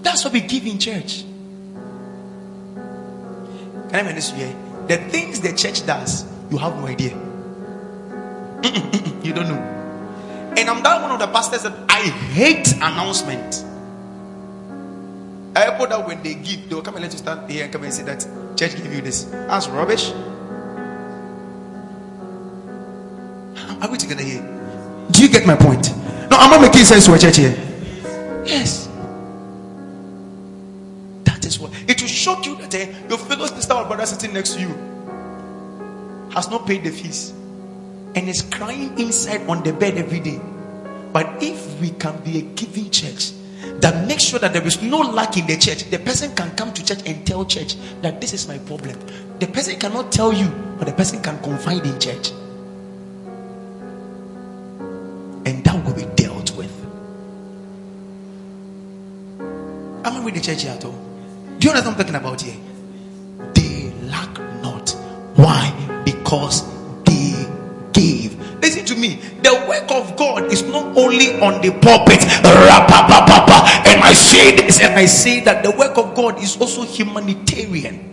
That's 0.02 0.24
what 0.24 0.32
we 0.32 0.40
give 0.40 0.66
in 0.66 0.78
church. 0.78 1.24
Can 3.88 3.94
I 3.94 4.02
mention 4.02 4.14
this 4.16 4.32
here? 4.32 4.54
The 4.88 4.96
things 5.08 5.40
the 5.40 5.54
church 5.54 5.86
does, 5.86 6.26
you 6.50 6.58
have 6.58 6.76
no 6.76 6.86
idea. 6.86 7.10
you 9.22 9.32
don't 9.32 9.48
know. 9.48 9.74
And 10.56 10.70
I'm 10.70 10.82
that 10.82 11.02
one 11.02 11.10
of 11.10 11.18
the 11.18 11.26
pastors 11.26 11.62
that 11.62 11.72
I 11.88 12.02
hate 12.02 12.72
announcement. 12.74 13.64
I 15.56 15.70
put 15.76 15.90
that 15.90 16.06
when 16.06 16.22
they 16.22 16.34
give, 16.34 16.68
they 16.68 16.74
will 16.74 16.82
come 16.82 16.96
and 16.96 17.04
let 17.04 17.12
you 17.12 17.18
stand 17.18 17.50
here 17.50 17.64
and 17.64 17.72
come 17.72 17.84
and 17.84 17.94
say 17.94 18.02
that 18.02 18.26
church 18.54 18.76
give 18.76 18.92
you 18.92 19.00
this. 19.00 19.24
That's 19.24 19.68
rubbish. 19.68 20.12
Are 23.82 23.90
we 23.90 23.98
together 23.98 24.22
here? 24.22 24.42
Do 25.10 25.22
you 25.22 25.28
get 25.28 25.46
my 25.46 25.54
point? 25.54 25.90
No, 26.30 26.38
I'm 26.38 26.50
not 26.50 26.60
making 26.60 26.84
sense 26.84 27.06
to 27.06 27.14
a 27.14 27.18
church 27.18 27.36
here. 27.36 27.54
Yes. 28.44 28.88
That 31.24 31.44
is 31.44 31.58
what 31.58 31.72
it 31.88 32.00
will 32.00 32.08
shock 32.08 32.46
you 32.46 32.56
that 32.56 32.74
uh, 32.74 33.08
your 33.08 33.18
fellow 33.18 33.46
sister 33.46 33.74
or 33.74 33.84
brother 33.84 34.06
sitting 34.06 34.32
next 34.32 34.54
to 34.54 34.60
you 34.60 34.68
has 36.32 36.48
not 36.50 36.66
paid 36.66 36.82
the 36.84 36.90
fees 36.90 37.30
and 38.14 38.28
is 38.28 38.42
crying 38.42 38.98
inside 38.98 39.46
on 39.48 39.62
the 39.62 39.72
bed 39.72 39.96
every 39.96 40.20
day. 40.20 40.40
But 41.12 41.42
if 41.42 41.80
we 41.80 41.90
can 41.90 42.16
be 42.24 42.38
a 42.38 42.42
giving 42.42 42.90
church, 42.90 43.32
that 43.80 44.06
makes 44.06 44.24
sure 44.24 44.38
that 44.38 44.52
there 44.52 44.66
is 44.66 44.82
no 44.82 44.98
lack 45.00 45.36
in 45.36 45.46
the 45.46 45.56
church. 45.56 45.84
The 45.90 45.98
person 45.98 46.34
can 46.34 46.50
come 46.56 46.72
to 46.72 46.84
church 46.84 47.00
and 47.06 47.26
tell 47.26 47.44
church 47.44 47.76
that 48.02 48.20
this 48.20 48.32
is 48.32 48.48
my 48.48 48.58
problem. 48.58 48.98
The 49.38 49.46
person 49.46 49.78
cannot 49.78 50.12
tell 50.12 50.32
you, 50.32 50.48
but 50.78 50.86
the 50.86 50.92
person 50.92 51.20
can 51.22 51.38
confide 51.42 51.84
in 51.84 51.98
church. 51.98 52.30
And 55.46 55.62
that 55.64 55.84
will 55.84 55.94
be 55.94 56.06
dealt 56.16 56.56
with. 56.56 56.72
Am 60.06 60.16
I 60.16 60.20
with 60.24 60.34
the 60.34 60.40
church 60.40 60.62
here 60.62 60.72
at 60.72 60.84
all? 60.84 60.98
Do 61.58 61.68
you 61.68 61.74
know 61.74 61.80
what 61.80 61.88
I'm 61.88 61.96
talking 61.96 62.14
about 62.14 62.40
here? 62.40 62.56
They 63.54 63.92
lack 64.08 64.38
not. 64.62 64.90
Why? 65.36 66.02
Because. 66.04 66.73
To 68.84 68.94
me. 68.96 69.16
The 69.42 69.64
work 69.66 69.90
of 69.90 70.16
God 70.16 70.52
is 70.52 70.62
not 70.62 70.96
only 70.96 71.40
on 71.40 71.62
the 71.62 71.70
pulpit. 71.80 72.22
And 72.22 74.00
I 74.04 74.12
say 74.12 74.56
this 74.56 74.80
and 74.80 74.94
I 74.94 75.06
say 75.06 75.40
that 75.40 75.62
the 75.62 75.70
work 75.70 75.96
of 75.96 76.14
God 76.14 76.42
is 76.42 76.56
also 76.60 76.82
humanitarian. 76.82 78.10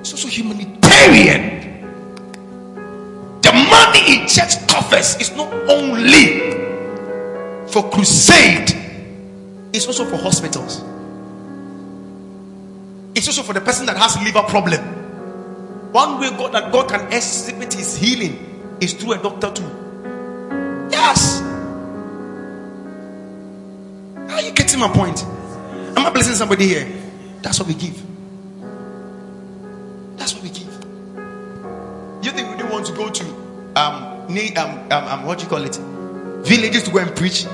It's 0.00 0.12
also 0.12 0.28
humanitarian. 0.28 1.60
The 3.42 3.52
money 3.52 4.02
in 4.18 4.26
church 4.26 4.66
coffers 4.66 5.16
is 5.20 5.30
not 5.36 5.52
only 5.70 6.40
for 7.68 7.88
crusade, 7.90 8.74
it's 9.72 9.86
also 9.86 10.04
for 10.04 10.16
hospitals. 10.16 10.82
It's 13.14 13.28
also 13.28 13.42
for 13.42 13.52
the 13.52 13.60
person 13.60 13.86
that 13.86 13.96
has 13.96 14.16
liver 14.22 14.42
problem. 14.42 15.01
One 15.92 16.18
way 16.18 16.30
God 16.30 16.52
that 16.52 16.72
God 16.72 16.88
can 16.88 17.12
exhibit 17.12 17.74
his 17.74 17.96
healing 17.96 18.76
is 18.80 18.94
through 18.94 19.12
a 19.12 19.22
doctor 19.22 19.52
too. 19.52 20.88
Yes. 20.90 21.42
Are 24.30 24.40
you 24.40 24.52
getting 24.52 24.80
my 24.80 24.88
point? 24.88 25.22
Am 25.22 26.06
I 26.06 26.10
blessing 26.10 26.34
somebody 26.34 26.66
here? 26.66 26.88
That's 27.42 27.58
what 27.58 27.68
we 27.68 27.74
give. 27.74 28.02
That's 30.16 30.32
what 30.34 30.42
we 30.42 30.48
give. 30.48 30.72
You 32.24 32.30
think 32.30 32.50
we 32.50 32.56
don't 32.56 32.70
want 32.72 32.86
to 32.86 32.94
go 32.94 33.10
to 33.10 33.24
um, 33.76 34.26
um, 34.30 34.92
um, 34.92 34.92
um 34.92 35.26
what 35.26 35.38
do 35.38 35.44
you 35.44 35.50
call 35.50 35.62
it? 35.62 35.76
Villages 36.46 36.84
to 36.84 36.90
go 36.90 36.98
and 37.00 37.14
preach, 37.14 37.44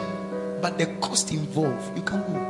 but 0.62 0.78
the 0.78 0.86
cost 1.01 1.32
involved, 1.32 1.97
you 1.97 2.03
can't 2.05 2.26
go. 2.26 2.47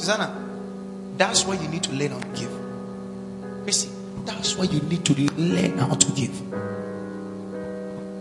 Susanna, 0.00 0.34
that's 1.18 1.44
why 1.44 1.56
you 1.56 1.68
need 1.68 1.82
to 1.82 1.92
learn 1.92 2.12
how 2.12 2.20
to 2.20 2.28
give. 2.28 2.50
Chrissy, 3.64 3.90
that's 4.24 4.56
why 4.56 4.64
you 4.64 4.80
need 4.80 5.04
to 5.04 5.12
learn 5.36 5.76
how 5.76 5.94
to 5.94 6.12
give. 6.12 6.32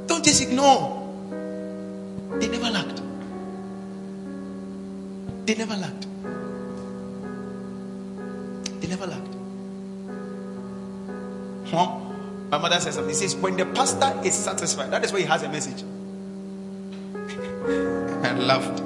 Don't 0.07 0.25
just 0.25 0.41
ignore. 0.41 1.07
They 2.37 2.49
never 2.49 2.69
lacked. 2.69 3.01
They 5.45 5.55
never 5.55 5.77
lacked. 5.77 6.05
They 8.81 8.87
never 8.89 9.07
lacked. 9.07 9.35
Huh? 11.71 11.97
My 12.51 12.57
mother 12.57 12.81
says 12.81 12.95
something. 12.95 13.15
She 13.15 13.21
says, 13.21 13.37
when 13.37 13.55
the 13.55 13.65
pastor 13.67 14.19
is 14.25 14.33
satisfied, 14.33 14.91
that 14.91 15.05
is 15.05 15.13
why 15.13 15.19
he 15.19 15.25
has 15.27 15.43
a 15.43 15.49
message. 15.49 15.81
I 18.25 18.33
laughed. 18.33 18.81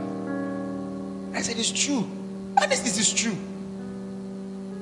I 1.35 1.41
said, 1.41 1.57
it's 1.57 1.71
true. 1.71 2.07
And 2.64 2.72
this, 2.72 2.80
this 2.80 2.97
is 2.97 3.14
true. 3.14 3.36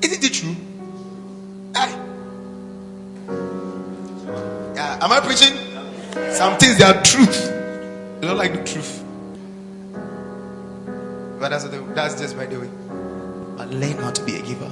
Isn't 0.03 0.23
it 0.23 0.33
true? 0.33 0.55
Yeah, 4.75 4.99
am 5.01 5.11
I 5.11 5.19
preaching? 5.19 5.57
Some 6.31 6.59
things 6.59 6.77
they 6.77 6.83
are 6.83 7.01
truth. 7.01 7.49
You 8.21 8.27
don't 8.27 8.37
like 8.37 8.53
the 8.53 8.63
truth. 8.63 9.03
But 11.39 11.49
that's, 11.49 11.63
the, 11.63 11.79
that's 11.95 12.19
just 12.19 12.37
by 12.37 12.45
the 12.45 12.59
way. 12.59 12.69
But 13.57 13.69
learn 13.71 13.97
how 13.97 14.11
to 14.11 14.23
be 14.25 14.35
a 14.35 14.41
giver. 14.43 14.71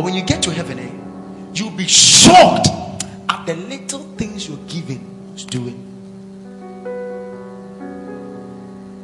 But 0.00 0.04
when 0.06 0.14
you 0.14 0.22
get 0.22 0.42
to 0.44 0.50
heaven, 0.50 0.78
eh, 0.78 0.90
you'll 1.52 1.76
be 1.76 1.86
shocked 1.86 2.68
at 3.28 3.44
the 3.44 3.54
little 3.54 3.98
things 4.16 4.48
you're 4.48 4.56
giving 4.66 5.04
was 5.34 5.44
doing. 5.44 5.76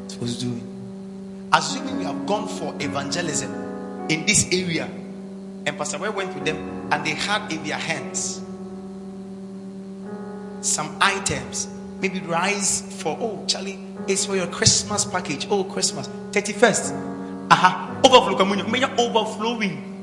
It 0.06 0.18
was 0.18 0.40
doing. 0.40 1.48
Assuming 1.52 1.98
we 1.98 2.04
have 2.04 2.24
gone 2.24 2.48
for 2.48 2.74
evangelism 2.80 3.52
in 4.08 4.24
this 4.24 4.48
area, 4.50 4.88
and 5.66 5.76
Pastor 5.76 5.98
Boy 5.98 6.12
went 6.12 6.34
with 6.34 6.46
them, 6.46 6.88
and 6.90 7.04
they 7.04 7.12
had 7.12 7.52
in 7.52 7.62
their 7.62 7.76
hands 7.76 8.40
some 10.62 10.96
items 11.02 11.68
maybe 12.00 12.20
rice 12.20 13.02
for 13.02 13.18
oh 13.20 13.44
Charlie, 13.46 13.78
it's 14.08 14.24
for 14.24 14.34
your 14.34 14.46
Christmas 14.46 15.04
package. 15.04 15.46
Oh 15.50 15.62
Christmas, 15.62 16.08
31st. 16.30 17.50
Aha, 17.50 18.00
overflow 18.02 18.34
overflowing. 18.98 19.95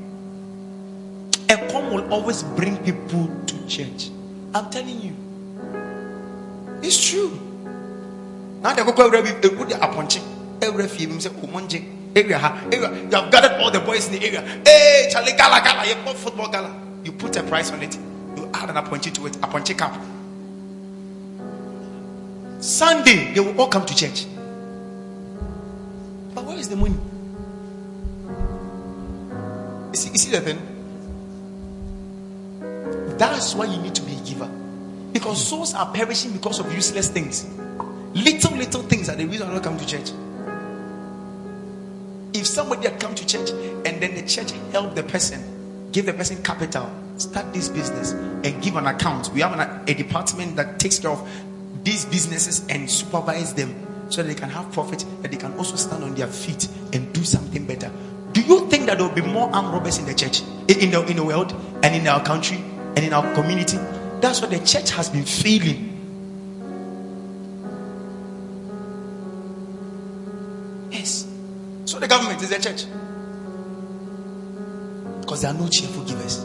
Always 2.10 2.42
bring 2.42 2.76
people 2.84 3.28
to 3.46 3.66
church. 3.66 4.10
I'm 4.54 4.70
telling 4.70 5.00
you. 5.00 5.16
It's 6.82 7.10
true. 7.10 7.38
Now 8.60 8.74
they 8.74 8.84
go 8.84 8.92
put 8.92 9.10
the 9.68 9.78
aponche. 9.80 10.22
Every 10.62 10.86
few 10.88 11.20
say 11.20 11.30
oh, 11.30 11.46
umonje. 11.46 11.84
Area, 12.16 12.38
area. 12.70 12.90
You 12.94 13.10
have 13.10 13.30
gathered 13.30 13.60
all 13.60 13.70
the 13.70 13.80
boys 13.80 14.06
in 14.06 14.12
the 14.14 14.26
area. 14.26 14.40
Hey, 14.64 15.08
Charlie, 15.10 15.32
gala, 15.32 15.60
gala. 15.62 15.86
You 15.86 15.96
put 15.96 16.16
football 16.16 16.48
gala. 16.48 16.74
You 17.04 17.12
put 17.12 17.36
a 17.36 17.42
price 17.42 17.72
on 17.72 17.82
it. 17.82 17.96
You 18.36 18.48
add 18.54 18.70
an 18.70 18.76
aponche 18.76 19.12
to 19.12 19.26
it. 19.26 19.32
Aponche 19.34 19.76
cap. 19.76 20.00
Sunday, 22.62 23.34
they 23.34 23.40
will 23.40 23.60
all 23.60 23.68
come 23.68 23.84
to 23.84 23.94
church. 23.94 24.26
But 26.34 26.44
where 26.44 26.56
is 26.56 26.68
the 26.68 26.76
money? 26.76 26.96
You 29.90 29.96
see, 29.96 30.10
you 30.10 30.18
see 30.18 30.30
the 30.30 30.40
thing? 30.40 30.73
That's 33.18 33.54
why 33.54 33.66
you 33.66 33.80
need 33.80 33.94
to 33.94 34.02
be 34.02 34.16
a 34.16 34.20
giver. 34.20 34.50
Because 35.12 35.46
souls 35.46 35.74
are 35.74 35.92
perishing 35.92 36.32
because 36.32 36.58
of 36.58 36.72
useless 36.72 37.08
things. 37.08 37.46
Little, 38.14 38.56
little 38.56 38.82
things 38.82 39.08
are 39.08 39.16
the 39.16 39.26
reason 39.26 39.46
why 39.48 39.52
I 39.52 39.60
don't 39.60 39.64
come 39.64 39.78
to 39.78 39.86
church. 39.86 40.10
If 42.32 42.46
somebody 42.46 42.88
had 42.88 43.00
come 43.00 43.14
to 43.14 43.26
church 43.26 43.50
and 43.50 44.02
then 44.02 44.14
the 44.14 44.22
church 44.26 44.52
helped 44.72 44.96
the 44.96 45.04
person, 45.04 45.90
give 45.92 46.06
the 46.06 46.12
person 46.12 46.42
capital, 46.42 46.90
start 47.16 47.52
this 47.54 47.68
business, 47.68 48.12
and 48.12 48.60
give 48.62 48.74
an 48.76 48.86
account. 48.86 49.30
We 49.32 49.40
have 49.40 49.58
an, 49.58 49.88
a 49.88 49.94
department 49.94 50.56
that 50.56 50.80
takes 50.80 50.98
care 50.98 51.12
of 51.12 51.28
these 51.84 52.04
businesses 52.04 52.66
and 52.68 52.90
supervise 52.90 53.54
them 53.54 53.74
so 54.10 54.22
that 54.22 54.28
they 54.28 54.34
can 54.34 54.50
have 54.50 54.72
profit 54.72 55.04
and 55.04 55.24
they 55.24 55.36
can 55.36 55.54
also 55.54 55.76
stand 55.76 56.02
on 56.02 56.14
their 56.14 56.26
feet 56.26 56.68
and 56.92 57.12
do 57.12 57.22
something 57.22 57.64
better. 57.66 57.90
Do 58.32 58.40
you 58.40 58.68
think 58.68 58.86
that 58.86 58.98
there 58.98 59.06
will 59.06 59.14
be 59.14 59.22
more 59.22 59.48
armed 59.54 59.72
robbers 59.72 59.98
in 59.98 60.06
the 60.06 60.14
church, 60.14 60.40
in 60.68 60.90
the, 60.90 61.04
in 61.06 61.16
the 61.16 61.24
world, 61.24 61.52
and 61.82 61.94
in 61.94 62.06
our 62.08 62.22
country, 62.24 62.58
and 62.96 62.98
in 62.98 63.12
our 63.12 63.34
community? 63.34 63.78
That's 64.20 64.40
what 64.40 64.50
the 64.50 64.58
church 64.60 64.90
has 64.90 65.08
been 65.08 65.24
feeling. 65.24 65.90
Yes. 70.90 71.26
So 71.84 71.98
the 71.98 72.08
government 72.08 72.42
is 72.42 72.50
the 72.50 72.58
church. 72.58 72.86
Because 75.20 75.42
there 75.42 75.50
are 75.50 75.58
no 75.58 75.68
cheerful 75.68 76.04
givers. 76.04 76.44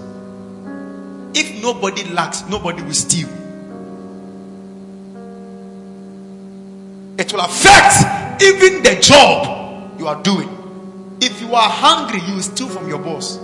If 1.33 1.61
nobody 1.61 2.03
lacks, 2.05 2.43
nobody 2.49 2.81
will 2.81 2.93
steal. 2.93 3.29
it 7.19 7.33
will 7.33 7.41
affect 7.41 8.41
even 8.41 8.81
the 8.81 8.97
job 9.01 9.99
you 9.99 10.07
are 10.07 10.21
doing. 10.23 10.49
If 11.21 11.41
you 11.41 11.53
are 11.53 11.69
hungry, 11.69 12.21
you 12.25 12.35
will 12.35 12.41
steal 12.41 12.69
from 12.69 12.87
your 12.87 12.97
boss. 12.99 13.37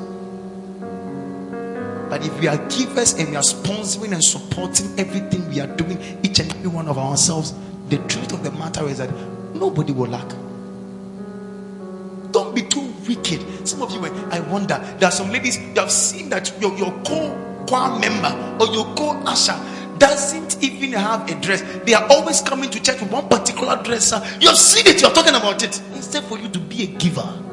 But 2.15 2.25
if 2.25 2.39
we 2.39 2.47
are 2.47 2.55
givers 2.69 3.11
and 3.15 3.27
we 3.27 3.35
are 3.35 3.43
sponsoring 3.43 4.13
and 4.13 4.23
supporting 4.23 4.97
everything 4.97 5.49
we 5.49 5.59
are 5.59 5.67
doing, 5.67 5.99
each 6.23 6.39
and 6.39 6.49
every 6.55 6.69
one 6.69 6.87
of 6.87 6.97
ourselves, 6.97 7.53
the 7.89 7.97
truth 8.07 8.31
of 8.31 8.41
the 8.41 8.51
matter 8.51 8.87
is 8.87 8.99
that 8.99 9.09
nobody 9.53 9.91
will 9.91 10.07
lack. 10.07 10.29
Don't 12.31 12.55
be 12.55 12.61
too 12.61 12.89
wicked. 13.05 13.67
Some 13.67 13.81
of 13.81 13.91
you, 13.91 14.05
eh, 14.05 14.29
I 14.31 14.39
wonder, 14.39 14.77
there 14.97 15.09
are 15.09 15.11
some 15.11 15.29
ladies 15.29 15.59
you 15.59 15.73
have 15.75 15.91
seen 15.91 16.29
that 16.29 16.53
your, 16.61 16.73
your 16.77 16.93
co-choir 17.03 17.99
member 17.99 18.63
or 18.63 18.73
your 18.73 18.85
co-usher 18.95 19.59
doesn't 19.97 20.63
even 20.63 20.93
have 20.93 21.29
a 21.29 21.35
dress. 21.41 21.63
They 21.83 21.95
are 21.95 22.07
always 22.09 22.39
coming 22.39 22.69
to 22.69 22.81
church 22.81 23.01
with 23.01 23.11
one 23.11 23.27
particular 23.27 23.75
dress. 23.83 24.13
You 24.39 24.47
have 24.47 24.57
seen 24.57 24.87
it, 24.87 25.01
you're 25.01 25.11
talking 25.11 25.35
about 25.35 25.61
it. 25.63 25.81
Instead 25.93 26.23
for 26.23 26.39
you 26.39 26.47
to 26.47 26.59
be 26.59 26.83
a 26.83 26.87
giver. 26.97 27.44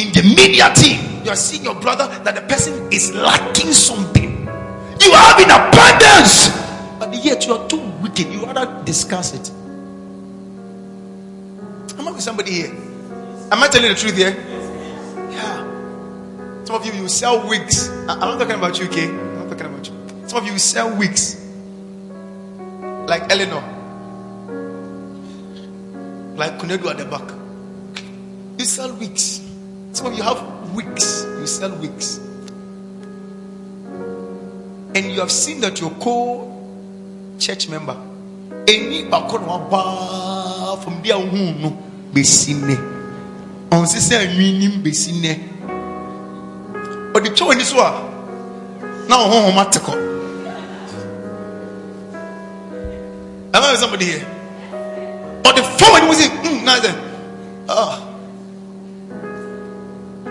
In 0.00 0.12
the 0.12 0.22
media 0.22 0.72
team, 0.74 1.22
you 1.24 1.30
are 1.30 1.36
seeing 1.36 1.64
your 1.64 1.74
brother 1.74 2.06
that 2.24 2.34
the 2.34 2.40
person 2.42 2.90
is 2.92 3.14
lacking 3.14 3.72
something. 3.72 4.30
You 5.00 5.12
have 5.12 5.38
in 5.40 5.50
abundance, 5.50 6.48
but 6.98 7.12
yet 7.22 7.46
you 7.46 7.54
are 7.54 7.68
too 7.68 7.80
wicked. 8.00 8.28
You 8.28 8.44
rather 8.46 8.82
discuss 8.84 9.34
it. 9.34 9.50
Am 11.98 12.08
I 12.08 12.12
with 12.12 12.22
somebody 12.22 12.52
here? 12.52 12.70
Am 13.52 13.62
I 13.62 13.68
telling 13.68 13.90
the 13.90 13.94
truth 13.94 14.16
here? 14.16 14.34
Yeah. 15.30 15.64
Some 16.64 16.76
of 16.76 16.86
you 16.86 16.92
you 16.92 17.08
sell 17.08 17.46
wigs. 17.48 17.88
I'm 18.08 18.20
not 18.20 18.38
talking 18.38 18.56
about 18.56 18.78
you, 18.78 18.86
okay? 18.86 19.08
I'm 19.08 19.48
not 19.48 19.48
talking 19.50 19.66
about 19.66 19.86
you. 19.86 19.94
Some 20.28 20.38
of 20.44 20.46
you 20.50 20.58
sell 20.58 20.96
wigs, 20.96 21.36
like 23.06 23.30
Eleanor, 23.30 23.62
like 26.36 26.58
Kunedu 26.58 26.88
at 26.90 26.98
the 26.98 27.04
back. 27.04 27.28
You 28.58 28.64
sell 28.64 28.92
wigs. 28.94 29.39
Some 29.92 30.06
of 30.06 30.16
you 30.16 30.22
have 30.22 30.74
wigs. 30.74 31.24
You 31.38 31.46
sell 31.46 31.74
wigs. 31.76 32.18
And 34.94 35.12
you 35.12 35.20
have 35.20 35.30
seen 35.30 35.60
that 35.60 35.80
your 35.80 35.90
co 35.90 36.46
church 37.38 37.68
member, 37.68 37.96
any 38.68 39.04
bakon 39.04 39.44
from 40.82 41.02
there 41.02 41.18
no 41.18 41.70
besine. 42.12 42.76
On 43.72 43.86
sisi 43.86 44.14
anwinim 44.16 44.82
besine. 44.82 45.38
Odi 47.14 47.30
twa 47.30 47.54
ni 47.54 47.62
so 47.64 47.78
a 47.78 47.90
na 49.08 49.16
honhom 49.16 49.64
ateko. 49.64 50.10
Am 53.52 53.62
I 53.62 53.74
somebody 53.76 54.04
here? 54.04 54.26
But 55.42 55.56
the 55.56 55.62
phone 55.62 56.08
was 56.08 56.20
it? 56.24 56.30
Mm, 56.30 56.64
now 56.64 56.80
then. 56.80 56.96
Ah. 57.68 58.09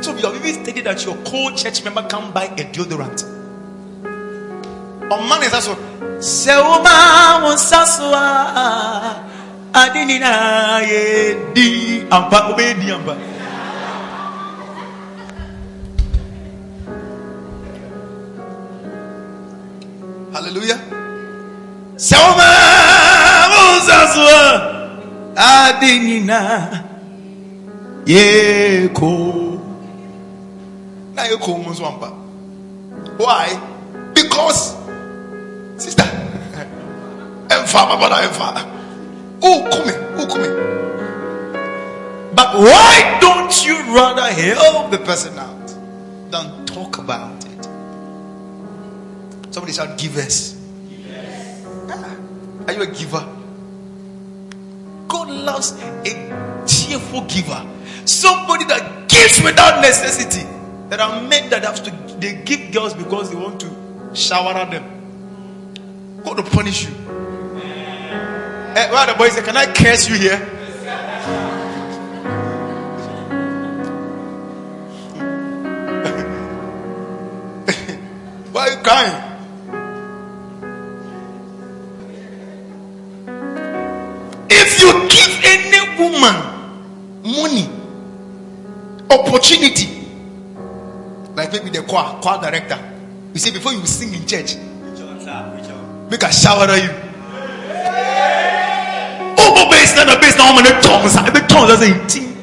So 0.01 0.15
you 0.15 0.25
have 0.25 0.35
even 0.35 0.63
stated 0.63 0.85
that 0.85 1.03
your 1.05 1.15
co-church 1.25 1.83
member 1.83 2.03
can 2.03 2.31
buy 2.31 2.45
a 2.45 2.63
deodorant. 2.71 3.23
On 5.11 5.27
man 5.27 5.43
is 5.43 5.53
Adinina 9.73 10.81
ye 10.81 11.35
di 11.53 12.01
ampa. 12.09 12.55
Hallelujah. 20.33 20.79
Why? 33.17 33.51
Because 34.13 34.75
sister 35.77 36.03
but 42.35 42.55
why 42.55 43.17
don't 43.19 43.65
you 43.65 43.75
rather 43.93 44.31
help 44.33 44.91
the 44.91 44.97
person 44.99 45.37
out 45.37 45.67
than 46.31 46.65
talk 46.65 46.97
about 46.97 47.43
it? 47.45 47.63
Somebody 49.53 49.73
shout 49.73 49.97
givers 49.97 50.55
ah, 51.89 52.15
are 52.67 52.73
you 52.73 52.81
a 52.83 52.87
giver? 52.87 53.27
God 55.07 55.29
loves 55.29 55.71
a 56.05 56.63
cheerful 56.67 57.21
giver. 57.21 57.65
Somebody 58.05 58.65
that 58.65 59.09
gives 59.09 59.41
without 59.41 59.81
necessity 59.81 60.45
there 60.89 60.99
are 61.01 61.21
men 61.21 61.49
that 61.51 61.63
have 61.63 61.83
to 61.83 61.91
they 62.19 62.41
give 62.43 62.71
girls 62.71 62.93
because 62.93 63.29
they 63.29 63.35
want 63.35 63.61
to 63.61 63.69
shower 64.15 64.53
them. 64.65 64.83
God 66.23 66.37
to 66.37 66.43
punish 66.43 66.83
you. 66.85 66.93
Hey, 68.73 68.85
eh, 68.85 68.91
where 68.91 69.05
the 69.07 69.13
boys 69.17 69.33
say, 69.33 69.41
Can 69.41 69.55
I 69.57 69.65
curse 69.73 70.09
you 70.09 70.15
here? 70.15 70.37
Why 78.51 78.61
are 78.61 78.71
you 78.71 78.77
crying? 78.83 79.23
If 84.49 84.81
you 84.81 84.91
give 85.09 85.39
any 85.45 85.81
woman 85.99 86.35
money, 87.23 87.69
opportunity, 89.09 89.98
like 91.39 91.51
maybe 91.53 91.69
the 91.69 91.83
choir, 91.83 92.19
choir 92.21 92.41
director. 92.41 92.77
You 93.33 93.39
see, 93.39 93.51
before 93.51 93.71
you 93.71 93.85
sing 93.85 94.13
in 94.13 94.27
church, 94.27 94.57
make 96.11 96.23
a 96.23 96.33
shower 96.33 96.67
on 96.67 96.81
you. 96.83 96.89
Oh, 99.39 99.53
but 99.55 99.69
bass, 99.71 99.95
not 99.95 100.19
bass, 100.19 100.35
now 100.37 100.51
I'm 100.51 100.65
in 100.65 100.81
tongues. 100.81 101.15
I 101.15 101.29
be 101.29 101.39
tongues 101.47 101.71
as 101.71 101.81
a 101.81 101.93
team. 102.07 102.35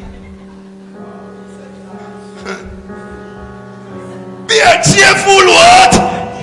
Be 4.47 4.61
a 4.61 4.81
cheerful 4.81 5.47
what? 5.51 5.93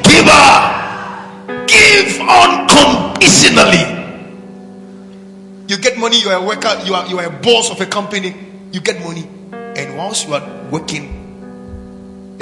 Giver. 0.03 0.47
Give 1.65 2.19
unconditionally. 2.21 3.85
You 5.69 5.77
get 5.77 5.97
money, 5.97 6.19
you 6.19 6.29
are 6.29 6.37
a 6.43 6.45
worker, 6.45 6.77
you 6.85 6.93
are 6.93 7.07
you 7.07 7.17
are 7.17 7.25
a 7.25 7.31
boss 7.31 7.71
of 7.71 7.81
a 7.81 7.85
company, 7.87 8.35
you 8.71 8.81
get 8.81 8.99
money, 9.01 9.27
and 9.53 9.97
once 9.97 10.25
you 10.27 10.35
are 10.35 10.43
working 10.69 11.22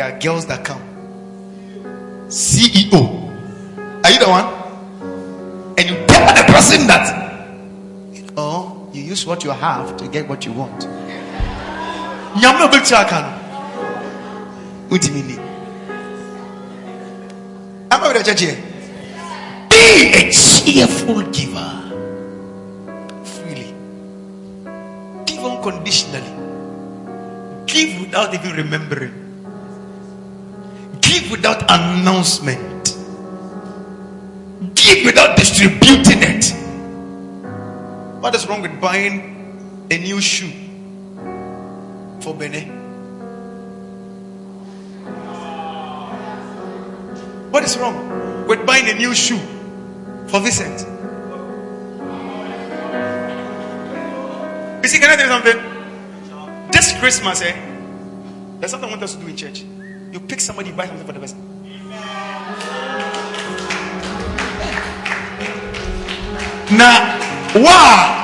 there 0.01 0.15
are 0.15 0.19
girls 0.19 0.47
that 0.47 0.65
come. 0.65 0.81
CEO. 2.27 3.01
Are 4.03 4.09
you 4.09 4.17
the 4.17 4.27
one? 4.27 4.47
And 5.77 5.89
you 5.89 5.95
tell 6.07 6.25
the 6.33 6.43
person 6.51 6.87
that, 6.87 7.05
oh, 8.35 8.89
you 8.93 9.03
use 9.03 9.27
what 9.27 9.43
you 9.43 9.51
have 9.51 9.95
to 9.97 10.07
get 10.07 10.27
what 10.27 10.43
you 10.43 10.53
want. 10.53 10.87
Nyamno 12.33 12.67
bilchakan. 12.73 13.25
Utimini. 14.89 15.37
Am 17.91 18.03
I 18.03 18.07
with 18.13 18.25
the 18.25 18.33
church 18.33 18.57
Be 19.69 20.13
a 20.17 20.31
cheerful 20.31 21.21
giver. 21.29 21.71
Freely. 23.23 23.75
Give 25.27 25.45
unconditionally. 25.45 26.33
Give 27.67 28.01
without 28.01 28.33
even 28.33 28.53
remembering 28.55 29.20
give 31.11 31.29
without 31.29 31.63
announcement, 31.69 32.95
give 34.75 35.05
without 35.05 35.35
distributing 35.35 36.23
it. 36.23 36.45
What 38.21 38.33
is 38.33 38.47
wrong 38.47 38.61
with 38.61 38.79
buying 38.79 39.87
a 39.91 39.97
new 39.97 40.21
shoe 40.21 40.51
for 42.21 42.33
Bene? 42.33 42.61
What 47.51 47.65
is 47.65 47.77
wrong 47.77 48.47
with 48.47 48.65
buying 48.65 48.87
a 48.87 48.93
new 48.93 49.13
shoe 49.13 49.39
for 50.27 50.39
Vincent? 50.39 50.87
You 54.81 54.87
see, 54.87 54.99
can 54.99 55.09
I 55.09 55.15
tell 55.17 55.25
you 55.25 55.33
something? 55.43 56.71
This 56.71 56.97
Christmas, 56.97 57.41
eh? 57.41 57.53
There's 58.59 58.71
something 58.71 58.87
I 58.87 58.93
want 58.93 59.03
us 59.03 59.15
to 59.15 59.21
do 59.21 59.27
in 59.27 59.35
church. 59.35 59.65
You 60.11 60.19
pick 60.19 60.41
somebody, 60.41 60.71
buy 60.71 60.87
something 60.87 61.05
for 61.05 61.13
the 61.13 61.19
person. 61.19 61.39
Now, 66.71 67.19
wow, 67.55 68.21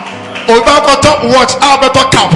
top 1.01 1.23
watch, 1.23 1.53
Alberto 1.61 2.09
cap. 2.09 2.31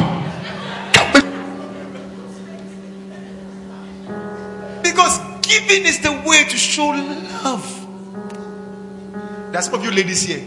Because 4.83 5.19
giving 5.41 5.85
is 5.85 5.99
the 5.99 6.11
way 6.25 6.43
to 6.43 6.57
show 6.57 6.87
love. 7.43 7.87
That's 9.51 9.67
some 9.67 9.75
of 9.75 9.83
you 9.83 9.91
ladies 9.91 10.21
here. 10.21 10.43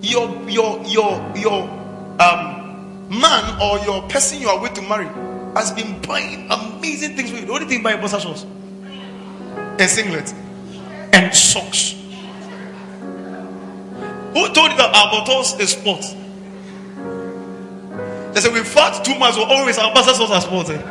Your 0.00 0.48
your 0.48 0.82
your 0.84 1.32
your 1.36 1.62
um 2.18 3.08
man 3.08 3.60
or 3.60 3.78
your 3.84 4.02
person 4.08 4.40
you 4.40 4.48
are 4.48 4.58
going 4.58 4.74
to 4.74 4.82
marry 4.82 5.06
has 5.54 5.70
been 5.70 6.00
buying 6.02 6.50
amazing 6.82 7.14
things 7.14 7.30
for 7.30 7.36
you. 7.36 7.46
The 7.46 7.52
only 7.52 7.66
thing 7.66 7.80
buy 7.82 7.92
a 7.92 7.96
boxer 7.96 8.18
shorts 8.18 8.42
and 8.42 9.88
singlet 9.88 10.34
and 11.12 11.32
socks. 11.32 11.94
Who 14.34 14.52
told 14.52 14.72
you 14.72 14.76
that 14.78 14.90
our 14.92 15.10
bottles 15.12 15.58
is 15.60 15.70
sports? 15.70 16.14
They 18.34 18.40
said 18.40 18.52
we 18.52 18.64
fought 18.64 19.04
two 19.04 19.16
months, 19.16 19.36
we 19.36 19.44
always 19.44 19.78
our 19.78 19.94
boxer 19.94 20.14
shorts 20.14 20.32
are 20.32 20.40
sports. 20.40 20.70
Eh? 20.70 20.82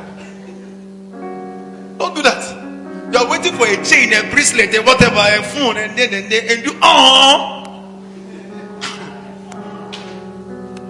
Don't 1.97 2.15
do 2.15 2.21
that. 2.23 3.11
You 3.11 3.19
are 3.19 3.29
waiting 3.29 3.53
for 3.53 3.67
a 3.67 3.83
chain, 3.83 4.13
a 4.13 4.29
bracelet, 4.31 4.73
a 4.73 4.81
whatever, 4.83 5.17
a 5.17 5.43
phone, 5.43 5.75
and 5.75 5.97
then 5.97 6.13
and 6.13 6.31
then 6.31 6.43
and 6.49 6.65
you 6.65 6.79
oh. 6.81 7.57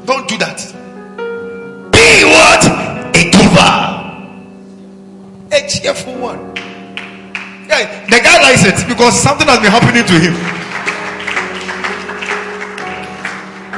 Don't 0.05 0.27
do 0.27 0.37
that. 0.37 0.59
Be 1.91 2.23
what? 2.25 2.65
A 3.15 3.31
giver. 3.31 4.00
A 5.51 5.67
cheerful 5.67 6.15
one. 6.15 6.55
Yeah, 7.67 8.05
the 8.05 8.19
guy 8.19 8.41
likes 8.41 8.65
it 8.65 8.87
because 8.87 9.19
something 9.19 9.47
has 9.47 9.59
been 9.59 9.71
happening 9.71 10.05
to 10.05 10.15
him. 10.19 10.35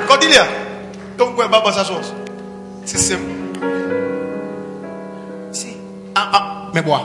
Cordelia, 0.07 0.45
don't 1.17 1.35
go 1.35 1.41
about 1.43 1.73
sauce. 1.73 2.13
System. 2.85 3.53
See, 5.53 5.77
ah 6.15 6.29
ah, 6.33 6.71
me 6.73 6.81
boy. 6.81 6.97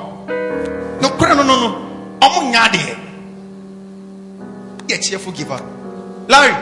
No, 1.01 1.17
no, 1.19 1.43
no, 1.43 1.43
no. 1.45 2.19
I'm 2.23 2.53
not 2.53 2.75
Yeah, 4.89 4.97
cheerful 4.99 5.33
giver. 5.33 5.61
Larry, 6.29 6.53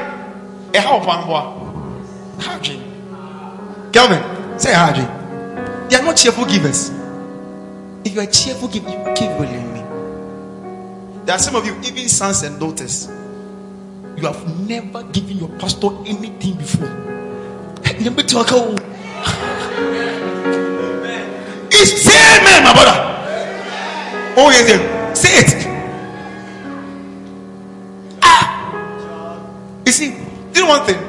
a 0.75 0.81
how 0.81 0.99
one 1.05 1.27
boy. 1.27 2.43
Haji. 2.43 2.83
Kelvin, 3.93 4.59
say 4.59 4.75
Haji. 4.75 5.07
They 5.89 5.97
are 5.97 6.03
not 6.03 6.17
cheerful 6.17 6.45
givers. 6.45 6.96
If 8.07 8.15
you 8.15 8.21
are 8.21 8.27
cheerful, 8.27 8.69
give 8.69 8.85
you 8.85 9.05
give 9.17 9.37
willingly. 9.37 9.83
There 11.25 11.35
are 11.35 11.41
some 11.41 11.57
of 11.57 11.67
you, 11.67 11.75
even 11.83 12.09
sons 12.09 12.45
and 12.45 12.61
daughters, 12.61 13.09
you 14.17 14.23
have 14.23 14.69
never 14.69 15.03
given 15.11 15.39
your 15.39 15.49
pastor 15.59 15.89
anything 16.07 16.55
before. 16.55 16.87
It's 21.69 22.03
say 22.03 22.39
amen, 22.39 22.63
my 22.63 22.73
brother. 22.75 22.97
Oh, 24.37 24.51
yes, 24.51 25.19
say 25.19 25.39
it. 25.41 25.67
Ah, 28.23 29.51
you 29.85 29.91
see, 29.91 30.15
do 30.53 30.65
one 30.65 30.87
thing. 30.87 31.01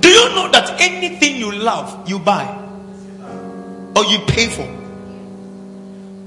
Do 0.00 0.08
you 0.10 0.34
know 0.34 0.50
that 0.52 0.78
anything 0.78 1.36
you 1.36 1.50
love, 1.50 2.06
you 2.06 2.18
buy 2.18 2.44
or 3.96 4.04
you 4.04 4.18
pay 4.26 4.48
for? 4.48 4.81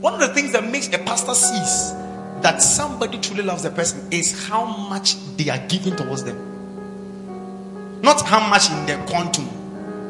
One 0.05 0.13
of 0.13 0.19
the 0.19 0.27
things 0.35 0.51
that 0.51 0.69
makes 0.69 0.87
a 0.89 0.99
pastor 0.99 1.33
cease 1.33 1.89
that 2.43 2.61
somebody 2.61 3.17
truly 3.17 3.41
loves 3.41 3.65
a 3.65 3.71
person 3.71 4.07
is 4.11 4.47
how 4.47 4.63
much 4.63 5.15
they 5.35 5.49
are 5.49 5.57
giving 5.67 5.95
towards 5.95 6.23
them. 6.23 8.01
Not 8.03 8.21
how 8.21 8.47
much 8.47 8.69
in 8.69 8.85
their 8.85 9.03
quantum, 9.07 9.49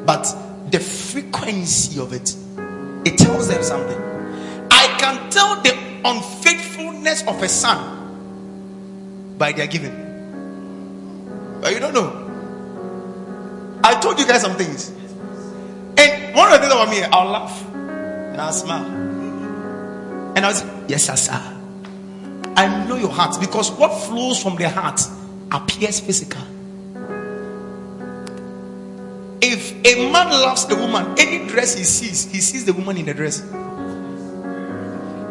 but 0.05 0.25
the 0.69 0.81
frequency 0.81 1.97
of 2.01 2.11
it. 2.11 2.35
It 3.05 3.17
tells 3.17 3.47
them 3.47 3.63
something. 3.63 3.97
I 4.69 4.97
can 4.99 5.29
tell 5.29 5.61
the 5.61 5.73
unfaithfulness 6.03 7.25
of 7.25 7.41
a 7.41 7.47
son 7.47 9.37
by 9.37 9.53
their 9.53 9.67
giving. 9.67 9.95
But 11.61 11.71
you 11.71 11.79
don't 11.79 11.93
know. 11.93 12.11
I 13.81 13.97
told 14.01 14.19
you 14.19 14.27
guys 14.27 14.41
some 14.41 14.57
things. 14.57 14.89
And 15.97 16.35
one 16.35 16.51
of 16.51 16.59
the 16.59 16.67
things 16.67 16.73
about 16.73 16.89
me, 16.89 17.01
I'll 17.01 17.31
laugh 17.31 17.65
and 17.73 18.41
I'll 18.41 18.51
smile. 18.51 19.04
And 20.35 20.45
I 20.45 20.49
was, 20.49 20.63
yes, 20.87 21.05
sir, 21.05 21.15
sir. 21.15 21.41
I 22.57 22.85
know 22.87 22.95
your 22.95 23.09
heart 23.09 23.37
because 23.39 23.71
what 23.71 23.89
flows 23.89 24.41
from 24.41 24.55
the 24.55 24.69
heart 24.69 25.01
appears 25.51 25.99
physical. 25.99 26.41
If 29.41 29.71
a 29.85 30.11
man 30.11 30.29
loves 30.29 30.69
a 30.71 30.75
woman, 30.75 31.15
any 31.17 31.47
dress 31.47 31.77
he 31.77 31.83
sees, 31.83 32.25
he 32.31 32.39
sees 32.39 32.65
the 32.65 32.73
woman 32.73 32.97
in 32.97 33.05
the 33.05 33.13
dress. 33.13 33.41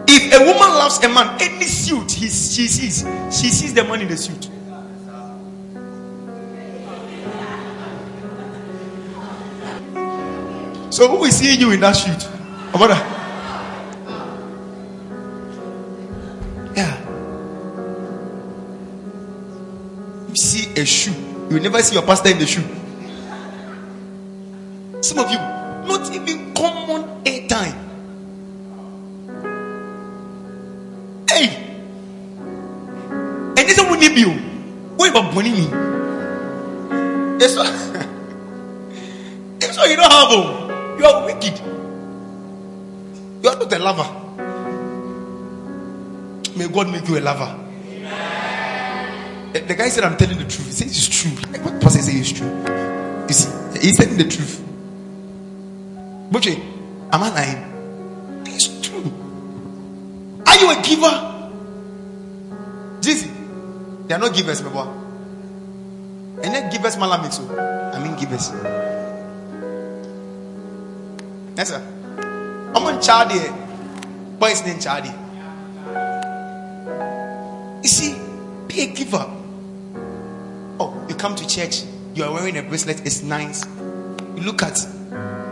If 0.06 0.32
a 0.32 0.38
woman 0.38 0.68
loves 0.78 1.02
a 1.02 1.08
man, 1.08 1.36
any 1.40 1.64
suit 1.64 2.12
he, 2.12 2.26
she 2.28 2.68
sees, 2.68 3.00
she 3.36 3.48
sees 3.48 3.74
the 3.74 3.84
man 3.84 4.02
in 4.02 4.08
the 4.08 4.16
suit. 4.16 4.50
So 10.94 11.08
who 11.08 11.24
is 11.24 11.36
seeing 11.36 11.58
you 11.58 11.72
in 11.72 11.80
that 11.80 11.92
suit? 11.92 12.28
About 12.72 13.23
a 20.76 20.84
shoe. 20.84 21.12
You 21.48 21.56
will 21.56 21.62
never 21.62 21.82
see 21.82 21.94
your 21.94 22.04
pastor 22.04 22.30
in 22.30 22.38
the 22.38 22.46
shoe. 22.46 22.62
Some 25.02 25.18
of 25.18 25.30
you, 25.30 25.38
not 25.38 26.10
even 26.14 26.54
common 26.54 27.02
airtime. 27.24 27.74
Hey, 31.28 31.46
and 33.10 33.58
this 33.58 33.78
one 33.78 33.90
will 33.90 33.98
need 33.98 34.16
you. 34.16 34.30
What 34.96 35.10
about 35.10 35.34
money? 35.34 35.50
Yes, 37.40 37.54
sir. 37.54 37.64
That's 39.58 39.76
why 39.76 39.86
you 39.86 39.96
don't 39.96 40.10
have. 40.10 40.28
Oh. 40.30 40.96
You 40.98 41.04
are 41.06 41.26
wicked. 41.26 41.58
You 43.42 43.50
are 43.50 43.56
not 43.58 43.72
a 43.72 43.78
lover. 43.78 44.08
May 46.56 46.68
God 46.68 46.90
make 46.90 47.08
you 47.08 47.18
a 47.18 47.20
lover. 47.20 47.63
The 49.54 49.74
guy 49.76 49.88
said, 49.88 50.02
I'm 50.02 50.16
telling 50.16 50.36
the 50.36 50.44
truth. 50.44 50.66
He 50.66 50.72
said, 50.72 50.88
It's 50.88 51.06
true. 51.06 51.30
Like 51.52 51.64
what 51.64 51.80
person 51.80 52.02
say 52.02 52.14
it's 52.14 52.32
true? 52.32 52.50
You 53.28 53.32
see, 53.32 53.80
he's 53.80 53.96
telling 53.96 54.16
the 54.16 54.24
truth. 54.24 54.60
But 56.32 56.44
am 56.48 57.22
I 57.22 57.28
lying? 57.30 58.42
It's 58.46 58.66
true. 58.80 59.12
Are 60.44 60.56
you 60.58 60.70
a 60.72 60.82
giver? 60.82 61.30
Jesus, 63.00 63.30
they 64.08 64.14
are 64.14 64.18
not 64.18 64.34
givers, 64.34 64.60
my 64.60 64.70
boy. 64.70 64.88
And 66.42 66.52
then 66.52 66.72
givers, 66.72 66.96
malam 66.96 67.30
so. 67.30 67.46
I 67.56 68.02
mean, 68.02 68.16
givers. 68.16 68.50
Yes, 71.56 71.68
sir. 71.68 71.80
I'm 72.74 72.82
on 72.82 73.00
Charlie. 73.00 73.38
Boy's 74.36 74.66
name 74.66 74.80
Charlie. 74.80 75.14
You 77.84 77.88
see, 77.88 78.18
be 78.66 78.80
a 78.80 78.86
giver. 78.92 79.42
Oh, 80.80 81.06
you 81.08 81.14
come 81.14 81.36
to 81.36 81.46
church, 81.46 81.82
you 82.14 82.24
are 82.24 82.32
wearing 82.32 82.56
a 82.56 82.62
bracelet, 82.62 83.06
it's 83.06 83.22
nice. 83.22 83.64
You 84.36 84.42
look 84.42 84.62
at 84.62 84.78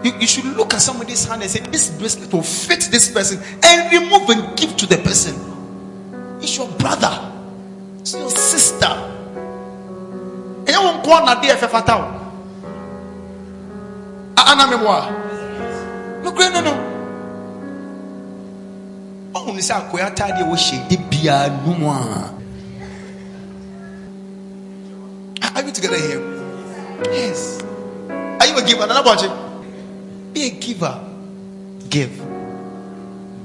you, 0.02 0.12
you 0.18 0.26
should 0.26 0.44
look 0.44 0.74
at 0.74 0.80
somebody's 0.80 1.24
hand 1.24 1.42
and 1.42 1.50
say, 1.50 1.60
This 1.60 1.90
bracelet 1.90 2.32
will 2.32 2.42
fit 2.42 2.88
this 2.90 3.12
person 3.12 3.40
and 3.62 3.92
remove 3.92 4.28
and 4.30 4.58
give 4.58 4.76
to 4.78 4.86
the 4.86 4.98
person. 4.98 5.34
It's 6.40 6.56
your 6.56 6.68
brother, 6.72 7.32
it's 8.00 8.14
your 8.14 8.30
sister. 8.30 8.86
And 8.86 10.68
you 10.68 10.80
won't 10.80 11.04
go 11.04 11.12
on 11.12 11.36
a 11.36 11.40
day 11.40 11.54
fatal. 11.56 12.20
Anna 14.36 14.70
memoir. 14.70 15.10
No, 16.22 16.30
no, 16.30 16.92
Are 25.62 25.64
we 25.64 25.70
together 25.70 25.96
here? 25.96 26.20
Yes. 27.04 27.62
Are 27.62 28.46
you 28.48 28.58
a 28.58 28.66
giver? 28.66 28.82
Another 28.82 29.06
watching. 29.06 29.30
Be 30.32 30.48
a 30.48 30.50
giver. 30.50 31.00
Give. 31.88 32.10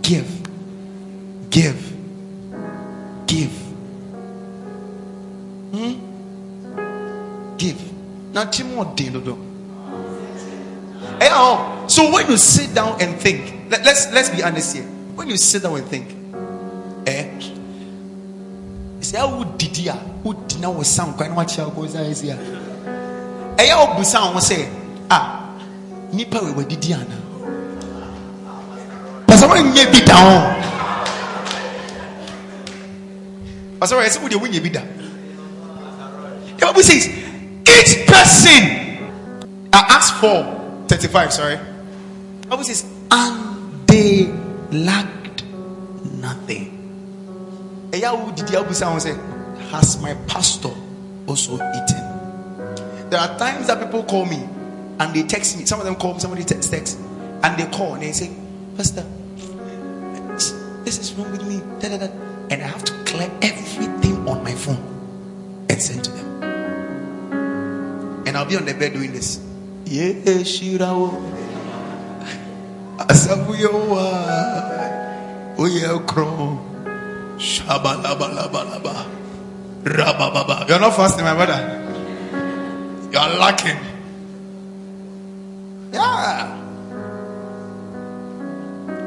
Give. 0.02 0.28
Give. 1.52 1.94
Give. 3.28 3.52
Hmm? 5.72 5.94
Give. 7.58 8.34
Now, 8.34 8.46
Timothy, 8.46 9.04
Hey, 11.20 11.30
oh, 11.30 11.86
so 11.88 12.12
when 12.12 12.28
you 12.32 12.38
sit 12.38 12.74
down 12.74 13.00
and 13.00 13.16
think, 13.22 13.70
let, 13.70 13.86
let's 13.86 14.12
let's 14.12 14.30
be 14.32 14.42
honest 14.42 14.76
here. 14.76 14.86
When 15.14 15.30
you 15.30 15.38
sit 15.38 15.62
down 15.62 15.78
and 15.78 15.86
think, 15.86 16.16
eh, 17.06 17.57
sɛ 19.12 19.24
wodidi 19.24 19.88
a 19.88 19.96
wodi 20.24 20.60
na 20.60 20.70
wo 20.70 20.84
san 20.84 21.14
kwan 21.14 21.30
na 21.30 21.36
wakyerɛ 21.36 21.74
wo 21.76 21.86
sɛ 21.88 22.00
ɛsi 22.12 22.28
a 22.32 22.38
ɛyɛ 23.62 23.74
wobusa 23.80 24.34
wo 24.34 24.40
sɛ 24.40 24.68
a 25.10 25.18
nipa 26.12 26.38
wɔ 26.40 26.56
wadidi 26.58 26.94
ana? 26.94 27.16
Pɛsɛ 29.28 29.48
wonyɛ 29.48 29.92
bi 29.92 30.00
da 30.04 30.16
ho. 30.16 30.36
Pɛsɛ 33.80 33.94
wɔyɛ 33.96 34.10
sɛ 34.10 34.20
wodeɛ 34.24 34.40
wonyɛ 34.42 34.60
bi 34.64 34.70
da. 34.70 34.82
The 36.58 36.66
bible 36.66 36.84
says 36.84 37.08
each 37.08 38.06
person 38.08 38.64
uh, 39.72 39.84
acts 39.90 40.10
4 40.20 40.44
35 40.88 41.34
sorry. 41.34 41.56
The 42.42 42.48
bible 42.50 42.64
says 42.66 42.84
and 43.12 43.88
they 43.88 44.26
nothing 44.72 45.17
has 49.72 50.02
my 50.02 50.14
pastor 50.28 50.74
also 51.28 51.56
eaten? 51.56 53.10
There 53.10 53.20
are 53.20 53.38
times 53.38 53.68
that 53.68 53.80
people 53.84 54.04
call 54.04 54.26
me 54.26 54.48
and 55.00 55.14
they 55.14 55.24
text 55.24 55.58
me. 55.58 55.66
Some 55.66 55.80
of 55.80 55.86
them 55.86 55.96
call 55.96 56.14
me, 56.14 56.20
somebody 56.20 56.44
text, 56.44 56.72
text 56.72 57.00
and 57.44 57.58
they 57.58 57.66
call 57.76 57.94
and 57.94 58.04
they 58.04 58.12
say, 58.12 58.32
Pastor, 58.76 59.06
this 60.84 61.00
is 61.00 61.14
wrong 61.14 61.32
with 61.32 61.46
me. 61.48 61.60
Da, 61.80 61.90
da, 61.90 61.98
da. 61.98 62.12
And 62.50 62.64
I 62.64 62.68
have 62.68 62.84
to 62.86 62.94
clear 63.04 63.30
everything 63.42 64.28
on 64.28 64.44
my 64.44 64.54
phone 64.54 65.66
and 65.70 65.82
send 65.82 66.04
to 66.06 66.12
them. 66.12 66.44
And 68.26 68.38
I'll 68.38 68.46
be 68.46 68.56
on 68.58 68.66
the 68.66 68.74
bed 68.74 68.94
doing 68.94 69.12
this. 69.14 69.40
Yeah, 69.86 70.14
Shirawo. 70.44 71.12
Asabuyowa. 72.98 74.58
Rabababa. 75.58 76.77
You're 77.40 77.68
not 80.80 80.96
fasting, 80.96 81.24
my 81.24 81.36
brother. 81.36 81.60
You're 83.12 83.38
lacking. 83.40 83.78
Yeah. 85.94 86.48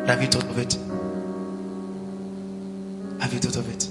Have 0.06 0.22
you 0.22 0.28
thought 0.28 0.44
of 0.44 0.58
it? 0.58 0.78
Have 3.20 3.32
you 3.32 3.40
thought 3.40 3.56
of 3.56 3.68
it? 3.68 3.88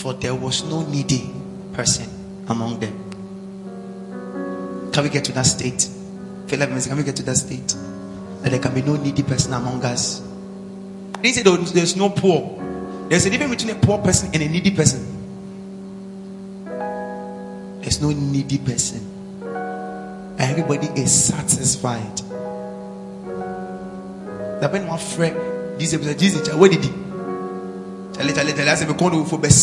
For 0.00 0.14
there 0.14 0.34
was 0.34 0.64
no 0.64 0.82
needy 0.86 1.30
person 1.74 2.08
among 2.48 2.80
them. 2.80 2.98
Can 4.92 5.04
we 5.04 5.10
get 5.10 5.24
to 5.26 5.32
that 5.32 5.46
state? 5.46 5.88
Philip, 6.46 6.70
can 6.70 6.96
we 6.96 7.02
get 7.04 7.16
to 7.16 7.22
that 7.24 7.36
state? 7.36 7.76
That 8.42 8.50
there 8.50 8.60
can 8.60 8.72
be 8.74 8.80
no 8.82 8.96
needy 8.96 9.22
person 9.22 9.52
among 9.52 9.84
us. 9.84 10.22
They 11.20 11.32
say 11.32 11.42
there's 11.42 11.96
no 11.96 12.08
poor. 12.10 12.62
There's 13.08 13.26
a 13.26 13.30
difference 13.30 13.62
between 13.62 13.76
a 13.76 13.80
poor 13.80 13.98
person 13.98 14.30
and 14.32 14.42
a 14.42 14.48
needy 14.48 14.70
person. 14.70 15.02
There's 17.80 18.00
no 18.00 18.10
needy 18.10 18.58
person. 18.58 19.10
Everybody 20.38 20.86
is 21.00 21.26
satisfied. 21.26 22.16
The 24.60 24.68
pen 24.70 24.86
one 24.86 24.98
friend, 24.98 25.78
Jesus, 25.78 26.14
Jesus, 26.16 26.54
what 26.54 26.70
did 26.70 26.84
he? 26.84 26.90
Tell 26.90 28.28
it, 28.28 28.34
tell 28.34 28.48
it, 28.48 28.56
tell 28.56 28.68
us 28.68 28.80
if 28.80 28.88
we 28.88 28.94
come 28.94 29.24
for 29.26 29.38
effect, 29.44 29.62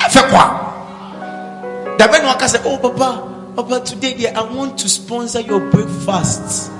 effect 0.00 0.32
what? 0.32 1.98
The 1.98 2.08
pen 2.08 2.24
one 2.24 2.38
can 2.38 2.48
say, 2.48 2.60
Oh, 2.64 2.78
Papa, 2.78 3.52
Papa, 3.54 3.84
today 3.84 4.28
I 4.28 4.40
want 4.42 4.78
to 4.78 4.88
sponsor 4.88 5.40
your 5.40 5.70
breakfast. 5.70 6.72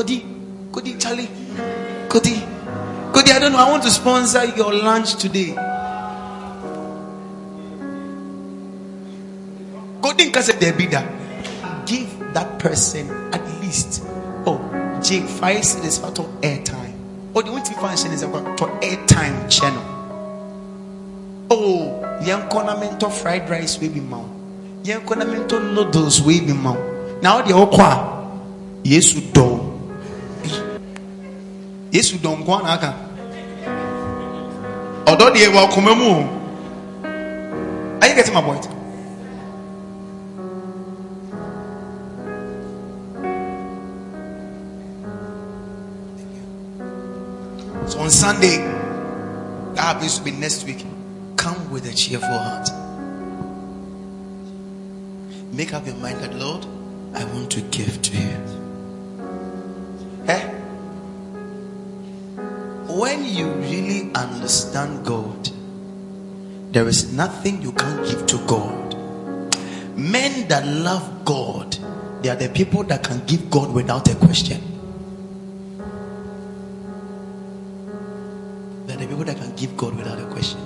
Godi, 0.00 0.24
Godi, 0.72 0.96
Charlie, 0.96 1.28
Godi, 2.08 2.40
Godi. 3.12 3.32
I 3.32 3.38
don't 3.38 3.52
know. 3.52 3.58
I 3.58 3.68
want 3.68 3.82
to 3.82 3.90
sponsor 3.90 4.46
your 4.56 4.72
lunch 4.72 5.16
today. 5.16 5.52
Say 10.40 10.56
there 10.56 10.72
be 10.72 10.86
that. 10.86 11.04
Give 11.84 12.08
that 12.32 12.58
person 12.58 13.10
at 13.34 13.44
least 13.60 14.02
oh 14.46 14.56
J 15.04 15.20
five 15.20 15.62
cities 15.62 15.98
for 15.98 16.08
airtime. 16.40 16.96
Oh, 17.34 17.42
the 17.42 17.50
only 17.50 17.60
function 17.74 18.12
is 18.12 18.22
about 18.22 18.58
for 18.58 18.68
airtime 18.80 19.50
channel. 19.52 19.84
Oh, 21.50 22.00
young 22.24 22.48
conamento 22.48 23.12
fried 23.12 23.50
rice 23.50 23.78
will 23.78 23.90
be 23.90 24.00
mount. 24.00 24.32
Young 24.86 25.02
conamento 25.02 25.60
noodles 25.74 26.22
will 26.22 26.40
be 26.40 26.54
mount. 26.54 26.80
Now 27.22 27.42
the 27.42 27.52
okwa. 27.52 28.16
Yes, 28.82 29.12
don't 29.12 29.49
yesu 31.92 32.16
dɔn 32.18 32.40
nko 32.40 32.62
na 32.62 32.72
aka. 32.74 32.90
Ɔdɔ 35.10 35.26
deɛ 35.34 35.48
wɔ 35.54 35.60
akoma 35.66 35.94
mu 35.96 36.06
o 36.10 36.40
are 38.00 38.08
you 38.08 38.14
getting 38.14 38.32
my 38.34 38.40
point 38.40 38.64
so 47.86 47.98
on 48.00 48.10
sunday 48.10 48.56
that 49.74 49.84
happens 49.84 50.18
to 50.18 50.24
be 50.24 50.30
next 50.30 50.64
week. 50.64 50.84
Come 51.36 51.70
with 51.70 51.86
a 51.86 51.92
cheerful 51.94 52.28
heart. 52.28 52.68
Make 55.52 55.74
up 55.74 55.86
your 55.86 55.96
mind 55.96 56.20
that 56.20 56.34
lord 56.34 56.64
i 57.14 57.24
want 57.24 57.50
to 57.50 57.60
give 57.62 58.00
to 58.02 58.16
you 58.16 58.59
you 63.30 63.48
really 63.48 64.10
understand 64.14 65.04
God, 65.04 65.50
there 66.72 66.86
is 66.88 67.12
nothing 67.12 67.62
you 67.62 67.72
can't 67.72 68.06
give 68.06 68.26
to 68.26 68.38
God. 68.46 68.94
Men 69.96 70.48
that 70.48 70.66
love 70.66 71.24
God, 71.24 71.76
they 72.22 72.28
are 72.28 72.36
the 72.36 72.48
people 72.48 72.82
that 72.84 73.02
can 73.02 73.24
give 73.26 73.50
God 73.50 73.72
without 73.72 74.08
a 74.08 74.14
question. 74.16 74.60
They 78.86 78.94
are 78.94 78.98
the 78.98 79.06
people 79.06 79.24
that 79.24 79.36
can 79.36 79.54
give 79.56 79.76
God 79.76 79.96
without 79.96 80.18
a 80.18 80.26
question. 80.26 80.60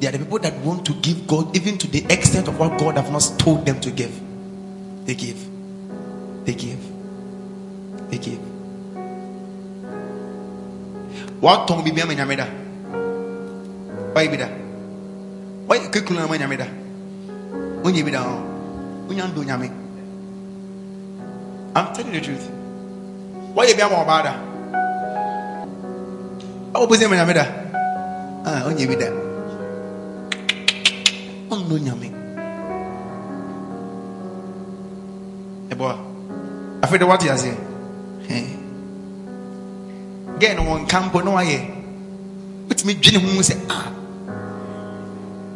They 0.00 0.08
are 0.08 0.12
the 0.12 0.18
people 0.18 0.38
that 0.40 0.54
want 0.58 0.84
to 0.86 0.94
give 0.94 1.26
God 1.26 1.56
even 1.56 1.78
to 1.78 1.86
the 1.88 2.04
extent 2.12 2.48
of 2.48 2.58
what 2.58 2.78
God 2.78 2.96
have 2.96 3.10
not 3.10 3.32
told 3.38 3.64
them 3.64 3.80
to 3.80 3.90
give. 3.90 4.12
They 5.06 5.14
give. 5.14 5.38
They 6.44 6.54
give. 6.54 6.80
They 8.10 8.18
give 8.18 8.55
watɔn 11.42 11.82
biribi 11.84 12.02
ama 12.02 12.14
nyame 12.14 12.36
da 12.36 12.46
wayɛ 14.14 14.30
bi 14.30 14.36
da 14.36 14.48
wayɛ 15.68 15.90
kekulu 15.92 16.20
ama 16.20 16.36
nyame 16.38 16.56
da 16.56 16.66
wonyɛ 17.82 18.04
bi 18.04 18.10
da 18.10 18.20
hɔ 18.20 18.34
wonya 19.08 19.26
ndo 19.28 19.42
nyame. 19.44 19.70
I'm 21.76 21.92
telling 21.92 22.12
the 22.12 22.20
truth. 22.20 22.50
Wayɛ 23.54 23.76
bi 23.76 23.82
ama 23.82 23.96
ɔbaa 24.02 24.22
da? 24.24 24.32
Awo 26.74 26.88
ama 27.04 27.16
nyame 27.16 27.34
da? 27.34 27.44
Ah 28.44 28.62
wonyɛ 28.66 28.86
bi 28.88 28.96
da 28.96 29.06
ɔndo 31.50 31.76
nyame. 31.78 32.08
Ɛbɔ 35.70 35.96
afei 36.82 36.98
de 36.98 37.04
wate 37.04 37.28
aseɛ 37.28 37.54
gɛɛ 40.40 40.56
no 40.56 40.62
wɔn 40.62 40.82
nka 40.84 41.00
mpo 41.00 41.20
na 41.24 41.30
wayɛ 41.36 41.58
wotumi 42.68 42.94
dwene 43.00 43.18
ho 43.22 43.42
sɛ 43.42 43.54
ah. 43.70 43.88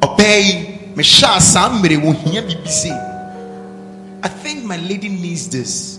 Ɔbaa 0.00 0.38
yi 0.40 0.54
mehyɛ 0.96 1.36
a 1.36 1.40
saa 1.40 1.68
mmere 1.68 1.96
wɔ 2.00 2.14
hia 2.24 2.42
biribi 2.42 2.68
se 2.68 2.90
i 4.22 4.28
think 4.28 4.64
my 4.64 4.76
lady 4.76 5.08
needs 5.08 5.48
this. 5.48 5.98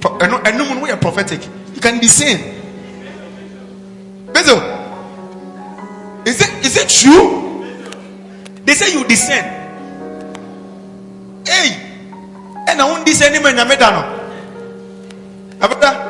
Ɛno 0.00 0.40
ɛnum 0.42 0.74
no 0.74 0.80
woyɛ 0.86 1.00
prophetic. 1.00 1.40
You 1.74 1.80
can 1.80 1.98
be 2.00 2.08
seen. 2.08 2.38
Bezo, 4.32 4.56
is 6.26 6.40
it 6.40 6.50
is 6.64 6.76
it 6.76 6.88
true? 6.88 7.64
They 8.64 8.74
say 8.74 8.92
you 8.92 9.04
discern 9.06 9.44
hey 11.46 11.76
ɛna 12.66 12.88
wo 12.88 13.04
discern 13.04 13.32
ni 13.32 13.38
ma 13.38 13.50
nyame 13.52 13.78
da 13.78 13.90
no? 13.90 14.02
Abada 15.60 16.03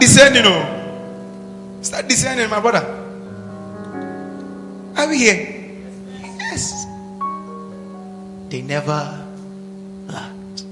discerning, 0.00 0.42
oh. 0.46 1.78
Start 1.82 2.08
discerning, 2.08 2.50
my 2.50 2.60
brother. 2.60 2.84
Are 4.96 5.08
we 5.08 5.18
here? 5.18 5.80
Yes. 6.50 6.86
They 8.48 8.62
never 8.62 9.24
lacked. 10.08 10.64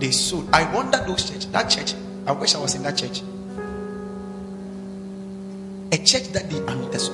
They 0.00 0.10
sold. 0.10 0.48
I 0.52 0.72
wonder 0.74 0.98
those 1.06 1.30
church. 1.30 1.46
That 1.52 1.70
church. 1.70 1.94
I 2.26 2.32
wish 2.32 2.54
I 2.54 2.58
was 2.58 2.74
in 2.74 2.82
that 2.82 2.96
church. 2.96 3.22
A 5.92 5.96
church 6.04 6.28
that 6.32 6.50
they. 6.50 6.58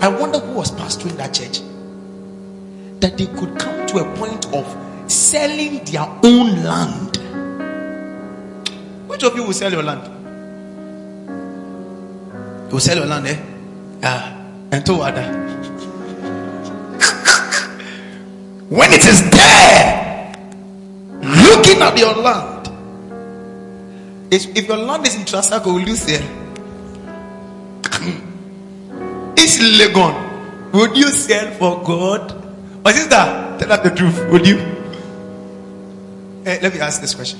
I 0.00 0.08
wonder 0.08 0.38
who 0.38 0.54
was 0.54 0.70
pastoring 0.72 1.16
that 1.18 1.34
church. 1.34 1.60
That 3.00 3.18
they 3.18 3.26
could 3.26 3.58
come 3.58 3.86
to 3.86 3.98
a 3.98 4.16
point 4.16 4.46
of 4.54 4.66
selling 5.10 5.84
their 5.84 6.08
own 6.24 6.64
land. 6.64 7.16
Which 9.08 9.22
of 9.22 9.36
you 9.36 9.44
will 9.44 9.52
sell 9.52 9.70
your 9.70 9.82
land? 9.82 10.13
You 12.74 12.80
sell 12.80 12.96
your 12.96 13.06
land, 13.06 13.28
eh? 13.28 13.36
Ah, 14.02 14.34
and 14.72 14.84
to 14.84 14.94
other. 14.94 15.22
when 18.68 18.92
it 18.92 19.06
is 19.06 19.30
there, 19.30 20.34
looking 21.22 21.80
at 21.80 21.96
your 21.96 22.16
land, 22.16 22.66
if 24.32 24.48
if 24.58 24.66
your 24.66 24.78
land 24.78 25.06
is 25.06 25.14
in 25.14 25.22
Trasaco, 25.22 25.66
will 25.66 25.86
you 25.86 25.94
sell? 25.94 26.26
it's 29.38 29.62
Legon. 29.78 30.18
Would 30.72 30.96
you 30.96 31.12
sell 31.12 31.54
for 31.54 31.80
God? 31.84 32.34
Or 32.84 32.90
sister, 32.90 33.22
tell 33.62 33.70
us 33.70 33.86
the 33.86 33.94
truth. 33.94 34.18
Would 34.32 34.48
you? 34.48 34.58
Hey, 36.42 36.58
eh, 36.58 36.58
let 36.60 36.74
me 36.74 36.80
ask 36.80 37.00
this 37.00 37.14
question. 37.14 37.38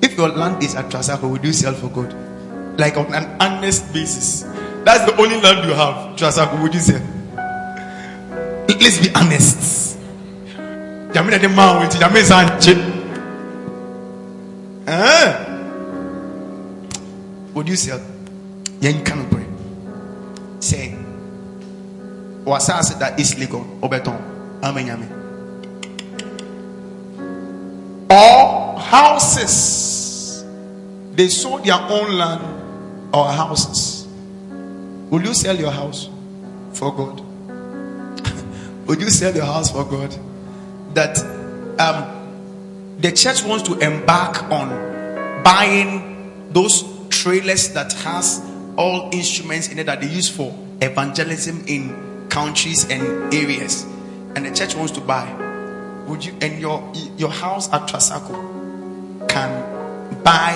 If 0.00 0.16
your 0.16 0.28
land 0.28 0.62
is 0.62 0.76
at 0.76 0.88
Trasaco, 0.88 1.28
would 1.28 1.42
you 1.42 1.52
sell 1.52 1.74
for 1.74 1.88
God? 1.88 2.35
Like 2.78 2.96
on 2.96 3.12
an 3.14 3.36
honest 3.40 3.92
basis. 3.92 4.42
That's 4.84 5.04
the 5.10 5.16
only 5.20 5.40
land 5.40 5.66
you 5.68 5.74
have. 5.74 6.16
Trasaco, 6.16 6.62
would 6.62 6.72
eh? 6.72 6.78
you 6.78 6.80
say? 6.80 7.00
Let's 8.68 9.00
be 9.00 9.12
honest. 9.14 9.98
Jamina 11.12 11.40
de 11.40 11.48
man 11.48 11.80
with 11.80 11.96
Jamina 11.98 12.22
Sanche. 12.22 12.74
Would 17.54 17.68
you 17.68 17.76
say? 17.76 17.98
You 18.80 18.92
can't 19.02 19.30
pray. 19.30 19.46
Say, 20.60 20.94
wasase 22.46 22.94
that 23.00 23.18
is 23.18 23.36
legal 23.38 23.66
obeton 23.82 24.14
amenyame 24.62 25.10
or 28.08 28.78
houses 28.78 30.44
they 31.14 31.26
sold 31.28 31.64
their 31.64 31.74
own 31.90 32.14
land 32.16 32.65
or 33.12 33.26
houses. 33.30 34.06
Will 35.10 35.22
you 35.22 35.34
sell 35.34 35.56
your 35.56 35.70
house 35.70 36.08
for 36.72 36.94
god? 36.94 37.20
Would 38.86 39.00
you 39.00 39.10
sell 39.10 39.34
your 39.34 39.44
house 39.44 39.70
for 39.70 39.84
god? 39.84 40.16
That 40.94 41.18
um 41.78 42.96
the 42.98 43.12
church 43.12 43.44
wants 43.44 43.68
to 43.68 43.78
embark 43.78 44.42
on 44.44 45.42
buying 45.44 46.48
those 46.50 46.82
trailers 47.10 47.72
that 47.74 47.92
has 47.92 48.42
all 48.76 49.10
instruments 49.12 49.68
in 49.68 49.78
it 49.78 49.84
that 49.86 50.00
they 50.00 50.08
use 50.08 50.28
for 50.28 50.56
evangelism 50.80 51.64
in 51.66 52.28
countries 52.28 52.88
and 52.90 53.32
areas. 53.32 53.84
And 54.34 54.44
the 54.46 54.50
church 54.54 54.74
wants 54.74 54.92
to 54.92 55.00
buy. 55.00 55.30
Would 56.06 56.24
you 56.24 56.34
and 56.40 56.58
your 56.60 56.92
your 57.16 57.30
house 57.30 57.72
at 57.72 57.82
Trasaco 57.82 59.28
can 59.28 60.22
buy 60.22 60.52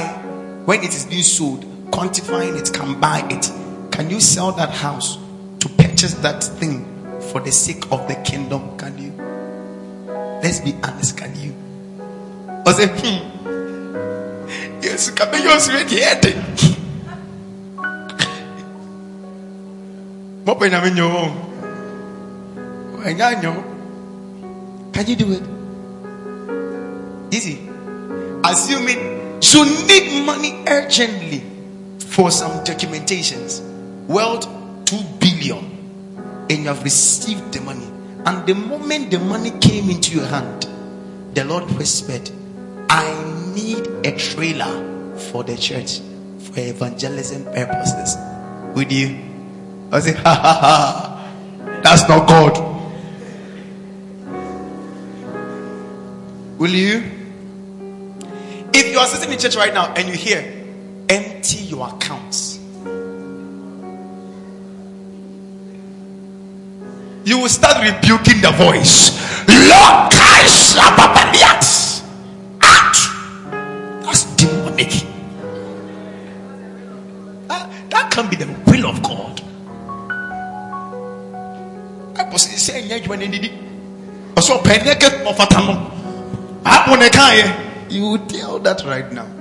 when 0.64 0.82
it 0.82 0.94
is 0.94 1.06
being 1.06 1.22
sold 1.22 1.64
quantifying 1.90 2.58
it 2.58 2.72
can 2.72 3.00
buy 3.00 3.26
it. 3.30 3.50
Can 3.92 4.10
you 4.10 4.20
sell 4.20 4.52
that 4.52 4.70
house 4.70 5.18
to 5.60 5.68
purchase 5.68 6.14
that 6.14 6.42
thing 6.42 6.84
for 7.30 7.40
the 7.40 7.52
sake 7.52 7.84
of 7.92 8.06
the 8.08 8.14
kingdom? 8.24 8.76
Can 8.78 8.96
you? 8.98 9.12
Let's 10.42 10.60
be 10.60 10.74
honest 10.82 11.16
can 11.16 11.34
you? 11.40 11.52
Hmm. 12.64 13.30
Deɛ 14.80 14.96
ɛde 16.12 16.30
mɔpɛ 20.46 20.64
nyame 20.70 20.90
nyɛ 20.96 21.04
o 21.04 21.24
ɛnya 23.04 23.26
nyɛ 23.42 23.48
o 23.48 23.62
can 24.92 25.06
you 25.06 25.16
do 25.16 25.32
it? 25.32 25.42
Easy. 27.32 27.60
Assuming 28.44 29.00
you 29.40 29.64
need 29.86 30.24
money 30.24 30.62
urgently 30.66 31.49
for 32.10 32.30
some 32.30 32.52
documentations 32.64 33.60
worth 34.06 34.44
2 34.86 34.96
billion 35.18 35.64
and 36.50 36.58
you 36.58 36.64
have 36.68 36.82
received 36.82 37.52
the 37.52 37.60
money 37.60 37.86
and 38.26 38.46
the 38.46 38.54
moment 38.54 39.10
the 39.10 39.18
money 39.18 39.50
came 39.60 39.88
into 39.88 40.16
your 40.16 40.26
hand 40.26 40.68
the 41.34 41.44
lord 41.44 41.64
whispered 41.78 42.30
I 42.90 43.06
need 43.54 43.86
a 44.04 44.16
trailer 44.16 45.16
for 45.16 45.44
the 45.44 45.56
church 45.56 46.00
for 46.40 46.58
evangelism 46.58 47.44
purposes. 47.44 48.16
Would 48.74 48.90
you? 48.90 49.16
I 49.92 50.00
say, 50.00 50.12
ha 50.14 50.34
ha 50.34 50.54
ha, 50.60 51.80
that's 51.82 52.08
not 52.08 52.28
God. 52.28 52.58
Will 56.58 56.70
you? 56.70 57.04
If 58.72 58.92
you 58.92 58.98
are 58.98 59.06
sitting 59.06 59.32
in 59.32 59.38
church 59.38 59.54
right 59.56 59.72
now 59.72 59.92
and 59.94 60.08
you 60.08 60.14
hear, 60.14 60.59
empty 61.10 61.64
your 61.64 61.88
accounts. 61.88 62.58
You 67.24 67.38
will 67.38 67.48
start 67.48 67.82
rebuking 67.84 68.40
the 68.40 68.52
voice. 68.52 69.18
Lord, 69.46 70.12
that's 74.02 74.24
demonic. 74.36 74.90
That, 77.48 77.70
that 77.90 78.10
can 78.10 78.30
be 78.30 78.36
the 78.36 78.46
will 78.66 78.86
of 78.86 79.02
God. 79.02 79.42
I 82.16 82.30
was 82.30 82.42
saying, 82.42 82.88
you 87.90 88.02
will 88.02 88.18
tell 88.26 88.58
that 88.60 88.84
right 88.84 89.12
now. 89.12 89.39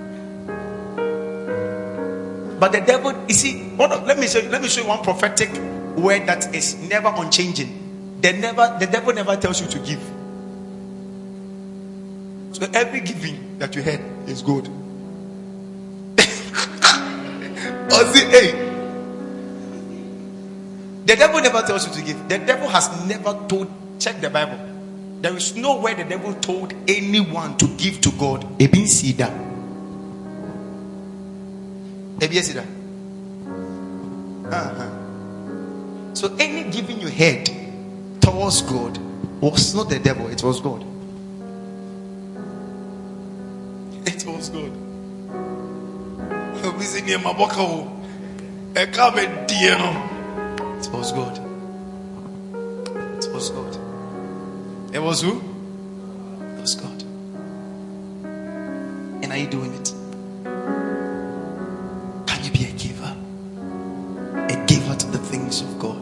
But 2.60 2.74
the 2.74 2.82
devil, 2.82 3.14
you 3.28 3.34
see, 3.34 3.72
let 3.78 4.20
me 4.20 4.28
show 4.28 4.40
you, 4.40 4.50
let 4.50 4.62
me 4.62 4.68
show 4.68 4.82
you 4.82 4.88
one 4.88 5.02
prophetic 5.02 5.50
word 5.96 6.28
that 6.28 6.54
is 6.54 6.76
never 6.90 7.12
unchanging. 7.16 8.20
The 8.22 8.34
never 8.34 8.76
the 8.80 8.86
devil 8.86 9.14
never 9.14 9.38
tells 9.38 9.62
you 9.62 9.68
to 9.68 9.80
give. 9.80 10.02
So 12.52 12.68
every 12.74 13.00
giving 13.00 13.60
that 13.60 13.76
you 13.76 13.82
had 13.82 14.02
is 14.28 14.42
good. 14.42 14.68
or 17.88 18.06
see, 18.14 18.26
hey. 18.26 18.66
The 21.06 21.16
devil 21.16 21.42
never 21.42 21.62
tells 21.62 21.88
you 21.88 21.94
to 21.94 22.02
give. 22.06 22.28
The 22.28 22.40
devil 22.40 22.68
has 22.68 22.90
never 23.08 23.48
told, 23.48 23.72
check 24.00 24.20
the 24.20 24.30
Bible. 24.30 24.60
There 25.22 25.36
is 25.36 25.56
nowhere 25.56 25.96
the 25.96 26.04
devil 26.04 26.34
told 26.36 26.74
anyone 26.88 27.58
to 27.58 27.68
give 27.78 28.02
to 28.02 28.12
God. 28.12 28.42
Ebin 28.60 28.88
Ebin 32.20 32.44
Sida. 32.44 32.66
Uh-huh. 34.52 36.16
So 36.16 36.36
any 36.40 36.70
giving 36.70 37.00
you 37.00 37.08
head 37.08 37.50
towards 38.22 38.62
God 38.64 38.98
was 39.42 39.74
not 39.74 39.90
the 39.90 40.00
devil, 40.00 40.28
it 40.28 40.44
was 40.44 40.60
God. 40.60 40.84
It 44.06 44.26
was 44.26 44.50
good. 44.50 44.72
It 50.76 50.90
was 50.94 51.12
God. 51.12 51.38
It 53.24 53.34
was 53.34 53.50
God. 53.50 53.78
It 54.94 55.00
was 55.00 55.22
who? 55.22 55.42
It 56.58 56.62
was 56.62 56.76
God. 56.76 57.04
And 59.24 59.32
are 59.32 59.38
you 59.38 59.48
doing 59.48 59.74
it? 59.74 59.89
Giver 64.70 64.96
to 64.96 65.08
the 65.08 65.18
things 65.18 65.62
of 65.62 65.80
God. 65.80 65.98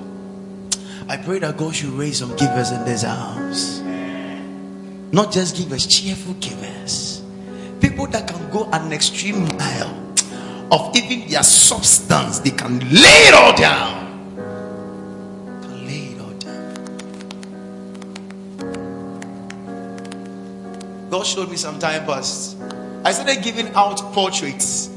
I 1.09 1.17
pray 1.17 1.39
that 1.39 1.57
God 1.57 1.73
should 1.73 1.89
raise 1.89 2.19
some 2.19 2.35
givers 2.35 2.71
in 2.71 2.83
this 2.83 3.03
house. 3.03 3.79
Not 5.11 5.31
just 5.31 5.55
givers, 5.55 5.87
cheerful 5.87 6.33
givers 6.35 7.17
people 7.79 8.07
that 8.07 8.27
can 8.27 8.49
go 8.51 8.69
an 8.71 8.91
extreme 8.91 9.47
mile 9.57 10.15
of 10.71 10.95
even 10.95 11.27
their 11.29 11.43
substance, 11.43 12.39
they 12.39 12.51
can 12.51 12.79
lay 12.91 13.27
it 13.27 13.33
all 13.33 13.55
down. 13.55 14.35
Can 15.61 15.87
lay 15.87 16.13
it 16.13 16.21
all 16.21 16.33
down. 16.33 16.73
God 21.09 21.25
showed 21.25 21.49
me 21.49 21.55
some 21.55 21.79
time 21.79 22.05
past. 22.05 22.57
I 23.05 23.11
started 23.13 23.41
giving 23.43 23.73
out 23.73 23.97
portraits. 24.13 24.89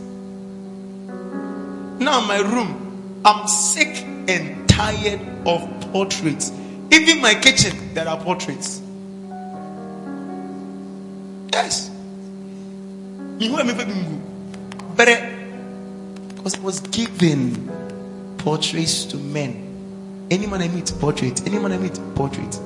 Now, 2.01 2.21
my 2.27 2.39
room, 2.39 2.90
I'm 3.25 3.47
sick 3.47 4.05
and 4.29 4.69
tired 4.69 5.21
of 5.47 5.69
portraits. 5.93 6.53
Even 6.91 7.21
my 7.21 7.35
kitchen, 7.35 7.95
there 7.95 8.09
are 8.09 8.19
portraits. 8.19 8.81
Yes. 11.53 11.91
But 14.97 15.09
uh, 15.09 15.31
because 16.29 16.57
I 16.57 16.61
was 16.61 16.81
given 16.81 17.69
portraits 18.39 19.05
to 19.07 19.17
men. 19.17 20.27
Anyone 20.31 20.63
I 20.63 20.69
meet, 20.69 20.93
portrait. 20.99 21.47
Anyone 21.47 21.73
I 21.73 21.79
meet, 21.79 21.99
portrait. 22.15 22.57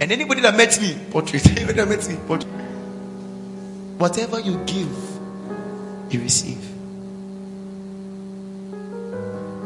And 0.00 0.12
anybody 0.12 0.42
that 0.42 0.56
met 0.56 0.80
me, 0.80 0.96
portrait. 1.10 1.46
Anybody 1.50 1.72
that 1.72 1.88
met 1.88 2.08
me, 2.08 2.16
portrait. 2.26 2.52
Whatever 3.98 4.40
you 4.40 4.58
give, 4.66 4.92
you 6.10 6.20
receive. 6.20 6.75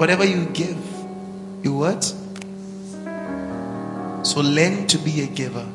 Whatever 0.01 0.25
you 0.25 0.47
give, 0.55 0.81
you 1.63 1.75
what? 1.75 2.03
So 4.25 4.41
learn 4.41 4.87
to 4.87 4.97
be 4.97 5.21
a 5.21 5.27
giver. 5.27 5.67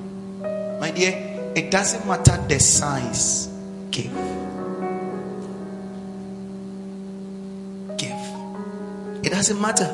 My 0.82 0.90
dear, 0.90 1.14
it 1.56 1.70
doesn't 1.70 2.08
matter 2.08 2.36
the 2.48 2.60
size 2.60 3.54
Give. 3.92 4.12
Give. 8.00 8.18
It 9.24 9.30
doesn't 9.30 9.62
matter. 9.62 9.94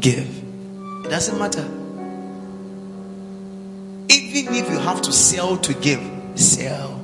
Give. 0.00 0.28
It 1.04 1.08
doesn't 1.08 1.38
matter. 1.38 1.64
Even 4.08 4.52
if 4.52 4.68
you 4.68 4.78
have 4.80 5.00
to 5.02 5.12
sell 5.12 5.56
to 5.58 5.74
give, 5.74 6.02
sell 6.34 7.00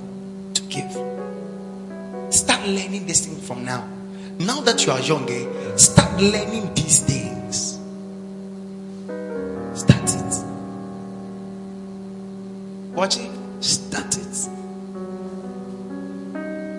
to 0.54 0.62
give. 0.64 0.90
Start 2.34 2.66
learning 2.66 3.06
this 3.06 3.24
thing 3.24 3.36
from 3.36 3.64
now. 3.64 3.88
Now 4.40 4.60
that 4.62 4.84
you 4.84 4.92
are 4.92 5.00
young, 5.00 5.30
eh, 5.30 5.46
start 5.76 6.20
learning 6.20 6.72
these 6.74 7.00
things. 7.00 7.78
Start 9.78 10.14
it. 10.14 10.44
Watch 12.94 13.16
it. 13.18 13.30
Start 13.60 14.16
it. 14.16 14.48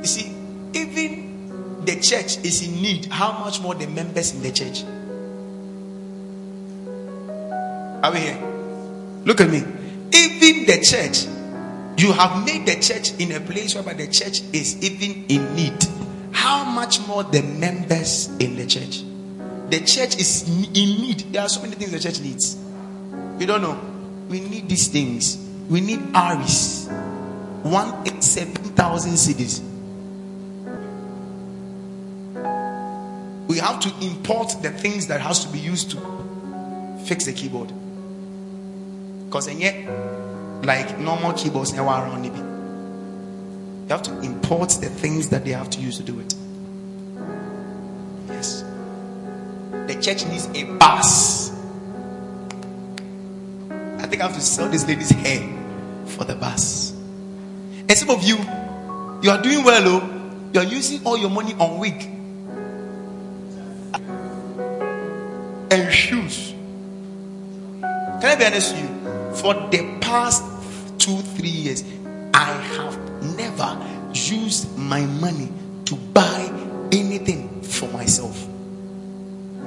You 0.02 0.08
see, 0.08 0.36
even 0.74 1.84
the 1.86 2.00
church 2.00 2.38
is 2.44 2.68
in 2.68 2.82
need. 2.82 3.06
How 3.08 3.40
much 3.40 3.62
more 3.62 3.76
the 3.76 3.88
members 3.88 4.34
in 4.34 4.42
the 4.42 4.52
church? 4.52 4.84
Are 8.04 8.12
we 8.12 8.20
here? 8.20 8.38
Look 9.26 9.42
at 9.42 9.50
me. 9.50 9.64
Even 10.14 10.66
the 10.68 10.80
church, 10.84 11.26
you 11.98 12.14
have 12.14 12.46
made 12.46 12.66
the 12.68 12.80
church 12.80 13.14
in 13.20 13.32
a 13.32 13.40
place 13.40 13.74
where 13.74 13.94
the 13.96 14.08
church 14.08 14.42
is 14.54 14.82
even 14.84 15.26
in 15.28 15.56
need. 15.56 15.95
How 16.36 16.66
much 16.66 17.00
more 17.08 17.24
the 17.24 17.42
members 17.42 18.28
in 18.40 18.58
the 18.58 18.66
church? 18.68 19.04
The 19.70 19.80
church 19.80 20.20
is 20.20 20.44
in 20.48 20.74
need. 20.74 21.20
There 21.32 21.42
are 21.42 21.48
so 21.50 21.62
many 21.62 21.76
things 21.76 21.92
the 21.92 22.00
church 22.00 22.20
needs. 22.20 22.58
You 23.40 23.48
don't 23.48 23.62
know. 23.62 23.80
We 24.28 24.42
need 24.42 24.68
these 24.68 24.90
things. 24.90 25.38
We 25.70 25.80
need 25.80 26.02
Aris. 26.14 26.90
One 27.64 28.06
eight 28.06 28.22
seven 28.22 28.54
thousand 28.54 29.14
cedis. 29.14 29.62
We 33.48 33.58
have 33.60 33.80
to 33.80 34.06
import 34.06 34.62
the 34.62 34.72
things 34.72 35.08
that 35.08 35.22
has 35.22 35.46
to 35.46 35.52
be 35.52 35.60
used 35.60 35.92
to 35.92 35.98
fix 37.08 37.26
the 37.26 37.34
keyboard. 37.34 37.72
Because 39.26 39.48
and 39.48 39.62
yet, 39.62 39.76
like 40.66 41.00
normal 41.00 41.32
keyboards 41.32 41.72
never 41.74 41.88
around 41.88 42.26
it. 42.26 42.55
You 43.86 43.90
have 43.90 44.04
to 44.04 44.20
import 44.22 44.70
the 44.82 44.90
things 44.90 45.30
that 45.30 45.46
they 45.46 45.52
have 45.52 45.70
to 45.70 45.80
use 45.80 45.98
to 45.98 46.04
do 46.04 46.20
it. 46.20 46.34
Yes. 48.28 48.64
The 49.88 49.94
church 50.02 50.26
needs 50.26 50.48
a 50.56 50.64
bus. 50.78 51.52
I 54.00 54.08
think 54.08 54.22
I 54.22 54.26
have 54.28 54.36
to 54.36 54.42
sell 54.42 54.70
this 54.70 54.88
lady's 54.88 55.12
hair 55.12 55.48
for 56.08 56.24
the 56.24 56.36
bus. 56.36 56.94
And 57.88 57.92
some 57.92 58.10
of 58.10 58.24
you, 58.24 58.38
you 59.22 59.30
are 59.30 59.42
doing 59.42 59.64
well, 59.64 59.84
oh, 59.86 60.50
you 60.52 60.60
are 60.60 60.66
using 60.66 61.06
all 61.06 61.18
your 61.18 61.30
money 61.30 61.54
on 61.54 61.80
wig 61.80 62.10
and 65.70 65.94
shoes. 65.94 66.54
Can 67.82 68.26
I 68.26 68.36
be 68.36 68.46
honest 68.46 68.76
with 68.76 68.84
you? 68.84 69.36
For 69.36 69.54
the 69.70 69.98
past 70.02 70.44
two, 70.98 71.18
three 71.18 71.50
years, 71.50 71.84
I 72.34 72.46
have 72.46 73.15
never 73.56 73.78
used 74.14 74.78
my 74.78 75.02
money 75.02 75.50
to 75.86 75.96
buy 75.96 76.50
anything 76.92 77.62
for 77.62 77.88
myself. 77.90 78.48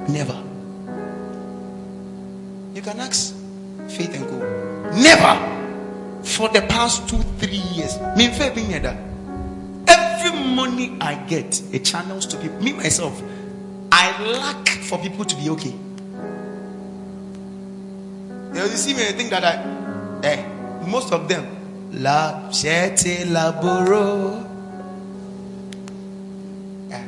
Never. 0.07 0.41
You 2.73 2.81
can 2.81 2.99
ask 2.99 3.35
Faith 3.89 4.13
and 4.13 4.27
go. 4.27 4.37
Never. 5.01 5.57
For 6.23 6.49
the 6.49 6.61
past 6.61 7.09
two, 7.09 7.17
three 7.39 7.61
years. 7.73 7.97
Every 9.87 10.31
money 10.53 10.97
I 11.01 11.15
get, 11.27 11.61
it 11.73 11.85
channels 11.85 12.25
to 12.27 12.37
people. 12.37 12.61
Me 12.61 12.73
myself, 12.73 13.19
I 13.91 14.11
lack 14.33 14.67
for 14.67 14.99
people 14.99 15.25
to 15.25 15.35
be 15.37 15.49
okay. 15.49 15.73
You 18.53 18.67
see 18.67 18.93
me, 18.93 19.07
I 19.07 19.11
think 19.13 19.29
that 19.31 19.43
I, 19.43 20.27
eh, 20.27 20.45
most 20.85 21.13
of 21.13 21.27
them, 21.29 21.58
la 21.93 22.49
laboro. 22.51 24.45
Yeah. 26.89 27.05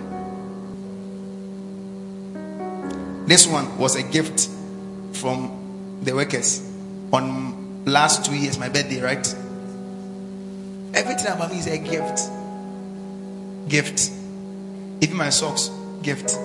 This 3.26 3.48
one 3.48 3.78
was 3.78 3.96
a 3.96 4.04
gift 4.04 4.50
from 5.14 6.00
the 6.04 6.14
workers 6.14 6.68
on 7.14 7.86
last 7.86 8.26
two 8.26 8.36
years, 8.36 8.58
my 8.58 8.70
birthday, 8.70 9.02
right? 9.02 9.36
Everything 10.94 11.32
about 11.32 11.52
me 11.52 11.60
is 11.60 11.68
a 11.68 11.78
gift. 11.78 12.30
Gift. 13.70 14.12
Even 15.02 15.18
my 15.18 15.30
socks, 15.30 15.70
gift. 16.04 16.36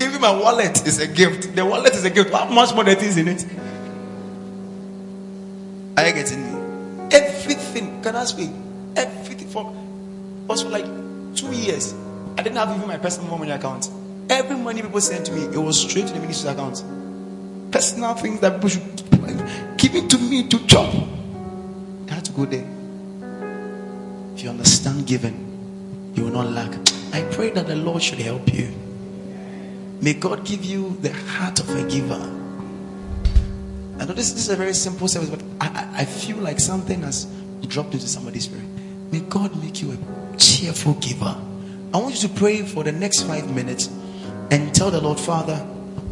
Even 0.00 0.20
my 0.20 0.30
wallet 0.30 0.86
is 0.86 0.98
a 0.98 1.06
gift. 1.06 1.54
The 1.54 1.64
wallet 1.64 1.94
is 1.94 2.04
a 2.04 2.10
gift. 2.10 2.32
How 2.32 2.46
much 2.46 2.74
more 2.74 2.84
that 2.84 3.02
is 3.02 3.16
in 3.18 3.28
it? 3.28 3.44
Are 5.96 6.06
you 6.06 6.14
getting 6.14 6.42
me? 6.42 7.08
Everything. 7.12 8.02
Can 8.02 8.16
I 8.16 8.24
speak? 8.24 8.50
Everything 8.96 9.48
for 9.48 9.74
for 10.46 10.68
like 10.68 10.86
two 11.34 11.52
years. 11.52 11.94
I 12.36 12.42
didn't 12.42 12.56
have 12.56 12.74
even 12.74 12.88
my 12.88 12.98
personal 12.98 13.36
money 13.36 13.50
account. 13.50 13.90
Every 14.30 14.56
money 14.56 14.82
people 14.82 15.00
sent 15.00 15.26
to 15.26 15.32
me, 15.32 15.42
it 15.44 15.58
was 15.58 15.80
straight 15.80 16.06
to 16.06 16.12
the 16.12 16.20
minister's 16.20 16.50
account. 16.50 16.82
Personal 17.70 18.14
things 18.14 18.40
that 18.40 18.54
people 18.54 18.68
should 18.70 19.02
give 19.76 19.94
it 19.94 20.08
to 20.10 20.18
me 20.18 20.48
to 20.48 20.66
chop. 20.66 20.94
I 22.10 22.14
had 22.14 22.24
to. 22.24 22.32
If 24.34 24.42
you 24.42 24.50
understand 24.50 25.06
giving, 25.06 26.12
you 26.14 26.24
will 26.24 26.32
not 26.32 26.50
lack. 26.50 26.72
I 27.12 27.22
pray 27.32 27.50
that 27.50 27.66
the 27.66 27.76
Lord 27.76 28.02
should 28.02 28.18
help 28.18 28.52
you. 28.52 28.72
May 30.00 30.14
God 30.14 30.44
give 30.44 30.64
you 30.64 30.96
the 31.00 31.12
heart 31.12 31.60
of 31.60 31.68
a 31.70 31.88
giver. 31.88 32.41
I 33.98 34.04
know 34.04 34.14
this, 34.14 34.32
this 34.32 34.44
is 34.44 34.48
a 34.48 34.56
very 34.56 34.74
simple 34.74 35.08
service, 35.08 35.30
but 35.30 35.42
I, 35.60 35.88
I, 35.98 36.04
feel 36.04 36.38
like 36.38 36.58
something 36.58 37.02
has 37.02 37.26
dropped 37.66 37.92
into 37.94 38.08
somebody's 38.08 38.44
spirit. 38.44 38.64
May 39.10 39.20
God 39.20 39.54
make 39.62 39.82
you 39.82 39.92
a 39.92 40.36
cheerful 40.36 40.94
giver. 40.94 41.36
I 41.94 41.98
want 41.98 42.14
you 42.14 42.28
to 42.28 42.34
pray 42.34 42.62
for 42.62 42.82
the 42.82 42.92
next 42.92 43.22
five 43.22 43.54
minutes 43.54 43.88
and 44.50 44.74
tell 44.74 44.90
the 44.90 45.00
Lord, 45.00 45.20
Father, 45.20 45.64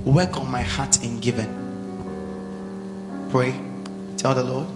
work 0.04 0.36
on 0.36 0.50
my 0.50 0.62
heart 0.62 1.02
in 1.02 1.20
giving. 1.20 1.48
Pray. 3.30 3.54
Tell 4.16 4.34
the 4.34 4.44
Lord. 4.44 4.66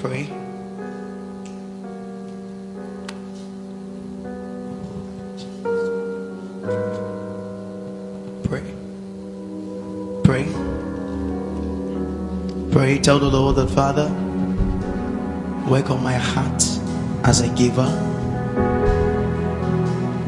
Pray. 0.00 0.39
Pray. 12.90 12.98
Tell 12.98 13.20
the 13.20 13.30
Lord 13.30 13.54
that, 13.54 13.70
Father, 13.70 14.08
work 15.70 15.90
on 15.90 16.02
my 16.02 16.14
heart 16.14 16.60
as 17.22 17.40
a 17.40 17.48
giver. 17.54 17.86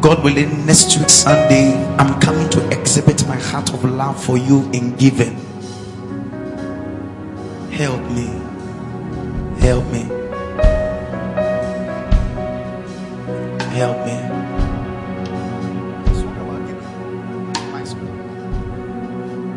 God 0.00 0.22
willing, 0.22 0.64
next 0.64 0.96
week 0.96 1.08
Sunday, 1.08 1.74
I'm 1.98 2.20
coming 2.20 2.48
to 2.50 2.60
exhibit 2.70 3.26
my 3.26 3.34
heart 3.34 3.74
of 3.74 3.84
love 3.84 4.22
for 4.22 4.38
you 4.38 4.70
in 4.72 4.94
giving. 4.94 5.34
Help 7.72 8.00
me. 8.12 8.28
Help 9.58 9.84
me. 9.90 10.02
Help 13.74 14.06
me. 14.06 14.18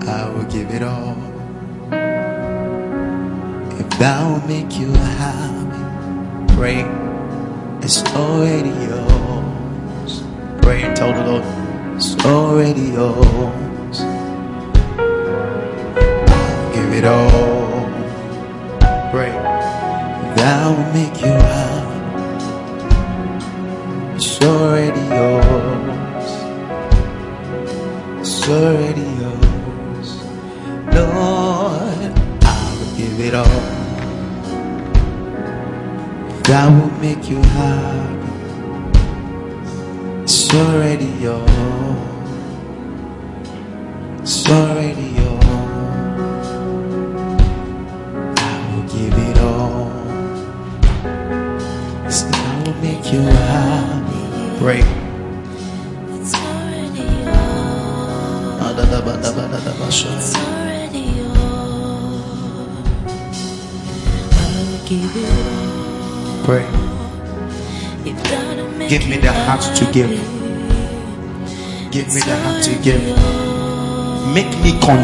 I 0.07 0.30
will 0.30 0.45
give 0.45 0.72
it 0.72 0.82
all. 0.82 1.34
Will 3.99 4.41
make 4.45 4.77
you 4.77 4.91
happy, 4.91 6.53
pray. 6.53 6.81
It's 7.81 8.03
already 8.13 8.69
yours. 8.91 10.22
Pray 10.61 10.84
and 10.84 10.95
tell 10.95 11.13
the 11.13 11.31
Lord, 11.31 11.95
it's 11.95 12.13
already 12.26 12.89
yours. 12.91 13.99
Give 16.76 16.91
it 16.93 17.05
all. 17.05 17.89
Pray. 19.11 19.31
Will 20.35 20.93
make 20.93 21.22
you 21.22 21.31
happy. 21.31 21.64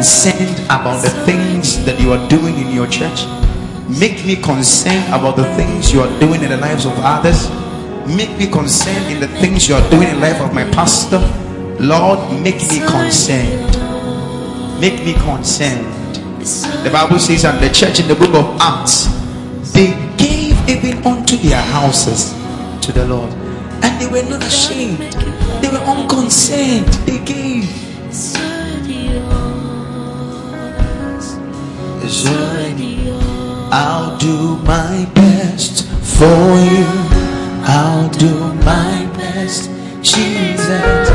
Concerned 0.02 0.58
about 0.64 1.00
the 1.00 1.10
things 1.24 1.84
that 1.84 2.00
you 2.00 2.12
are 2.12 2.28
doing 2.28 2.58
in 2.58 2.72
your 2.74 2.88
church. 2.88 3.22
Make 3.86 4.26
me 4.26 4.34
concerned 4.34 5.06
about 5.14 5.36
the 5.36 5.44
things 5.54 5.92
you 5.92 6.00
are 6.00 6.10
doing 6.18 6.42
in 6.42 6.50
the 6.50 6.56
lives 6.56 6.86
of 6.86 6.92
others. 6.96 7.48
Make 8.10 8.36
me 8.36 8.48
concerned 8.48 9.06
in 9.12 9.20
the 9.20 9.28
things 9.38 9.68
you 9.68 9.76
are 9.76 9.90
doing 9.90 10.08
in 10.08 10.16
the 10.16 10.20
life 10.20 10.40
of 10.40 10.52
my 10.52 10.64
pastor. 10.74 11.20
Lord, 11.78 12.18
make 12.42 12.58
me 12.66 12.80
concerned. 12.80 13.78
Make 14.80 15.04
me 15.06 15.14
concerned. 15.22 15.86
The 16.82 16.90
Bible 16.92 17.20
says, 17.20 17.44
and 17.44 17.62
the 17.62 17.70
church 17.70 18.00
in 18.00 18.08
the 18.08 18.16
book 18.16 18.34
of 18.34 18.58
Acts, 18.60 19.06
they 19.70 19.94
gave 20.18 20.58
even 20.68 20.98
unto 21.06 21.36
their 21.36 21.62
houses 21.62 22.34
to 22.84 22.90
the 22.90 23.06
Lord. 23.06 23.30
And 23.86 24.02
they 24.02 24.08
were 24.10 24.28
not 24.28 24.42
ashamed. 24.42 24.98
They 25.62 25.68
were 25.70 25.84
unconcerned. 25.86 26.88
They 27.06 27.24
gave. 27.24 27.81
I'll 33.74 34.16
do 34.18 34.56
my 34.64 35.08
best 35.14 35.86
for 35.86 36.58
you. 36.74 36.86
I'll 37.64 38.08
do 38.10 38.52
my 38.64 39.08
best. 39.16 39.70
Jesus, 40.02 41.11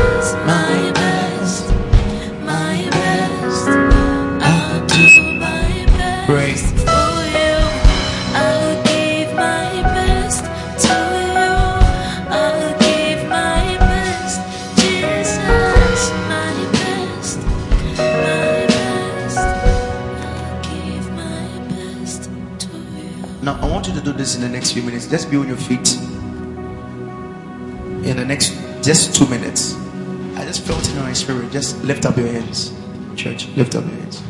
this 24.18 24.34
in 24.34 24.42
the 24.42 24.48
next 24.48 24.72
few 24.72 24.82
minutes. 24.82 25.06
Just 25.06 25.30
be 25.30 25.36
on 25.36 25.46
your 25.46 25.56
feet. 25.56 25.94
In 28.04 28.16
the 28.16 28.24
next 28.24 28.50
just 28.82 29.14
two 29.14 29.26
minutes. 29.28 29.76
I 30.36 30.44
just 30.44 30.66
felt 30.66 30.86
in 30.90 30.96
my 30.96 31.12
spirit. 31.12 31.52
Just 31.52 31.82
lift 31.84 32.04
up 32.04 32.16
your 32.16 32.26
hands. 32.26 32.72
Church, 33.16 33.46
lift 33.56 33.76
up 33.76 33.84
your 33.84 33.94
hands. 33.94 34.22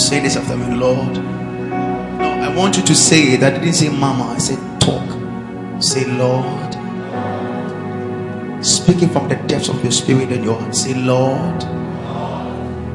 Say 0.00 0.20
this 0.20 0.36
after 0.36 0.56
me, 0.56 0.76
Lord. 0.76 1.14
No, 1.14 2.28
I 2.42 2.54
want 2.56 2.76
you 2.76 2.82
to 2.84 2.94
say 2.94 3.32
it. 3.32 3.42
I 3.42 3.50
didn't 3.50 3.72
say 3.72 3.88
mama, 3.88 4.24
I 4.24 4.38
said 4.38 4.58
talk. 4.80 5.82
Say, 5.82 6.04
Lord. 6.04 6.72
Speaking 8.64 9.08
from 9.08 9.28
the 9.28 9.34
depths 9.48 9.68
of 9.68 9.82
your 9.82 9.92
spirit 9.92 10.30
and 10.30 10.44
your 10.44 10.58
heart. 10.58 10.76
Say, 10.76 10.94
Lord. 10.94 11.81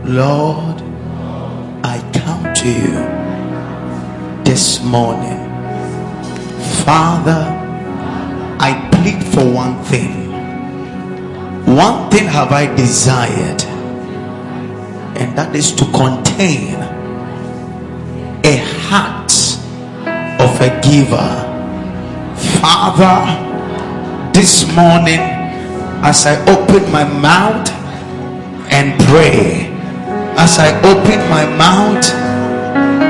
Lord, 0.07 0.81
I 1.83 1.99
come 2.13 2.53
to 2.53 2.69
you 2.69 4.43
this 4.45 4.81
morning. 4.81 5.37
Father, 6.85 7.43
I 8.57 8.87
plead 8.93 9.21
for 9.21 9.43
one 9.51 9.83
thing. 9.83 10.31
One 11.75 12.09
thing 12.09 12.23
have 12.23 12.53
I 12.53 12.73
desired, 12.73 13.61
and 15.19 15.37
that 15.37 15.53
is 15.53 15.73
to 15.73 15.83
contain 15.91 16.75
a 18.45 18.55
heart 18.87 19.33
of 20.39 20.61
a 20.61 20.69
giver. 20.87 21.35
Father, 22.61 24.31
this 24.31 24.65
morning, 24.73 25.19
as 25.99 26.25
I 26.25 26.39
open 26.47 26.89
my 26.93 27.03
mouth 27.03 27.69
and 28.71 28.97
pray, 29.01 29.66
as 30.37 30.59
I 30.61 30.69
open 30.85 31.19
my 31.33 31.45
mouth 31.57 32.05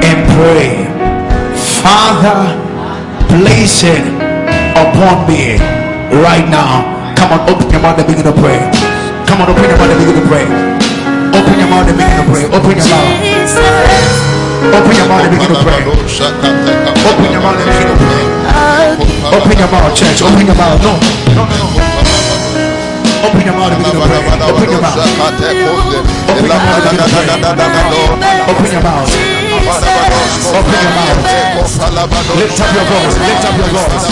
and 0.01 0.19
pray, 0.39 0.87
Father, 1.83 2.55
place 3.27 3.83
it 3.83 4.03
upon 4.73 5.27
me 5.27 5.59
right 6.23 6.47
now. 6.47 6.87
Come 7.19 7.35
on, 7.35 7.41
open 7.51 7.69
your 7.69 7.81
mouth 7.83 7.99
and 7.99 8.07
begin 8.07 8.23
to 8.25 8.35
pray. 8.39 8.63
Come 9.27 9.43
on, 9.43 9.51
open 9.51 9.67
your 9.67 9.77
mouth 9.77 9.91
and 9.91 9.99
begin 9.99 10.17
to 10.17 10.25
pray. 10.31 10.45
Open 11.35 11.55
your 11.59 11.69
mouth 11.69 11.87
and 11.87 11.97
begin 11.99 12.15
to 12.15 12.25
pray. 12.31 12.43
Open 12.47 12.73
your 12.79 12.87
mouth. 12.87 13.11
Open 14.67 14.95
your 14.95 15.07
mouth 15.07 15.23
and 15.27 15.31
begin 15.35 15.51
to 15.51 15.59
pray. 15.61 15.83
Open 15.83 17.27
your 17.31 17.41
mouth 17.43 17.59
and 17.59 17.67
begin 17.67 17.87
to 17.91 17.97
pray. 17.99 18.23
Open 19.35 19.57
your 19.59 19.69
mouth, 19.69 19.91
church. 19.95 20.21
Open 20.23 20.45
your 20.47 20.55
mouth. 20.55 20.79
No, 20.81 20.95
no, 21.35 21.43
no, 21.43 21.77
no. 21.77 21.86
Open 23.25 23.41
your 23.45 23.55
mouth 23.57 23.73
begin 23.77 23.93
to 23.93 24.01
pray. 24.05 24.21
Open 24.47 24.69
your 24.69 24.81
mouth. 24.81 24.97
Open 24.97 25.57
your 25.57 25.73
mouth 25.73 26.37
begin 26.37 26.37
to 26.37 26.53
pray. 26.53 27.57
Open 28.47 28.71
your 28.71 28.81
mouth. 28.83 29.09
Open 30.57 30.77
your 30.77 30.93
mouth. 30.97 31.17
Lift 32.37 32.59
up 32.61 32.69
your 32.73 32.85
voice. 32.87 33.15
Lift 33.17 33.45
up 33.47 33.55
your 33.57 33.69
voice. 33.73 34.05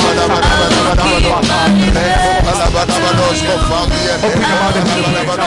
Open 4.26 4.42
your 4.42 4.60
mouth 4.60 4.76
and 4.76 4.86
begin 4.86 5.04
to 5.06 5.24
pray. 5.26 5.46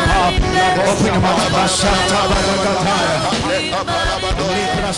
Open 0.89 1.07
your 1.07 1.21
mouth. 1.21 1.49
Bashata 1.53 2.21
barakataya. 2.31 3.19
Libra 4.39 4.93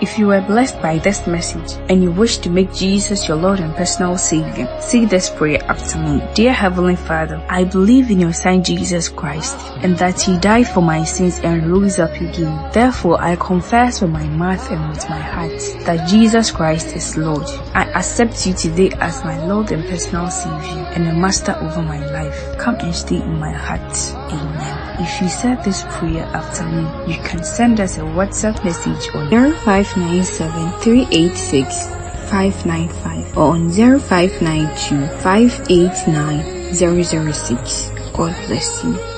If 0.00 0.18
you 0.18 0.28
were 0.28 0.40
blessed 0.40 0.80
by 0.80 0.96
this 0.96 1.26
message 1.26 1.72
and 1.90 2.02
you 2.02 2.10
wish 2.10 2.38
to 2.38 2.48
make 2.48 2.72
Jesus 2.72 3.28
your 3.28 3.36
Lord 3.36 3.60
and 3.60 3.74
personal 3.76 4.16
Savior, 4.16 4.66
say 4.80 5.04
this 5.04 5.28
prayer 5.28 5.62
after 5.64 5.98
me. 5.98 6.22
Dear 6.32 6.54
Heavenly 6.54 6.96
Father, 6.96 7.44
I 7.50 7.64
believe 7.64 8.10
in 8.10 8.18
your 8.18 8.32
Son 8.32 8.64
Jesus 8.64 9.10
Christ 9.10 9.58
and 9.82 9.98
that 9.98 10.18
He 10.18 10.38
died 10.38 10.68
for 10.68 10.80
my 10.80 11.04
sins 11.04 11.38
and 11.42 11.70
rose 11.70 11.98
up 11.98 12.14
again. 12.14 12.70
Therefore, 12.72 13.20
I 13.20 13.36
confess 13.36 14.00
with 14.00 14.10
my 14.10 14.26
mouth 14.26 14.70
and 14.70 14.88
with 14.88 15.06
my 15.10 15.20
heart 15.20 15.60
that 15.84 16.08
Jesus 16.08 16.50
Christ 16.50 16.96
is 16.96 17.18
Lord. 17.18 17.44
I 17.74 17.84
accept 17.92 18.46
you 18.46 18.54
today 18.54 18.92
as 19.00 19.22
my 19.22 19.44
Lord 19.44 19.70
and 19.70 19.84
personal 19.84 20.30
Savior 20.30 20.86
and 20.94 21.08
a 21.08 21.12
Master 21.12 21.52
over 21.60 21.82
my 21.82 22.02
life. 22.10 22.56
Come 22.56 22.76
and 22.76 22.94
stay 22.94 23.16
in 23.16 23.38
my 23.38 23.52
heart. 23.52 24.14
Amen. 24.32 25.02
If 25.02 25.20
you 25.20 25.28
said 25.28 25.62
this 25.62 25.84
prayer 25.90 26.24
after 26.24 26.64
me, 26.66 27.12
you 27.12 27.20
can 27.22 27.44
send 27.44 27.80
us 27.80 27.98
a 27.98 28.02
WhatsApp 28.02 28.64
message 28.64 29.14
on 29.14 29.30
0597 29.30 29.89
386 29.94 31.86
595 32.30 33.36
or 33.36 33.54
on 33.54 33.70
0592 33.70 35.08
589 35.20 36.74
006. 36.74 37.90
God 38.12 38.34
bless 38.46 38.84
you. 38.84 39.09